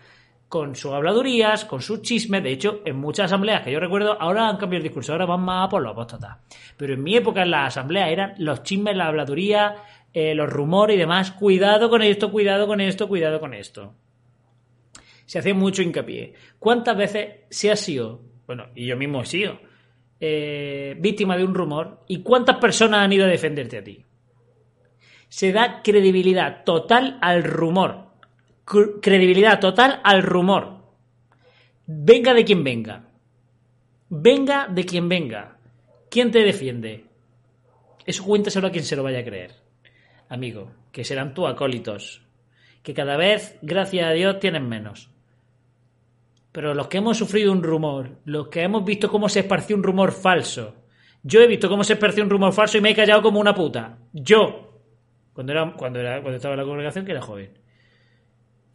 con 0.47 0.75
sus 0.75 0.93
habladurías, 0.93 1.65
con 1.65 1.81
sus 1.81 2.01
chismes. 2.01 2.43
De 2.43 2.51
hecho, 2.51 2.81
en 2.85 2.97
muchas 2.97 3.25
asambleas 3.25 3.63
que 3.63 3.71
yo 3.71 3.79
recuerdo, 3.79 4.19
ahora 4.19 4.47
han 4.47 4.57
cambiado 4.57 4.77
el 4.77 4.83
discurso, 4.83 5.11
ahora 5.11 5.25
van 5.25 5.41
más 5.41 5.69
por 5.69 5.81
los 5.81 5.91
apóstatas. 5.91 6.37
Pero 6.77 6.93
en 6.93 7.03
mi 7.03 7.15
época 7.15 7.43
en 7.43 7.51
las 7.51 7.77
asambleas 7.77 8.09
eran 8.09 8.33
los 8.37 8.63
chismes, 8.63 8.95
la 8.95 9.07
habladuría, 9.07 9.75
eh, 10.13 10.33
los 10.35 10.49
rumores 10.49 10.95
y 10.95 10.99
demás. 10.99 11.31
Cuidado 11.31 11.89
con 11.89 12.01
esto, 12.01 12.31
cuidado 12.31 12.67
con 12.67 12.79
esto, 12.79 13.07
cuidado 13.07 13.39
con 13.39 13.53
esto. 13.53 13.93
Se 15.25 15.39
hace 15.39 15.53
mucho 15.53 15.81
hincapié. 15.81 16.33
¿Cuántas 16.57 16.95
veces 16.95 17.35
se 17.49 17.69
ha 17.69 17.75
sido, 17.75 18.21
bueno, 18.45 18.67
y 18.73 18.85
yo 18.85 18.95
mismo 18.95 19.21
he 19.21 19.25
sido, 19.25 19.59
eh, 20.19 20.95
víctima 20.99 21.35
de 21.35 21.43
un 21.43 21.53
rumor 21.53 22.03
y 22.07 22.21
cuántas 22.23 22.57
personas 22.57 23.01
han 23.01 23.11
ido 23.11 23.25
a 23.25 23.29
defenderte 23.29 23.77
a 23.77 23.83
ti? 23.83 24.05
Se 25.27 25.51
da 25.51 25.81
credibilidad 25.83 26.63
total 26.63 27.19
al 27.21 27.43
rumor 27.43 28.06
credibilidad 29.01 29.59
total 29.59 30.01
al 30.03 30.23
rumor. 30.23 30.77
Venga 31.85 32.33
de 32.33 32.43
quien 32.43 32.63
venga. 32.63 33.05
Venga 34.09 34.67
de 34.67 34.85
quien 34.85 35.07
venga. 35.07 35.57
¿Quién 36.09 36.31
te 36.31 36.39
defiende? 36.39 37.05
Eso 38.05 38.23
cuéntaselo 38.23 38.67
a 38.67 38.71
quien 38.71 38.83
se 38.83 38.95
lo 38.95 39.03
vaya 39.03 39.19
a 39.19 39.23
creer. 39.23 39.51
Amigo, 40.29 40.71
que 40.91 41.03
serán 41.03 41.33
tus 41.33 41.47
acólitos. 41.47 42.21
Que 42.83 42.93
cada 42.93 43.17
vez, 43.17 43.57
gracias 43.61 44.05
a 44.05 44.11
Dios, 44.11 44.39
tienen 44.39 44.67
menos. 44.67 45.09
Pero 46.51 46.73
los 46.73 46.87
que 46.87 46.97
hemos 46.97 47.17
sufrido 47.17 47.51
un 47.51 47.63
rumor, 47.63 48.17
los 48.25 48.47
que 48.47 48.63
hemos 48.63 48.83
visto 48.83 49.09
cómo 49.09 49.29
se 49.29 49.41
esparció 49.41 49.75
un 49.75 49.83
rumor 49.83 50.11
falso. 50.11 50.75
Yo 51.23 51.41
he 51.41 51.47
visto 51.47 51.69
cómo 51.69 51.83
se 51.83 51.93
esparció 51.93 52.23
un 52.23 52.29
rumor 52.29 52.53
falso 52.53 52.77
y 52.77 52.81
me 52.81 52.91
he 52.91 52.95
callado 52.95 53.21
como 53.21 53.39
una 53.39 53.53
puta. 53.53 53.97
Yo. 54.13 54.81
Cuando, 55.33 55.51
era, 55.51 55.73
cuando, 55.73 55.99
era, 55.99 56.21
cuando 56.21 56.37
estaba 56.37 56.55
en 56.55 56.59
la 56.61 56.65
congregación, 56.65 57.05
que 57.05 57.11
era 57.11 57.21
joven. 57.21 57.51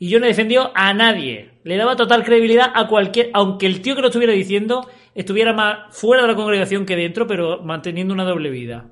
Y 0.03 0.09
yo 0.09 0.19
no 0.19 0.27
defendió 0.27 0.73
a 0.75 0.93
nadie. 0.93 1.53
Le 1.63 1.77
daba 1.77 1.95
total 1.95 2.25
credibilidad 2.25 2.73
a 2.75 2.89
cualquier. 2.89 3.31
Aunque 3.35 3.67
el 3.67 3.81
tío 3.83 3.95
que 3.95 4.01
lo 4.01 4.09
estuviera 4.09 4.33
diciendo 4.33 4.91
estuviera 5.15 5.53
más 5.53 5.97
fuera 5.97 6.23
de 6.23 6.29
la 6.29 6.35
congregación 6.35 6.85
que 6.85 6.97
dentro, 6.97 7.29
pero 7.29 7.63
manteniendo 7.63 8.13
una 8.13 8.25
doble 8.25 8.51
vida. 8.51 8.91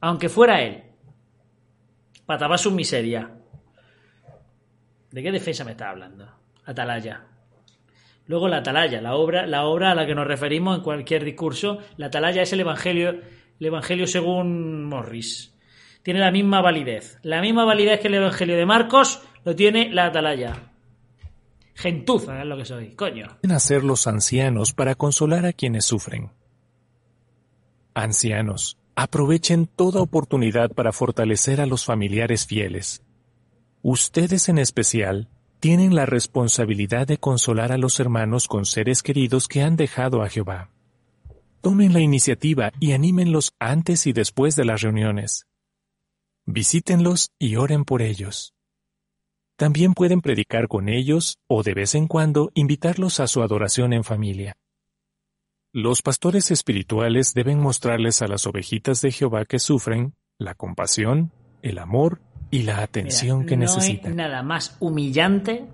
Aunque 0.00 0.28
fuera 0.28 0.62
él. 0.62 0.84
Para 2.26 2.38
tapar 2.38 2.60
su 2.60 2.70
miseria. 2.70 3.28
¿De 5.10 5.20
qué 5.20 5.32
defensa 5.32 5.64
me 5.64 5.72
está 5.72 5.90
hablando? 5.90 6.30
Atalaya. 6.64 7.24
Luego 8.28 8.46
la 8.46 8.58
atalaya, 8.58 9.00
la 9.00 9.16
obra, 9.16 9.48
la 9.48 9.64
obra 9.64 9.90
a 9.90 9.94
la 9.96 10.06
que 10.06 10.14
nos 10.14 10.28
referimos 10.28 10.76
en 10.76 10.84
cualquier 10.84 11.24
discurso, 11.24 11.80
la 11.96 12.06
atalaya 12.06 12.42
es 12.42 12.52
el 12.52 12.60
evangelio, 12.60 13.08
el 13.58 13.66
evangelio 13.66 14.06
según 14.06 14.84
Morris. 14.84 15.58
Tiene 16.04 16.20
la 16.20 16.30
misma 16.30 16.60
validez. 16.60 17.18
La 17.22 17.40
misma 17.40 17.64
validez 17.64 17.98
que 17.98 18.08
el 18.08 18.14
evangelio 18.14 18.56
de 18.56 18.66
Marcos 18.66 19.22
lo 19.44 19.54
tiene 19.54 19.92
la 19.92 20.06
atalaya. 20.06 20.72
Gentuza 21.74 22.40
es 22.40 22.46
lo 22.46 22.56
que 22.56 22.64
soy, 22.64 22.94
coño. 22.94 23.28
pueden 23.40 23.56
hacer 23.56 23.84
los 23.84 24.06
ancianos 24.06 24.72
para 24.72 24.94
consolar 24.94 25.44
a 25.44 25.52
quienes 25.52 25.84
sufren. 25.84 26.30
Ancianos, 27.94 28.78
aprovechen 28.94 29.66
toda 29.66 30.00
oportunidad 30.00 30.70
para 30.70 30.92
fortalecer 30.92 31.60
a 31.60 31.66
los 31.66 31.84
familiares 31.84 32.46
fieles. 32.46 33.02
Ustedes 33.82 34.48
en 34.48 34.58
especial 34.58 35.28
tienen 35.60 35.94
la 35.94 36.06
responsabilidad 36.06 37.06
de 37.06 37.18
consolar 37.18 37.72
a 37.72 37.78
los 37.78 37.98
hermanos 38.00 38.48
con 38.48 38.66
seres 38.66 39.02
queridos 39.02 39.48
que 39.48 39.62
han 39.62 39.76
dejado 39.76 40.22
a 40.22 40.28
Jehová. 40.28 40.70
Tomen 41.60 41.92
la 41.92 42.00
iniciativa 42.00 42.72
y 42.78 42.92
anímenlos 42.92 43.52
antes 43.58 44.06
y 44.06 44.12
después 44.12 44.56
de 44.56 44.64
las 44.64 44.82
reuniones. 44.82 45.46
Visítenlos 46.44 47.30
y 47.38 47.56
oren 47.56 47.84
por 47.84 48.02
ellos. 48.02 48.54
También 49.64 49.94
pueden 49.94 50.20
predicar 50.20 50.68
con 50.68 50.90
ellos 50.90 51.38
o 51.46 51.62
de 51.62 51.72
vez 51.72 51.94
en 51.94 52.06
cuando 52.06 52.50
invitarlos 52.52 53.18
a 53.18 53.26
su 53.26 53.42
adoración 53.42 53.94
en 53.94 54.04
familia. 54.04 54.58
Los 55.72 56.02
pastores 56.02 56.50
espirituales 56.50 57.32
deben 57.32 57.60
mostrarles 57.60 58.20
a 58.20 58.26
las 58.26 58.46
ovejitas 58.46 59.00
de 59.00 59.10
Jehová 59.10 59.46
que 59.46 59.58
sufren 59.58 60.12
la 60.36 60.54
compasión, 60.54 61.32
el 61.62 61.78
amor 61.78 62.20
y 62.50 62.64
la 62.64 62.82
atención 62.82 63.38
Mira, 63.38 63.48
que 63.48 63.56
no 63.56 63.62
necesitan. 63.62 64.10
hay 64.10 64.16
nada 64.18 64.42
más 64.42 64.76
humillante 64.80 65.64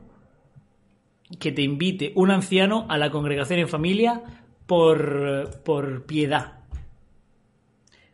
que 1.40 1.50
te 1.50 1.62
invite 1.62 2.12
un 2.14 2.30
anciano 2.30 2.86
a 2.88 2.96
la 2.96 3.10
congregación 3.10 3.58
en 3.58 3.68
familia 3.68 4.22
por, 4.68 5.62
por 5.64 6.06
piedad. 6.06 6.60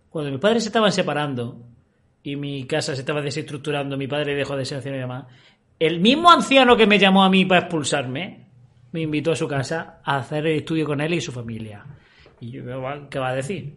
Cuando 0.09 0.31
mis 0.31 0.41
padres 0.41 0.63
se 0.63 0.71
estaban 0.71 0.93
separando 0.93 1.61
y 2.23 2.37
mi 2.37 2.65
casa 2.67 2.95
se 2.95 3.03
estaba 3.03 3.21
desestructurando, 3.21 3.99
mi 3.99 4.09
padre 4.09 4.35
dejó 4.35 4.57
de 4.57 4.65
ser 4.65 4.79
anciano 4.79 4.97
y 4.97 5.01
demás, 5.01 5.27
el 5.79 6.01
mismo 6.01 6.31
anciano 6.31 6.77
que 6.77 6.87
me 6.87 6.99
llamó 6.99 7.25
a 7.25 7.31
mí 7.31 7.45
para 7.45 7.63
expulsarme 7.63 8.47
me 8.93 9.03
invitó 9.03 9.33
a 9.33 9.37
su 9.37 9.47
casa 9.47 10.01
a 10.05 10.19
hacer 10.19 10.47
el 10.47 10.59
estudio 10.59 10.87
con 10.87 11.01
él 11.01 11.15
y 11.15 11.21
su 11.21 11.33
familia. 11.33 11.85
Y 12.41 12.51
yo, 12.51 12.63
¿qué 13.11 13.19
va 13.19 13.29
a 13.29 13.35
decir? 13.35 13.77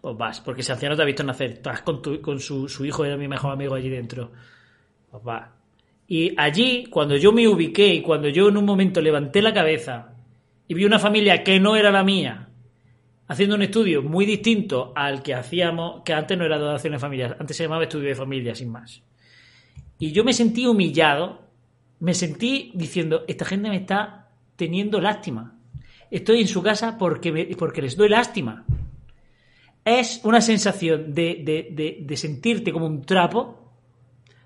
Pues 0.00 0.16
vas, 0.16 0.40
porque 0.40 0.62
ese 0.62 0.72
anciano 0.72 0.96
te 0.96 1.02
ha 1.02 1.06
visto 1.06 1.22
nacer. 1.24 1.50
Estás 1.52 1.82
con, 1.82 2.00
tu- 2.00 2.20
con 2.20 2.40
su, 2.40 2.66
hijo, 2.84 3.04
era 3.04 3.16
mi 3.16 3.28
mejor 3.28 3.52
amigo 3.52 3.74
allí 3.74 3.88
dentro. 3.88 4.30
Pues 5.10 5.22
va. 5.26 5.52
Y 6.06 6.34
allí, 6.36 6.86
cuando 6.86 7.16
yo 7.16 7.32
me 7.32 7.46
ubiqué 7.46 7.94
y 7.94 8.02
cuando 8.02 8.28
yo 8.28 8.48
en 8.48 8.56
un 8.56 8.64
momento 8.64 9.00
levanté 9.00 9.42
la 9.42 9.52
cabeza 9.52 10.14
y 10.66 10.74
vi 10.74 10.84
una 10.84 10.98
familia 10.98 11.44
que 11.44 11.60
no 11.60 11.76
era 11.76 11.90
la 11.90 12.02
mía, 12.02 12.48
haciendo 13.28 13.54
un 13.56 13.62
estudio 13.62 14.02
muy 14.02 14.24
distinto 14.26 14.92
al 14.96 15.22
que 15.22 15.34
hacíamos, 15.34 16.02
que 16.02 16.12
antes 16.14 16.36
no 16.36 16.44
era 16.44 16.56
adoraciones 16.56 17.00
familiares, 17.00 17.36
antes 17.38 17.56
se 17.56 17.64
llamaba 17.64 17.84
estudio 17.84 18.08
de 18.08 18.14
familia, 18.14 18.54
sin 18.54 18.70
más. 18.70 19.02
Y 20.00 20.10
yo 20.10 20.24
me 20.24 20.32
sentí 20.32 20.66
humillado, 20.66 21.42
me 22.00 22.14
sentí 22.14 22.72
diciendo, 22.74 23.22
esta 23.28 23.44
gente 23.44 23.68
me 23.68 23.76
está 23.76 24.30
teniendo 24.56 25.00
lástima. 25.00 25.56
Estoy 26.10 26.40
en 26.40 26.48
su 26.48 26.60
casa 26.62 26.98
porque, 26.98 27.30
me- 27.30 27.44
porque 27.56 27.82
les 27.82 27.96
doy 27.96 28.08
lástima 28.08 28.64
es 29.84 30.20
una 30.24 30.40
sensación 30.40 31.14
de, 31.14 31.42
de- 31.44 31.68
de- 31.72 31.98
de 32.02 32.16
sentirte 32.16 32.70
como 32.72 32.86
un 32.86 33.02
trapo, 33.02 33.72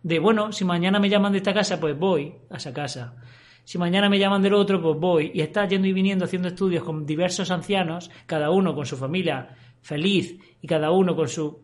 de 0.02 0.18
bueno, 0.18 0.52
si 0.52 0.64
mañana 0.64 1.00
me 1.00 1.08
llaman 1.08 1.32
de 1.32 1.38
esta 1.38 1.52
casa, 1.52 1.80
pues 1.80 1.98
voy 1.98 2.32
a 2.50 2.56
esa 2.56 2.72
casa. 2.72 3.16
Si 3.64 3.78
mañana 3.78 4.08
me 4.08 4.18
llaman 4.18 4.42
del 4.42 4.54
otro, 4.54 4.80
pues 4.80 4.98
voy. 4.98 5.30
Y 5.34 5.40
estás 5.40 5.68
yendo 5.70 5.88
y 5.88 5.92
viniendo 5.92 6.24
haciendo 6.26 6.48
estudios 6.48 6.84
con 6.84 7.06
diversos 7.06 7.50
ancianos, 7.50 8.10
cada 8.26 8.50
uno 8.50 8.74
con 8.74 8.84
su 8.86 8.96
familia 8.96 9.56
feliz 9.80 10.38
y 10.60 10.66
cada 10.66 10.90
uno 10.90 11.16
con 11.16 11.28
su... 11.28 11.62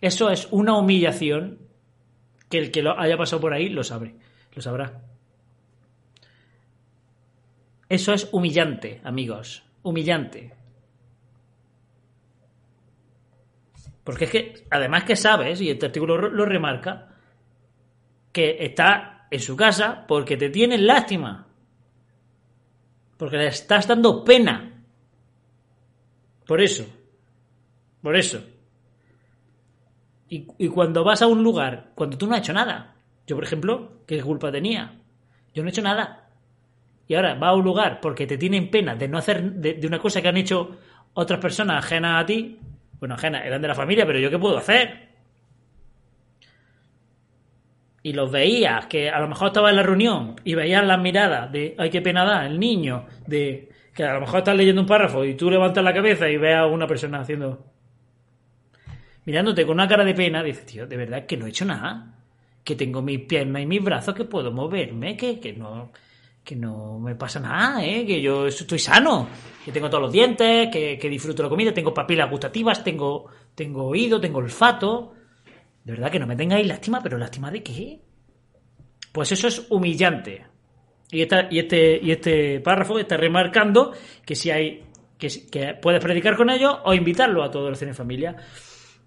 Eso 0.00 0.30
es 0.30 0.46
una 0.52 0.78
humillación 0.78 1.58
que 2.48 2.58
el 2.58 2.70
que 2.70 2.82
lo 2.82 2.98
haya 2.98 3.16
pasado 3.16 3.40
por 3.40 3.52
ahí 3.52 3.68
lo 3.68 3.82
sabe, 3.84 4.14
lo 4.54 4.62
sabrá. 4.62 5.02
Eso 7.88 8.12
es 8.12 8.28
humillante, 8.32 9.00
amigos, 9.04 9.64
humillante. 9.82 10.52
Porque 14.04 14.24
es 14.26 14.30
que, 14.30 14.66
además 14.70 15.04
que 15.04 15.16
sabes, 15.16 15.60
y 15.60 15.70
este 15.70 15.86
artículo 15.86 16.16
lo- 16.16 16.44
remarca, 16.46 17.08
que 18.32 18.56
está 18.64 19.26
en 19.30 19.40
su 19.40 19.56
casa 19.56 20.04
porque 20.06 20.36
te 20.36 20.50
tienen 20.50 20.86
lástima. 20.86 21.48
Porque 23.16 23.36
le 23.36 23.46
estás 23.48 23.88
dando 23.88 24.22
pena. 24.24 24.84
Por 26.46 26.60
eso. 26.60 26.86
Por 28.02 28.14
eso. 28.16 28.44
Y, 30.28 30.68
cuando 30.68 31.04
vas 31.04 31.22
a 31.22 31.26
un 31.26 31.42
lugar, 31.42 31.90
cuando 31.94 32.18
tú 32.18 32.26
no 32.26 32.34
has 32.34 32.40
hecho 32.40 32.52
nada. 32.52 32.96
Yo, 33.26 33.36
por 33.36 33.44
ejemplo, 33.44 34.02
¿qué 34.06 34.20
culpa 34.22 34.50
tenía? 34.50 34.98
Yo 35.54 35.62
no 35.62 35.68
he 35.68 35.70
hecho 35.70 35.82
nada. 35.82 36.28
Y 37.08 37.14
ahora 37.14 37.34
va 37.34 37.48
a 37.48 37.54
un 37.54 37.64
lugar 37.64 38.00
porque 38.00 38.26
te 38.26 38.36
tienen 38.36 38.70
pena 38.70 38.96
de 38.96 39.08
no 39.08 39.18
hacer, 39.18 39.42
de, 39.52 39.86
una 39.86 39.98
cosa 39.98 40.20
que 40.20 40.28
han 40.28 40.36
hecho 40.36 40.78
otras 41.14 41.38
personas 41.38 41.84
ajenas 41.84 42.22
a 42.22 42.26
ti. 42.26 42.58
Bueno, 42.98 43.14
ajenas, 43.14 43.44
eran 43.44 43.62
de 43.62 43.68
la 43.68 43.74
familia, 43.74 44.04
pero 44.04 44.18
yo 44.18 44.30
qué 44.30 44.38
puedo 44.38 44.58
hacer. 44.58 45.06
Y 48.02 48.12
los 48.12 48.30
veías, 48.30 48.86
que 48.86 49.10
a 49.10 49.20
lo 49.20 49.28
mejor 49.28 49.48
estaba 49.48 49.70
en 49.70 49.76
la 49.76 49.82
reunión 49.82 50.36
y 50.44 50.54
veías 50.54 50.84
las 50.84 51.00
miradas 51.00 51.50
de, 51.52 51.74
ay, 51.78 51.90
qué 51.90 52.00
pena 52.02 52.24
da, 52.24 52.46
el 52.46 52.58
niño, 52.58 53.06
de 53.26 53.68
que 53.94 54.04
a 54.04 54.14
lo 54.14 54.20
mejor 54.20 54.38
estás 54.38 54.56
leyendo 54.56 54.82
un 54.82 54.86
párrafo 54.86 55.24
y 55.24 55.34
tú 55.34 55.50
levantas 55.50 55.82
la 55.82 55.94
cabeza 55.94 56.28
y 56.28 56.36
ves 56.36 56.56
a 56.56 56.66
una 56.66 56.86
persona 56.86 57.20
haciendo. 57.20 57.75
Mirándote 59.26 59.66
con 59.66 59.74
una 59.74 59.88
cara 59.88 60.04
de 60.04 60.14
pena, 60.14 60.42
dices, 60.42 60.64
tío, 60.64 60.86
de 60.86 60.96
verdad 60.96 61.26
que 61.26 61.36
no 61.36 61.46
he 61.46 61.50
hecho 61.50 61.64
nada. 61.64 62.14
que 62.64 62.74
tengo 62.74 63.02
mis 63.02 63.20
piernas 63.20 63.62
y 63.62 63.66
mis 63.66 63.82
brazos, 63.82 64.14
que 64.14 64.24
puedo 64.24 64.50
moverme, 64.50 65.16
que, 65.16 65.38
que 65.38 65.52
no 65.52 65.92
que 66.46 66.54
no 66.54 67.00
me 67.00 67.16
pasa 67.16 67.40
nada, 67.40 67.84
¿eh? 67.84 68.06
que 68.06 68.22
yo 68.22 68.46
estoy 68.46 68.78
sano, 68.78 69.28
que 69.64 69.72
tengo 69.72 69.90
todos 69.90 70.04
los 70.04 70.12
dientes, 70.12 70.68
que, 70.72 70.96
que 70.96 71.10
disfruto 71.10 71.42
la 71.42 71.48
comida, 71.48 71.74
tengo 71.74 71.92
papilas 71.92 72.30
gustativas, 72.30 72.84
tengo, 72.84 73.26
tengo 73.52 73.84
oído, 73.84 74.20
tengo 74.20 74.38
olfato. 74.38 75.12
De 75.82 75.92
verdad 75.92 76.08
que 76.08 76.20
no 76.20 76.26
me 76.26 76.36
tengáis 76.36 76.64
lástima, 76.64 77.02
pero 77.02 77.18
lástima 77.18 77.50
de 77.50 77.64
qué. 77.64 78.00
Pues 79.10 79.32
eso 79.32 79.48
es 79.48 79.66
humillante. 79.70 80.46
Y, 81.10 81.22
esta, 81.22 81.48
y, 81.50 81.58
este, 81.58 81.98
y 82.00 82.12
este 82.12 82.60
párrafo 82.60 82.96
está 82.96 83.16
remarcando 83.16 83.92
que 84.24 84.36
si 84.36 84.52
hay 84.52 84.84
que, 85.18 85.28
que 85.50 85.74
puedes 85.74 86.02
predicar 86.02 86.36
con 86.36 86.50
ellos 86.50 86.78
o 86.84 86.94
invitarlo 86.94 87.42
a 87.42 87.50
todos 87.50 87.70
los 87.70 87.82
en 87.82 87.94
familia. 87.94 88.36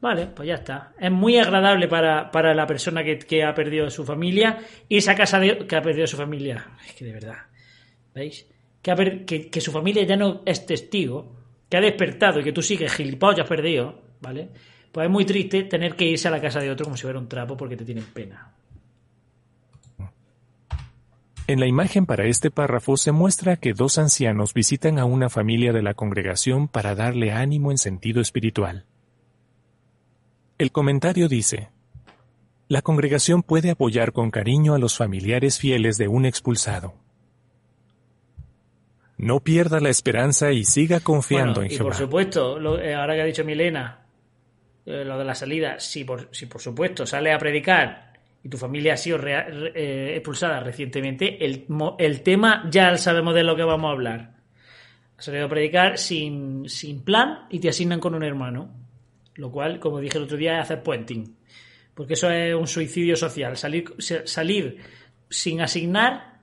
Vale, 0.01 0.27
pues 0.27 0.47
ya 0.47 0.55
está. 0.55 0.93
Es 0.97 1.11
muy 1.11 1.37
agradable 1.37 1.87
para, 1.87 2.31
para 2.31 2.53
la 2.53 2.65
persona 2.65 3.03
que, 3.03 3.19
que, 3.19 3.43
ha 3.43 3.53
perdido 3.53 3.89
su 3.89 4.05
familia 4.05 4.59
y 4.87 4.97
esa 4.97 5.13
casa 5.13 5.39
de, 5.39 5.67
que 5.67 5.75
ha 5.75 5.81
perdido 5.81 6.07
su 6.07 6.15
familia. 6.15 6.65
Es 6.87 6.93
que 6.93 7.05
de 7.05 7.11
verdad. 7.11 7.37
¿Veis? 8.15 8.47
Que, 8.81 8.95
per, 8.95 9.25
que, 9.25 9.49
que, 9.49 9.61
su 9.61 9.71
familia 9.71 10.03
ya 10.03 10.15
no 10.15 10.41
es 10.45 10.65
testigo, 10.65 11.35
que 11.69 11.77
ha 11.77 11.81
despertado 11.81 12.39
y 12.39 12.43
que 12.43 12.53
tú 12.53 12.61
sigues 12.61 12.93
gilipollas 12.93 13.47
perdido, 13.47 14.01
¿vale? 14.21 14.49
Pues 14.91 15.05
es 15.05 15.11
muy 15.11 15.25
triste 15.25 15.63
tener 15.63 15.95
que 15.95 16.05
irse 16.05 16.29
a 16.29 16.31
la 16.31 16.41
casa 16.41 16.61
de 16.61 16.71
otro 16.71 16.85
como 16.85 16.95
si 16.95 17.03
fuera 17.03 17.19
un 17.19 17.27
trapo 17.27 17.57
porque 17.57 17.75
te 17.75 17.83
tienen 17.83 18.05
pena. 18.05 18.53
En 21.45 21.59
la 21.59 21.65
imagen 21.65 22.05
para 22.05 22.25
este 22.25 22.51
párrafo 22.51 22.95
se 22.95 23.11
muestra 23.11 23.57
que 23.57 23.73
dos 23.73 23.97
ancianos 23.97 24.53
visitan 24.53 24.97
a 24.97 25.05
una 25.05 25.29
familia 25.29 25.73
de 25.73 25.81
la 25.81 25.95
congregación 25.95 26.67
para 26.67 26.95
darle 26.95 27.31
ánimo 27.31 27.71
en 27.71 27.77
sentido 27.77 28.21
espiritual. 28.21 28.85
El 30.59 30.73
comentario 30.73 31.29
dice, 31.29 31.69
la 32.67 32.81
congregación 32.81 33.43
puede 33.43 33.71
apoyar 33.71 34.11
con 34.11 34.29
cariño 34.29 34.73
a 34.73 34.77
los 34.77 34.97
familiares 34.97 35.57
fieles 35.57 35.97
de 35.97 36.09
un 36.09 36.25
expulsado. 36.25 36.95
No 39.15 39.39
pierda 39.39 39.79
la 39.79 39.87
esperanza 39.87 40.51
y 40.51 40.65
siga 40.65 40.99
confiando 40.99 41.61
bueno, 41.61 41.67
en 41.67 41.71
y 41.71 41.77
Jehová. 41.77 41.91
por 41.91 41.97
supuesto, 41.97 42.59
lo, 42.59 42.77
eh, 42.77 42.93
ahora 42.93 43.15
que 43.15 43.21
ha 43.21 43.25
dicho 43.25 43.45
Milena, 43.45 44.05
eh, 44.85 45.05
lo 45.05 45.17
de 45.17 45.23
la 45.23 45.33
salida, 45.33 45.79
si 45.79 46.03
por, 46.03 46.27
si 46.33 46.47
por 46.47 46.59
supuesto 46.59 47.05
sale 47.05 47.31
a 47.31 47.37
predicar 47.37 48.19
y 48.43 48.49
tu 48.49 48.57
familia 48.57 48.95
ha 48.95 48.97
sido 48.97 49.17
rea, 49.17 49.47
eh, 49.49 50.15
expulsada 50.15 50.59
recientemente, 50.59 51.45
el, 51.45 51.67
el, 51.97 52.21
tema 52.21 52.67
ya 52.69 52.97
sabemos 52.97 53.33
de 53.33 53.43
lo 53.43 53.55
que 53.55 53.63
vamos 53.63 53.87
a 53.87 53.91
hablar. 53.93 54.33
Ha 55.17 55.21
salido 55.21 55.45
a 55.45 55.49
predicar 55.49 55.97
sin, 55.97 56.67
sin 56.67 57.01
plan 57.05 57.47
y 57.49 57.59
te 57.59 57.69
asignan 57.69 58.01
con 58.01 58.13
un 58.13 58.23
hermano. 58.23 58.88
Lo 59.39 59.49
cual, 59.51 59.79
como 59.79 60.01
dije 60.01 60.17
el 60.17 60.25
otro 60.25 60.35
día, 60.35 60.57
es 60.57 60.63
hacer 60.63 60.83
puenting. 60.83 61.37
Porque 61.93 62.13
eso 62.13 62.29
es 62.29 62.53
un 62.53 62.67
suicidio 62.67 63.15
social. 63.15 63.55
Salir, 63.55 63.85
salir 63.97 64.77
sin 65.29 65.61
asignar. 65.61 66.39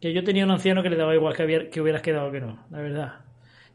Que 0.00 0.14
yo 0.14 0.24
tenía 0.24 0.44
un 0.44 0.52
anciano 0.52 0.82
que 0.82 0.88
le 0.88 0.96
daba 0.96 1.14
igual 1.14 1.36
que, 1.36 1.80
hubieras 1.82 2.00
quedado 2.00 2.32
que 2.32 2.40
no, 2.40 2.64
la 2.70 2.80
verdad. 2.80 3.12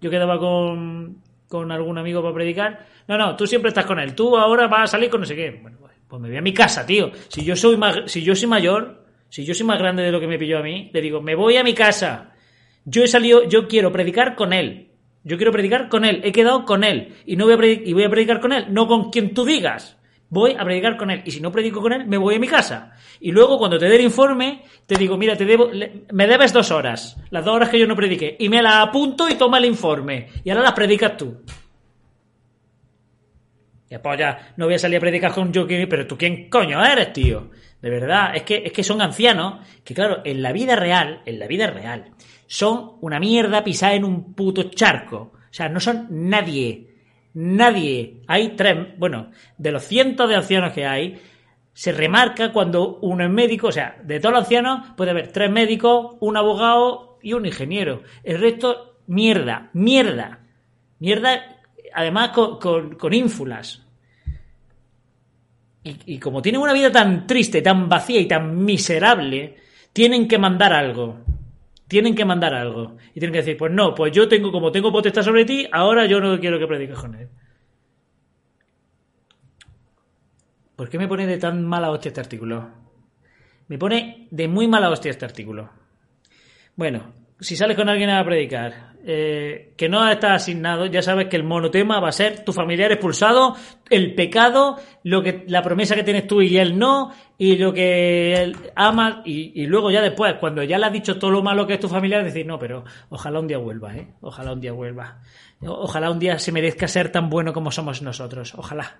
Yo 0.02 0.10
quedaba 0.10 0.40
con, 0.40 1.22
con 1.48 1.72
algún 1.72 2.00
amigo 2.00 2.24
para 2.24 2.34
predicar. 2.34 2.88
No, 3.08 3.20
no, 3.20 3.36
tú 3.36 3.46
siempre 3.46 3.70
estás 3.70 3.86
con 3.86 4.00
él. 4.00 4.16
Tú 4.16 4.36
ahora 4.36 4.68
vas 4.68 4.86
a 4.86 4.88
salir 4.94 5.12
con 5.12 5.22
no 5.22 5.28
sé 5.28 5.36
qué. 5.36 5.60
Bueno, 5.62 5.78
pues 6.08 6.22
me 6.22 6.28
voy 6.28 6.38
a 6.38 6.42
mi 6.42 6.56
casa, 6.56 6.88
tío. 6.88 7.12
Si 7.28 7.46
yo 7.46 7.56
soy 7.56 7.78
más, 7.78 8.02
si 8.08 8.24
yo 8.24 8.36
soy 8.36 8.50
mayor, 8.50 9.06
si 9.30 9.46
yo 9.46 9.54
soy 9.54 9.68
más 9.68 9.78
grande 9.78 10.02
de 10.02 10.12
lo 10.12 10.20
que 10.20 10.28
me 10.28 10.40
pilló 10.40 10.58
a 10.58 10.64
mí, 10.64 10.90
le 10.92 11.02
digo, 11.02 11.22
me 11.22 11.36
voy 11.36 11.58
a 11.58 11.64
mi 11.64 11.76
casa. 11.76 12.34
Yo 12.84 13.04
he 13.04 13.08
salido, 13.08 13.48
yo 13.48 13.68
quiero 13.68 13.92
predicar 13.92 14.36
con 14.36 14.54
él. 14.54 14.91
Yo 15.24 15.38
quiero 15.38 15.52
predicar 15.52 15.88
con 15.90 16.04
él, 16.04 16.22
he 16.24 16.32
quedado 16.32 16.66
con 16.66 16.84
él 16.84 17.16
y 17.26 17.36
no 17.36 17.46
voy 17.46 17.54
a 17.54 17.58
predicar, 17.58 17.88
y 17.88 17.94
voy 17.94 18.04
a 18.04 18.10
predicar 18.10 18.40
con 18.40 18.54
él, 18.54 18.66
no 18.70 18.88
con 18.88 19.12
quien 19.12 19.34
tú 19.34 19.46
digas. 19.46 19.98
Voy 20.30 20.56
a 20.58 20.64
predicar 20.64 20.96
con 20.96 21.12
él 21.12 21.22
y 21.26 21.32
si 21.32 21.42
no 21.42 21.52
predico 21.52 21.82
con 21.82 21.92
él, 21.92 22.08
me 22.08 22.18
voy 22.18 22.36
a 22.36 22.40
mi 22.40 22.48
casa. 22.48 22.94
Y 23.20 23.32
luego 23.32 23.58
cuando 23.58 23.78
te 23.78 23.88
dé 23.88 23.98
el 23.98 24.02
informe, 24.02 24.64
te 24.86 24.96
digo, 24.96 25.18
mira, 25.18 25.36
te 25.36 25.46
debo, 25.46 25.70
me 26.12 26.28
debes 26.28 26.54
dos 26.54 26.72
horas, 26.72 27.18
las 27.30 27.44
dos 27.44 27.54
horas 27.54 27.70
que 27.70 27.78
yo 27.78 27.86
no 27.86 27.96
prediqué, 27.96 28.38
y 28.40 28.50
me 28.50 28.62
las 28.62 28.88
apunto 28.88 29.30
y 29.30 29.36
toma 29.36 29.58
el 29.58 29.66
informe. 29.66 30.30
Y 30.44 30.50
ahora 30.50 30.64
las 30.64 30.74
predicas 30.74 31.18
tú. 31.18 31.42
Y 33.90 33.96
después 33.96 34.18
ya 34.18 34.54
no 34.56 34.66
voy 34.66 34.76
a 34.76 34.80
salir 34.80 34.98
a 34.98 35.02
predicar 35.02 35.34
con 35.34 35.52
yo, 35.52 35.68
pero 35.68 36.08
tú 36.08 36.18
quién 36.18 36.50
coño 36.50 36.82
eres, 36.84 37.12
tío. 37.12 37.50
De 37.82 37.90
verdad, 37.90 38.36
es 38.36 38.44
que, 38.44 38.64
es 38.66 38.72
que 38.72 38.84
son 38.84 39.02
ancianos 39.02 39.66
que, 39.84 39.94
claro, 39.94 40.22
en 40.24 40.42
la 40.42 40.52
vida 40.52 40.76
real, 40.76 41.22
en 41.26 41.40
la 41.40 41.48
vida 41.48 41.68
real, 41.68 42.12
son 42.46 42.98
una 43.02 43.20
mierda 43.20 43.64
pisada 43.64 43.96
en 43.96 44.06
un 44.06 44.34
puto 44.34 44.64
charco. 44.70 45.32
O 45.34 45.54
sea, 45.54 45.68
no 45.68 45.80
son 45.80 46.08
nadie. 46.10 46.96
Nadie. 47.34 48.22
Hay 48.28 48.50
tres, 48.50 48.98
bueno, 48.98 49.32
de 49.58 49.72
los 49.72 49.84
cientos 49.84 50.30
de 50.30 50.36
ancianos 50.36 50.74
que 50.74 50.86
hay, 50.86 51.20
se 51.74 51.92
remarca 51.92 52.52
cuando 52.52 53.00
uno 53.02 53.24
es 53.24 53.32
médico, 53.32 53.68
o 53.68 53.72
sea, 53.72 53.98
de 54.04 54.20
todos 54.20 54.34
los 54.34 54.44
ancianos 54.44 54.90
puede 54.96 55.12
haber 55.12 55.32
tres 55.32 55.50
médicos, 55.50 56.18
un 56.20 56.38
abogado 56.38 57.18
y 57.22 57.34
un 57.34 57.46
ingeniero. 57.46 58.04
El 58.24 58.40
resto, 58.40 58.98
mierda, 59.08 59.70
mierda. 59.74 60.40
Mierda, 61.00 61.58
además 61.94 62.30
con, 62.30 62.60
con, 62.60 62.96
con 62.96 63.14
ínfulas. 63.14 63.84
Y, 65.84 66.20
como 66.20 66.42
tienen 66.44 66.62
una 66.62 66.74
vida 66.74 66.92
tan 66.92 67.26
triste, 67.26 67.62
tan 67.62 67.90
vacía 67.90 68.20
y 68.20 68.28
tan 68.28 68.64
miserable, 68.64 69.58
tienen 69.94 70.28
que 70.28 70.38
mandar 70.38 70.74
algo 70.74 71.18
tienen 71.88 72.16
que 72.16 72.24
mandar 72.24 72.54
algo. 72.54 72.96
Y 73.10 73.20
tienen 73.20 73.34
que 73.34 73.40
decir, 73.40 73.58
pues 73.58 73.70
no, 73.70 73.94
pues 73.94 74.14
yo 74.14 74.26
tengo, 74.30 74.50
como 74.50 74.72
tengo 74.72 74.94
potestad 74.94 75.24
sobre 75.24 75.44
ti, 75.44 75.68
ahora 75.74 76.06
yo 76.06 76.22
no 76.22 76.40
quiero 76.40 76.58
que 76.58 76.66
prediques 76.66 76.98
con 76.98 77.16
él. 77.16 77.28
¿Por 80.78 80.88
qué 80.88 80.98
me 80.98 81.10
pone 81.10 81.28
de 81.28 81.38
tan 81.38 81.66
mala 81.66 81.92
hostia 81.92 82.08
este 82.08 82.22
artículo? 82.22 82.70
Me 83.68 83.78
pone 83.78 84.30
de 84.32 84.48
muy 84.48 84.70
mala 84.70 84.90
hostia 84.90 85.12
este 85.12 85.26
artículo. 85.26 85.70
Bueno, 86.78 87.14
si 87.42 87.56
sales 87.56 87.76
con 87.76 87.90
alguien 87.90 88.10
a 88.10 88.24
predicar, 88.24 88.92
eh, 89.04 89.74
que 89.76 89.90
no 89.90 90.08
está 90.10 90.36
asignado, 90.36 90.86
ya 90.86 91.02
sabes 91.02 91.28
que 91.28 91.36
el 91.36 91.44
monotema 91.44 92.00
va 92.00 92.10
a 92.10 92.14
ser 92.14 92.46
tu 92.46 92.54
familiar 92.54 92.92
expulsado, 92.92 93.56
el 93.90 94.14
pecado, 94.14 94.78
lo 95.04 95.24
que, 95.24 95.44
la 95.48 95.64
promesa 95.64 95.96
que 95.96 96.04
tienes 96.04 96.28
tú 96.28 96.42
y 96.42 96.58
él 96.58 96.78
no, 96.78 97.12
y 97.38 97.58
lo 97.58 97.74
que 97.74 98.34
él 98.34 98.56
ama, 98.76 99.24
y, 99.26 99.60
y, 99.60 99.66
luego 99.66 99.90
ya 99.90 100.02
después, 100.02 100.36
cuando 100.40 100.64
ya 100.64 100.78
le 100.78 100.86
has 100.86 100.94
dicho 100.94 101.18
todo 101.18 101.32
lo 101.32 101.42
malo 101.42 101.66
que 101.66 101.74
es 101.74 101.80
tu 101.80 101.90
familiar, 101.90 102.24
decir, 102.24 102.46
no, 102.46 102.60
pero 102.60 102.86
ojalá 103.10 103.40
un 103.40 103.48
día 103.48 103.58
vuelva, 103.58 103.96
¿eh? 103.96 104.14
Ojalá 104.22 104.54
un 104.54 104.62
día 104.62 104.72
vuelva. 104.72 105.20
Ojalá 105.64 106.10
un 106.10 106.20
día 106.20 106.40
se 106.40 106.52
merezca 106.52 106.88
ser 106.88 107.12
tan 107.12 107.30
bueno 107.30 107.54
como 107.54 107.72
somos 107.72 108.02
nosotros. 108.02 108.54
Ojalá. 108.56 108.98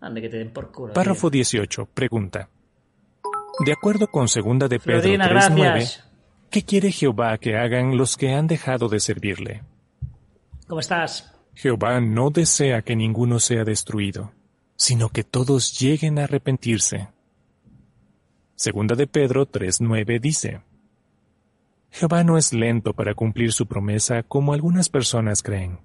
Ande 0.00 0.20
que 0.20 0.28
te 0.28 0.38
den 0.38 0.52
por 0.52 0.70
culo. 0.70 0.92
Párrafo 0.94 1.30
tío. 1.30 1.38
18. 1.38 1.88
Pregunta. 1.92 2.48
De 3.64 3.72
acuerdo 3.72 4.08
con 4.08 4.28
segunda 4.28 4.68
de 4.68 4.80
Pedro 4.80 5.02
3.9, 5.02 6.02
¿qué 6.54 6.62
quiere 6.62 6.92
Jehová 6.92 7.36
que 7.38 7.56
hagan 7.56 7.96
los 7.96 8.16
que 8.16 8.32
han 8.32 8.46
dejado 8.46 8.88
de 8.88 9.00
servirle? 9.00 9.64
¿Cómo 10.68 10.78
estás? 10.78 11.34
Jehová 11.52 12.00
no 12.00 12.30
desea 12.30 12.82
que 12.82 12.94
ninguno 12.94 13.40
sea 13.40 13.64
destruido, 13.64 14.30
sino 14.76 15.08
que 15.08 15.24
todos 15.24 15.76
lleguen 15.80 16.16
a 16.20 16.24
arrepentirse. 16.24 17.08
Segunda 18.54 18.94
de 18.94 19.08
Pedro 19.08 19.50
3.9 19.50 20.20
dice, 20.20 20.60
Jehová 21.90 22.22
no 22.22 22.38
es 22.38 22.52
lento 22.52 22.92
para 22.92 23.14
cumplir 23.14 23.52
su 23.52 23.66
promesa 23.66 24.22
como 24.22 24.52
algunas 24.52 24.88
personas 24.88 25.42
creen. 25.42 25.80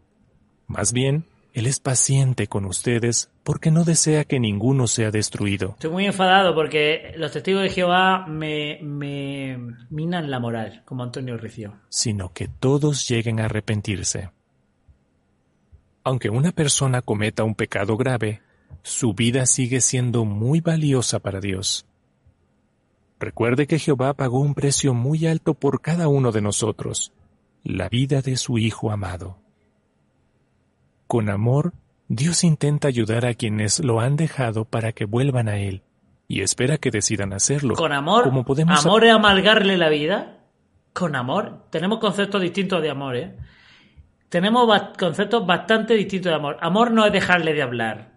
Más 0.67 0.93
bien, 0.93 1.25
Él 1.53 1.65
es 1.65 1.79
paciente 1.79 2.47
con 2.47 2.65
ustedes 2.65 3.31
porque 3.43 3.71
no 3.71 3.83
desea 3.83 4.23
que 4.23 4.39
ninguno 4.39 4.87
sea 4.87 5.09
destruido. 5.09 5.69
Estoy 5.71 5.91
muy 5.91 6.05
enfadado 6.05 6.53
porque 6.53 7.13
los 7.17 7.31
testigos 7.31 7.63
de 7.63 7.69
Jehová 7.69 8.27
me, 8.27 8.79
me 8.83 9.57
minan 9.89 10.29
la 10.29 10.39
moral, 10.39 10.83
como 10.85 11.03
Antonio 11.03 11.37
Ricio. 11.37 11.75
Sino 11.89 12.31
que 12.33 12.47
todos 12.47 13.07
lleguen 13.07 13.39
a 13.39 13.45
arrepentirse. 13.45 14.29
Aunque 16.03 16.29
una 16.29 16.51
persona 16.51 17.01
cometa 17.01 17.43
un 17.43 17.55
pecado 17.55 17.97
grave, 17.97 18.41
su 18.83 19.13
vida 19.13 19.45
sigue 19.45 19.81
siendo 19.81 20.25
muy 20.25 20.61
valiosa 20.61 21.19
para 21.19 21.39
Dios. 21.39 21.85
Recuerde 23.19 23.67
que 23.67 23.79
Jehová 23.79 24.13
pagó 24.13 24.39
un 24.39 24.53
precio 24.53 24.93
muy 24.93 25.27
alto 25.27 25.53
por 25.53 25.81
cada 25.81 26.07
uno 26.07 26.31
de 26.31 26.41
nosotros, 26.41 27.11
la 27.63 27.89
vida 27.89 28.21
de 28.21 28.37
su 28.37 28.57
Hijo 28.57 28.91
amado. 28.91 29.37
Con 31.09 31.31
amor, 31.31 31.73
Dios 32.07 32.43
intenta 32.43 32.87
ayudar 32.87 33.25
a 33.25 33.33
quienes 33.33 33.83
lo 33.83 33.99
han 33.99 34.15
dejado 34.15 34.65
para 34.65 34.91
que 34.91 35.05
vuelvan 35.05 35.49
a 35.49 35.57
Él, 35.57 35.81
y 36.27 36.41
espera 36.41 36.77
que 36.77 36.91
decidan 36.91 37.33
hacerlo. 37.33 37.73
Con 37.73 37.93
amor, 37.93 38.25
como 38.25 38.45
podemos 38.45 38.85
amor 38.85 39.03
es 39.03 39.11
amargarle 39.11 39.75
la 39.75 39.89
vida. 39.89 40.37
Con 40.93 41.15
amor, 41.15 41.65
tenemos 41.71 41.97
conceptos 41.97 42.39
distintos 42.39 42.83
de 42.83 42.91
amor, 42.91 43.15
¿eh? 43.15 43.35
Tenemos 44.29 44.67
ba 44.67 44.93
conceptos 44.99 45.47
bastante 45.47 45.95
distintos 45.95 46.29
de 46.29 46.35
amor. 46.35 46.57
Amor 46.61 46.91
no 46.91 47.03
es 47.03 47.11
dejarle 47.11 47.55
de 47.55 47.63
hablar, 47.63 48.11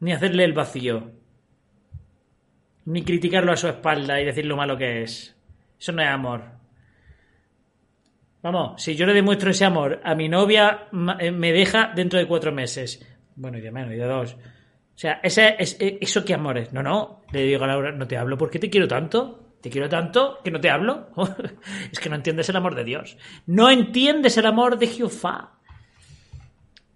ni 0.00 0.12
hacerle 0.12 0.44
el 0.44 0.52
vacío 0.52 1.14
ni 2.84 3.02
criticarlo 3.02 3.52
a 3.52 3.56
su 3.56 3.68
espalda 3.68 4.20
y 4.20 4.26
decir 4.26 4.44
lo 4.44 4.56
malo 4.58 4.76
que 4.76 5.02
es. 5.02 5.34
Eso 5.80 5.92
no 5.92 6.02
es 6.02 6.08
amor. 6.08 6.53
Vamos, 8.44 8.82
si 8.82 8.94
yo 8.94 9.06
le 9.06 9.14
demuestro 9.14 9.50
ese 9.50 9.64
amor 9.64 10.02
a 10.04 10.14
mi 10.14 10.28
novia, 10.28 10.88
me 10.92 11.50
deja 11.50 11.92
dentro 11.96 12.18
de 12.18 12.26
cuatro 12.26 12.52
meses. 12.52 13.02
Bueno, 13.36 13.56
y 13.56 13.62
de 13.62 13.70
menos, 13.70 13.94
y 13.94 13.96
de 13.96 14.04
dos. 14.04 14.34
O 14.34 14.98
sea, 14.98 15.18
ese, 15.22 15.56
es, 15.58 15.80
e, 15.80 15.96
eso 15.98 16.22
qué 16.26 16.34
amor 16.34 16.58
es. 16.58 16.70
No, 16.70 16.82
no, 16.82 17.22
le 17.32 17.42
digo 17.42 17.64
a 17.64 17.68
Laura, 17.68 17.92
no 17.92 18.06
te 18.06 18.18
hablo 18.18 18.36
porque 18.36 18.58
te 18.58 18.68
quiero 18.68 18.86
tanto. 18.86 19.54
Te 19.62 19.70
quiero 19.70 19.88
tanto 19.88 20.40
que 20.44 20.50
no 20.50 20.60
te 20.60 20.68
hablo. 20.68 21.08
es 21.90 21.98
que 21.98 22.10
no 22.10 22.16
entiendes 22.16 22.46
el 22.50 22.56
amor 22.56 22.74
de 22.74 22.84
Dios. 22.84 23.16
No 23.46 23.70
entiendes 23.70 24.36
el 24.36 24.44
amor 24.44 24.78
de 24.78 24.88
Jehová. 24.88 25.58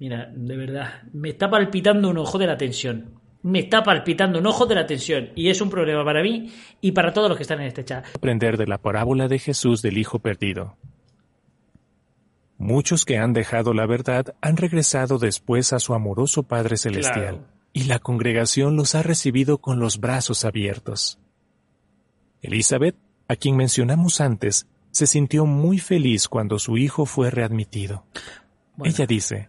Mira, 0.01 0.31
de 0.31 0.55
verdad, 0.55 1.03
me 1.15 1.31
está 1.31 1.49
palpitando 1.49 2.11
un 2.11 2.19
ojo 2.19 2.37
de 2.37 2.47
la 2.47 2.59
tensión. 2.59 3.15
Me 3.43 3.61
está 3.61 3.83
palpitando 3.83 4.39
un 4.39 4.47
ojo 4.47 4.67
de 4.67 4.75
la 4.75 4.85
tensión. 4.85 5.31
Y 5.35 5.49
es 5.49 5.63
un 5.63 5.71
problema 5.71 6.05
para 6.05 6.23
mí 6.23 6.53
y 6.83 6.93
para 6.93 7.15
todos 7.15 7.31
los 7.31 7.39
que 7.39 7.45
están 7.45 7.63
en 7.63 7.69
este 7.69 7.87
chat. 7.87 8.05
Aprender 8.15 8.59
de 8.59 8.67
la 8.67 8.77
parábola 8.77 9.29
de 9.29 9.39
Jesús 9.39 9.81
del 9.81 9.97
Hijo 9.97 10.19
Perdido. 10.19 10.77
Muchos 12.59 13.05
que 13.05 13.19
han 13.19 13.33
dejado 13.33 13.73
la 13.73 13.87
verdad 13.87 14.35
han 14.41 14.57
regresado 14.57 15.19
después 15.19 15.73
a 15.73 15.79
su 15.79 15.95
amoroso 15.95 16.43
Padre 16.43 16.77
Celestial, 16.77 17.37
Claro. 17.37 17.45
y 17.73 17.85
la 17.85 18.01
congregación 18.01 18.77
los 18.77 18.95
ha 18.97 19.03
recibido 19.03 19.59
con 19.59 19.79
los 19.79 20.01
brazos 20.01 20.45
abiertos. 20.45 21.19
Elizabeth, 22.43 22.97
a 23.29 23.37
quien 23.37 23.57
mencionamos 23.57 24.21
antes, 24.21 24.67
se 24.91 25.07
sintió 25.07 25.47
muy 25.47 25.79
feliz 25.79 26.29
cuando 26.29 26.59
su 26.59 26.77
hijo 26.79 27.07
fue 27.07 27.31
readmitido. 27.31 28.05
Bueno. 28.77 28.93
Ella 28.95 29.07
dice, 29.07 29.49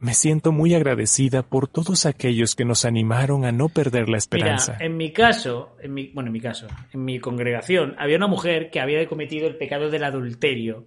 Me 0.00 0.14
siento 0.14 0.52
muy 0.52 0.74
agradecida 0.74 1.42
por 1.42 1.66
todos 1.66 2.06
aquellos 2.06 2.54
que 2.54 2.64
nos 2.64 2.84
animaron 2.84 3.44
a 3.44 3.50
no 3.50 3.68
perder 3.68 4.02
la 4.02 4.06
Mira, 4.10 4.18
esperanza. 4.18 4.76
en 4.78 4.96
mi 4.96 5.12
caso, 5.12 5.74
en 5.82 5.94
mi, 5.94 6.08
bueno, 6.12 6.28
en 6.28 6.32
mi 6.34 6.40
caso, 6.40 6.68
en 6.92 7.04
mi 7.04 7.18
congregación, 7.18 7.96
había 7.98 8.16
una 8.16 8.28
mujer 8.28 8.70
que 8.70 8.78
había 8.80 9.04
cometido 9.08 9.48
el 9.48 9.56
pecado 9.56 9.90
del 9.90 10.04
adulterio 10.04 10.84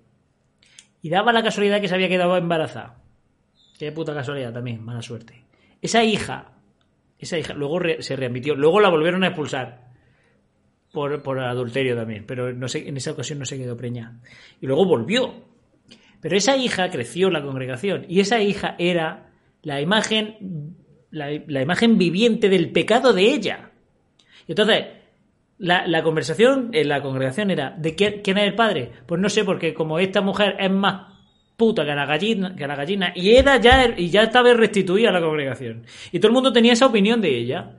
y 1.02 1.10
daba 1.10 1.34
la 1.34 1.44
casualidad 1.44 1.82
que 1.82 1.88
se 1.88 1.96
había 1.96 2.10
quedado 2.10 2.38
embarazada. 2.38 3.02
Qué 3.78 3.92
puta 3.92 4.14
casualidad 4.14 4.54
también, 4.54 4.84
mala 4.84 5.02
suerte. 5.02 5.44
Esa 5.82 6.04
hija, 6.04 6.54
esa 7.18 7.38
hija, 7.38 7.54
luego 7.54 7.80
se 8.00 8.16
readmitió, 8.16 8.56
luego 8.56 8.80
la 8.80 8.90
volvieron 8.90 9.24
a 9.24 9.28
expulsar 9.28 9.90
por, 10.92 11.24
por 11.24 11.40
adulterio 11.40 11.96
también, 11.96 12.26
pero 12.28 12.54
no 12.54 12.68
sé, 12.68 12.88
en 12.88 12.98
esa 12.98 13.12
ocasión 13.12 13.40
no 13.40 13.46
se 13.46 13.58
quedó 13.58 13.76
preñada. 13.76 14.20
Y 14.60 14.68
luego 14.68 14.86
volvió. 14.86 15.50
Pero 16.20 16.38
esa 16.38 16.56
hija 16.56 16.92
creció 16.92 17.28
en 17.28 17.34
la 17.34 17.42
congregación 17.42 18.06
y 18.08 18.20
esa 18.20 18.40
hija 18.42 18.76
era 18.78 19.32
la 19.64 19.82
imagen, 19.82 20.76
la, 21.10 21.32
la 21.48 21.62
imagen 21.64 21.98
viviente 21.98 22.48
del 22.48 22.72
pecado 22.72 23.14
de 23.14 23.24
ella. 23.24 23.72
Y 24.48 24.52
entonces, 24.52 24.86
la, 25.62 25.86
la 25.88 26.02
conversación 26.04 26.70
en 26.74 26.90
la 26.90 27.02
congregación 27.02 27.52
era, 27.52 27.70
¿de 27.78 27.96
quién, 27.96 28.22
es 28.26 28.44
el 28.44 28.56
padre? 28.56 28.92
Pues 29.06 29.22
no 29.22 29.30
sé, 29.30 29.44
porque 29.46 29.74
como 29.74 30.00
esta 30.00 30.22
mujer 30.22 30.56
es 30.60 30.72
más 30.72 31.14
puta 31.56 31.86
que 31.86 31.94
la 31.94 32.08
gallina, 32.08 32.56
que 32.56 32.66
la 32.68 32.76
gallina 32.76 33.14
y 33.16 33.36
era 33.36 33.58
ya, 33.58 33.94
y 33.96 34.10
ya 34.10 34.24
estaba 34.24 34.52
restituida 34.56 35.10
a 35.10 35.12
la 35.14 35.22
congregación. 35.22 35.86
Y 36.12 36.20
todo 36.20 36.30
el 36.30 36.34
mundo 36.34 36.52
tenía 36.52 36.74
esa 36.74 36.88
opinión 36.88 37.22
de 37.22 37.38
ella. 37.38 37.74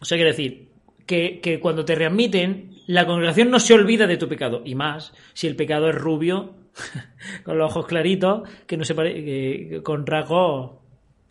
O 0.00 0.04
sea, 0.04 0.16
quiere 0.16 0.30
decir, 0.30 0.68
que, 1.06 1.40
que 1.40 1.58
cuando 1.60 1.84
te 1.84 1.94
readmiten, 1.94 2.70
la 2.86 3.06
congregación 3.06 3.50
no 3.50 3.58
se 3.58 3.74
olvida 3.74 4.06
de 4.06 4.16
tu 4.16 4.28
pecado. 4.28 4.62
Y 4.64 4.74
más, 4.74 5.12
si 5.32 5.46
el 5.46 5.56
pecado 5.56 5.88
es 5.88 5.94
rubio, 5.96 6.54
con 7.44 7.58
los 7.58 7.70
ojos 7.70 7.86
claritos, 7.86 8.48
que 8.66 8.76
no 8.76 8.84
se 8.84 8.94
pare, 8.94 9.12
que- 9.24 9.80
con 9.82 10.06
rasgos. 10.06 10.83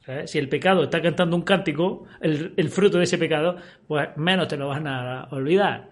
¿Sabes? 0.05 0.31
Si 0.31 0.39
el 0.39 0.49
pecado 0.49 0.83
está 0.83 1.01
cantando 1.01 1.35
un 1.35 1.43
cántico, 1.43 2.05
el, 2.21 2.53
el 2.57 2.69
fruto 2.69 2.97
de 2.97 3.05
ese 3.05 3.17
pecado, 3.17 3.57
pues 3.87 4.09
menos 4.17 4.47
te 4.47 4.57
lo 4.57 4.67
van 4.67 4.87
a 4.87 5.27
olvidar. 5.31 5.89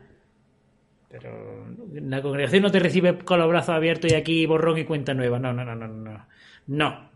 Pero 1.09 1.65
la 1.93 2.21
congregación 2.21 2.63
no 2.63 2.71
te 2.71 2.79
recibe 2.79 3.17
con 3.17 3.39
los 3.39 3.49
brazos 3.49 3.75
abiertos 3.75 4.11
y 4.11 4.15
aquí 4.15 4.45
borrón 4.45 4.77
y 4.77 4.85
cuenta 4.85 5.13
nueva. 5.13 5.39
No, 5.39 5.51
no, 5.51 5.65
no, 5.65 5.75
no, 5.75 5.87
no. 5.87 6.27
No. 6.67 7.11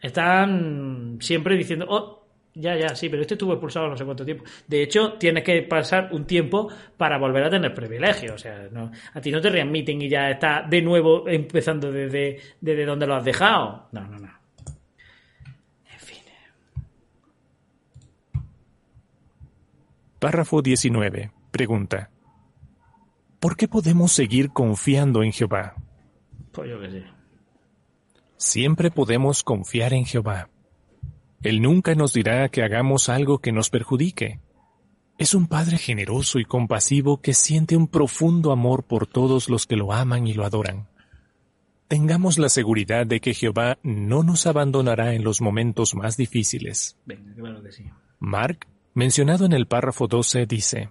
Están 0.00 1.18
siempre 1.20 1.56
diciendo, 1.56 1.86
oh, 1.88 2.24
ya, 2.54 2.76
ya, 2.76 2.94
sí, 2.94 3.08
pero 3.08 3.22
este 3.22 3.34
estuvo 3.34 3.54
expulsado 3.54 3.88
no 3.88 3.96
sé 3.96 4.04
cuánto 4.04 4.24
tiempo. 4.24 4.44
De 4.68 4.82
hecho, 4.82 5.14
tienes 5.14 5.42
que 5.42 5.62
pasar 5.62 6.10
un 6.12 6.24
tiempo 6.24 6.68
para 6.96 7.18
volver 7.18 7.42
a 7.42 7.50
tener 7.50 7.74
privilegio. 7.74 8.34
O 8.34 8.38
sea, 8.38 8.68
no, 8.70 8.92
a 9.12 9.20
ti 9.20 9.32
no 9.32 9.40
te 9.40 9.50
readmiten 9.50 10.00
y 10.00 10.08
ya 10.08 10.30
está 10.30 10.62
de 10.62 10.80
nuevo 10.80 11.28
empezando 11.28 11.90
desde, 11.90 12.38
desde 12.60 12.84
donde 12.84 13.06
lo 13.08 13.16
has 13.16 13.24
dejado. 13.24 13.88
No, 13.90 14.06
no, 14.06 14.18
no. 14.18 14.30
En 15.90 15.98
fin. 15.98 16.22
Párrafo 20.24 20.62
19. 20.62 21.32
Pregunta. 21.50 22.10
¿Por 23.40 23.58
qué 23.58 23.68
podemos 23.68 24.10
seguir 24.10 24.48
confiando 24.54 25.22
en 25.22 25.32
Jehová? 25.32 25.74
Pues 26.50 26.70
yo. 26.70 26.78
Siempre 28.38 28.90
podemos 28.90 29.42
confiar 29.42 29.92
en 29.92 30.06
Jehová. 30.06 30.48
Él 31.42 31.60
nunca 31.60 31.94
nos 31.94 32.14
dirá 32.14 32.48
que 32.48 32.62
hagamos 32.62 33.10
algo 33.10 33.40
que 33.40 33.52
nos 33.52 33.68
perjudique. 33.68 34.40
Es 35.18 35.34
un 35.34 35.46
Padre 35.46 35.76
generoso 35.76 36.38
y 36.38 36.46
compasivo 36.46 37.20
que 37.20 37.34
siente 37.34 37.76
un 37.76 37.86
profundo 37.86 38.50
amor 38.50 38.84
por 38.84 39.06
todos 39.06 39.50
los 39.50 39.66
que 39.66 39.76
lo 39.76 39.92
aman 39.92 40.26
y 40.26 40.32
lo 40.32 40.46
adoran. 40.46 40.88
Tengamos 41.86 42.38
la 42.38 42.48
seguridad 42.48 43.06
de 43.06 43.20
que 43.20 43.34
Jehová 43.34 43.76
no 43.82 44.22
nos 44.22 44.46
abandonará 44.46 45.12
en 45.12 45.22
los 45.22 45.42
momentos 45.42 45.94
más 45.94 46.16
difíciles. 46.16 46.96
Venga, 47.04 47.34
claro 47.34 47.62
que 47.62 47.72
sí. 47.72 47.84
Mark, 48.20 48.66
mencionado 48.94 49.44
en 49.44 49.52
el 49.52 49.66
párrafo 49.66 50.06
12, 50.06 50.46
dice, 50.46 50.90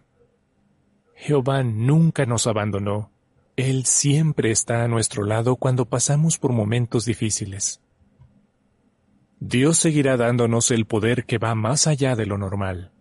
Jehová 1.15 1.63
nunca 1.63 2.25
nos 2.25 2.47
abandonó. 2.47 3.11
Él 3.55 3.85
siempre 3.85 4.51
está 4.51 4.83
a 4.83 4.87
nuestro 4.87 5.23
lado 5.23 5.55
cuando 5.55 5.85
pasamos 5.85 6.37
por 6.37 6.51
momentos 6.51 7.05
difíciles. 7.05 7.81
Dios 9.39 9.77
seguirá 9.77 10.17
dándonos 10.17 10.71
el 10.71 10.85
poder 10.85 11.25
que 11.25 11.37
va 11.37 11.53
más 11.53 11.87
allá 11.87 12.15
de 12.15 12.25
lo 12.25 12.37
normal. 12.37 12.91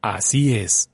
Así 0.00 0.54
es, 0.54 0.90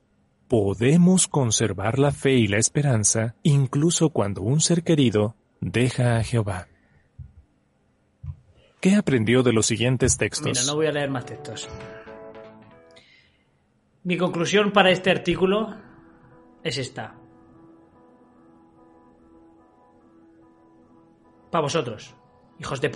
podemos 0.49 1.27
conservar 1.29 1.99
la 1.99 2.13
fe 2.13 2.33
y 2.33 2.47
la 2.47 2.59
esperanza 2.59 3.35
incluso 3.43 4.11
cuando 4.11 4.43
un 4.43 4.61
ser 4.61 4.83
querido 4.83 5.35
deja 5.61 6.17
a 6.17 6.25
Jehová. 6.25 6.69
¿Qué 8.81 8.95
aprendió 8.95 9.43
de 9.43 9.53
los 9.53 9.67
siguientes 9.67 10.17
textos? 10.17 10.47
Mira, 10.47 10.63
no 10.65 10.75
voy 10.75 10.87
a 10.87 10.93
leer 10.93 11.11
más 11.11 11.27
textos. 11.27 11.69
Mi 14.03 14.17
conclusión 14.17 14.73
para 14.73 14.91
este 14.91 15.11
artículo 15.11 15.77
es 16.63 16.79
esta. 16.79 17.17
Para 21.51 21.63
vosotros, 21.63 22.15
hijos 22.59 22.81
de 22.81 22.89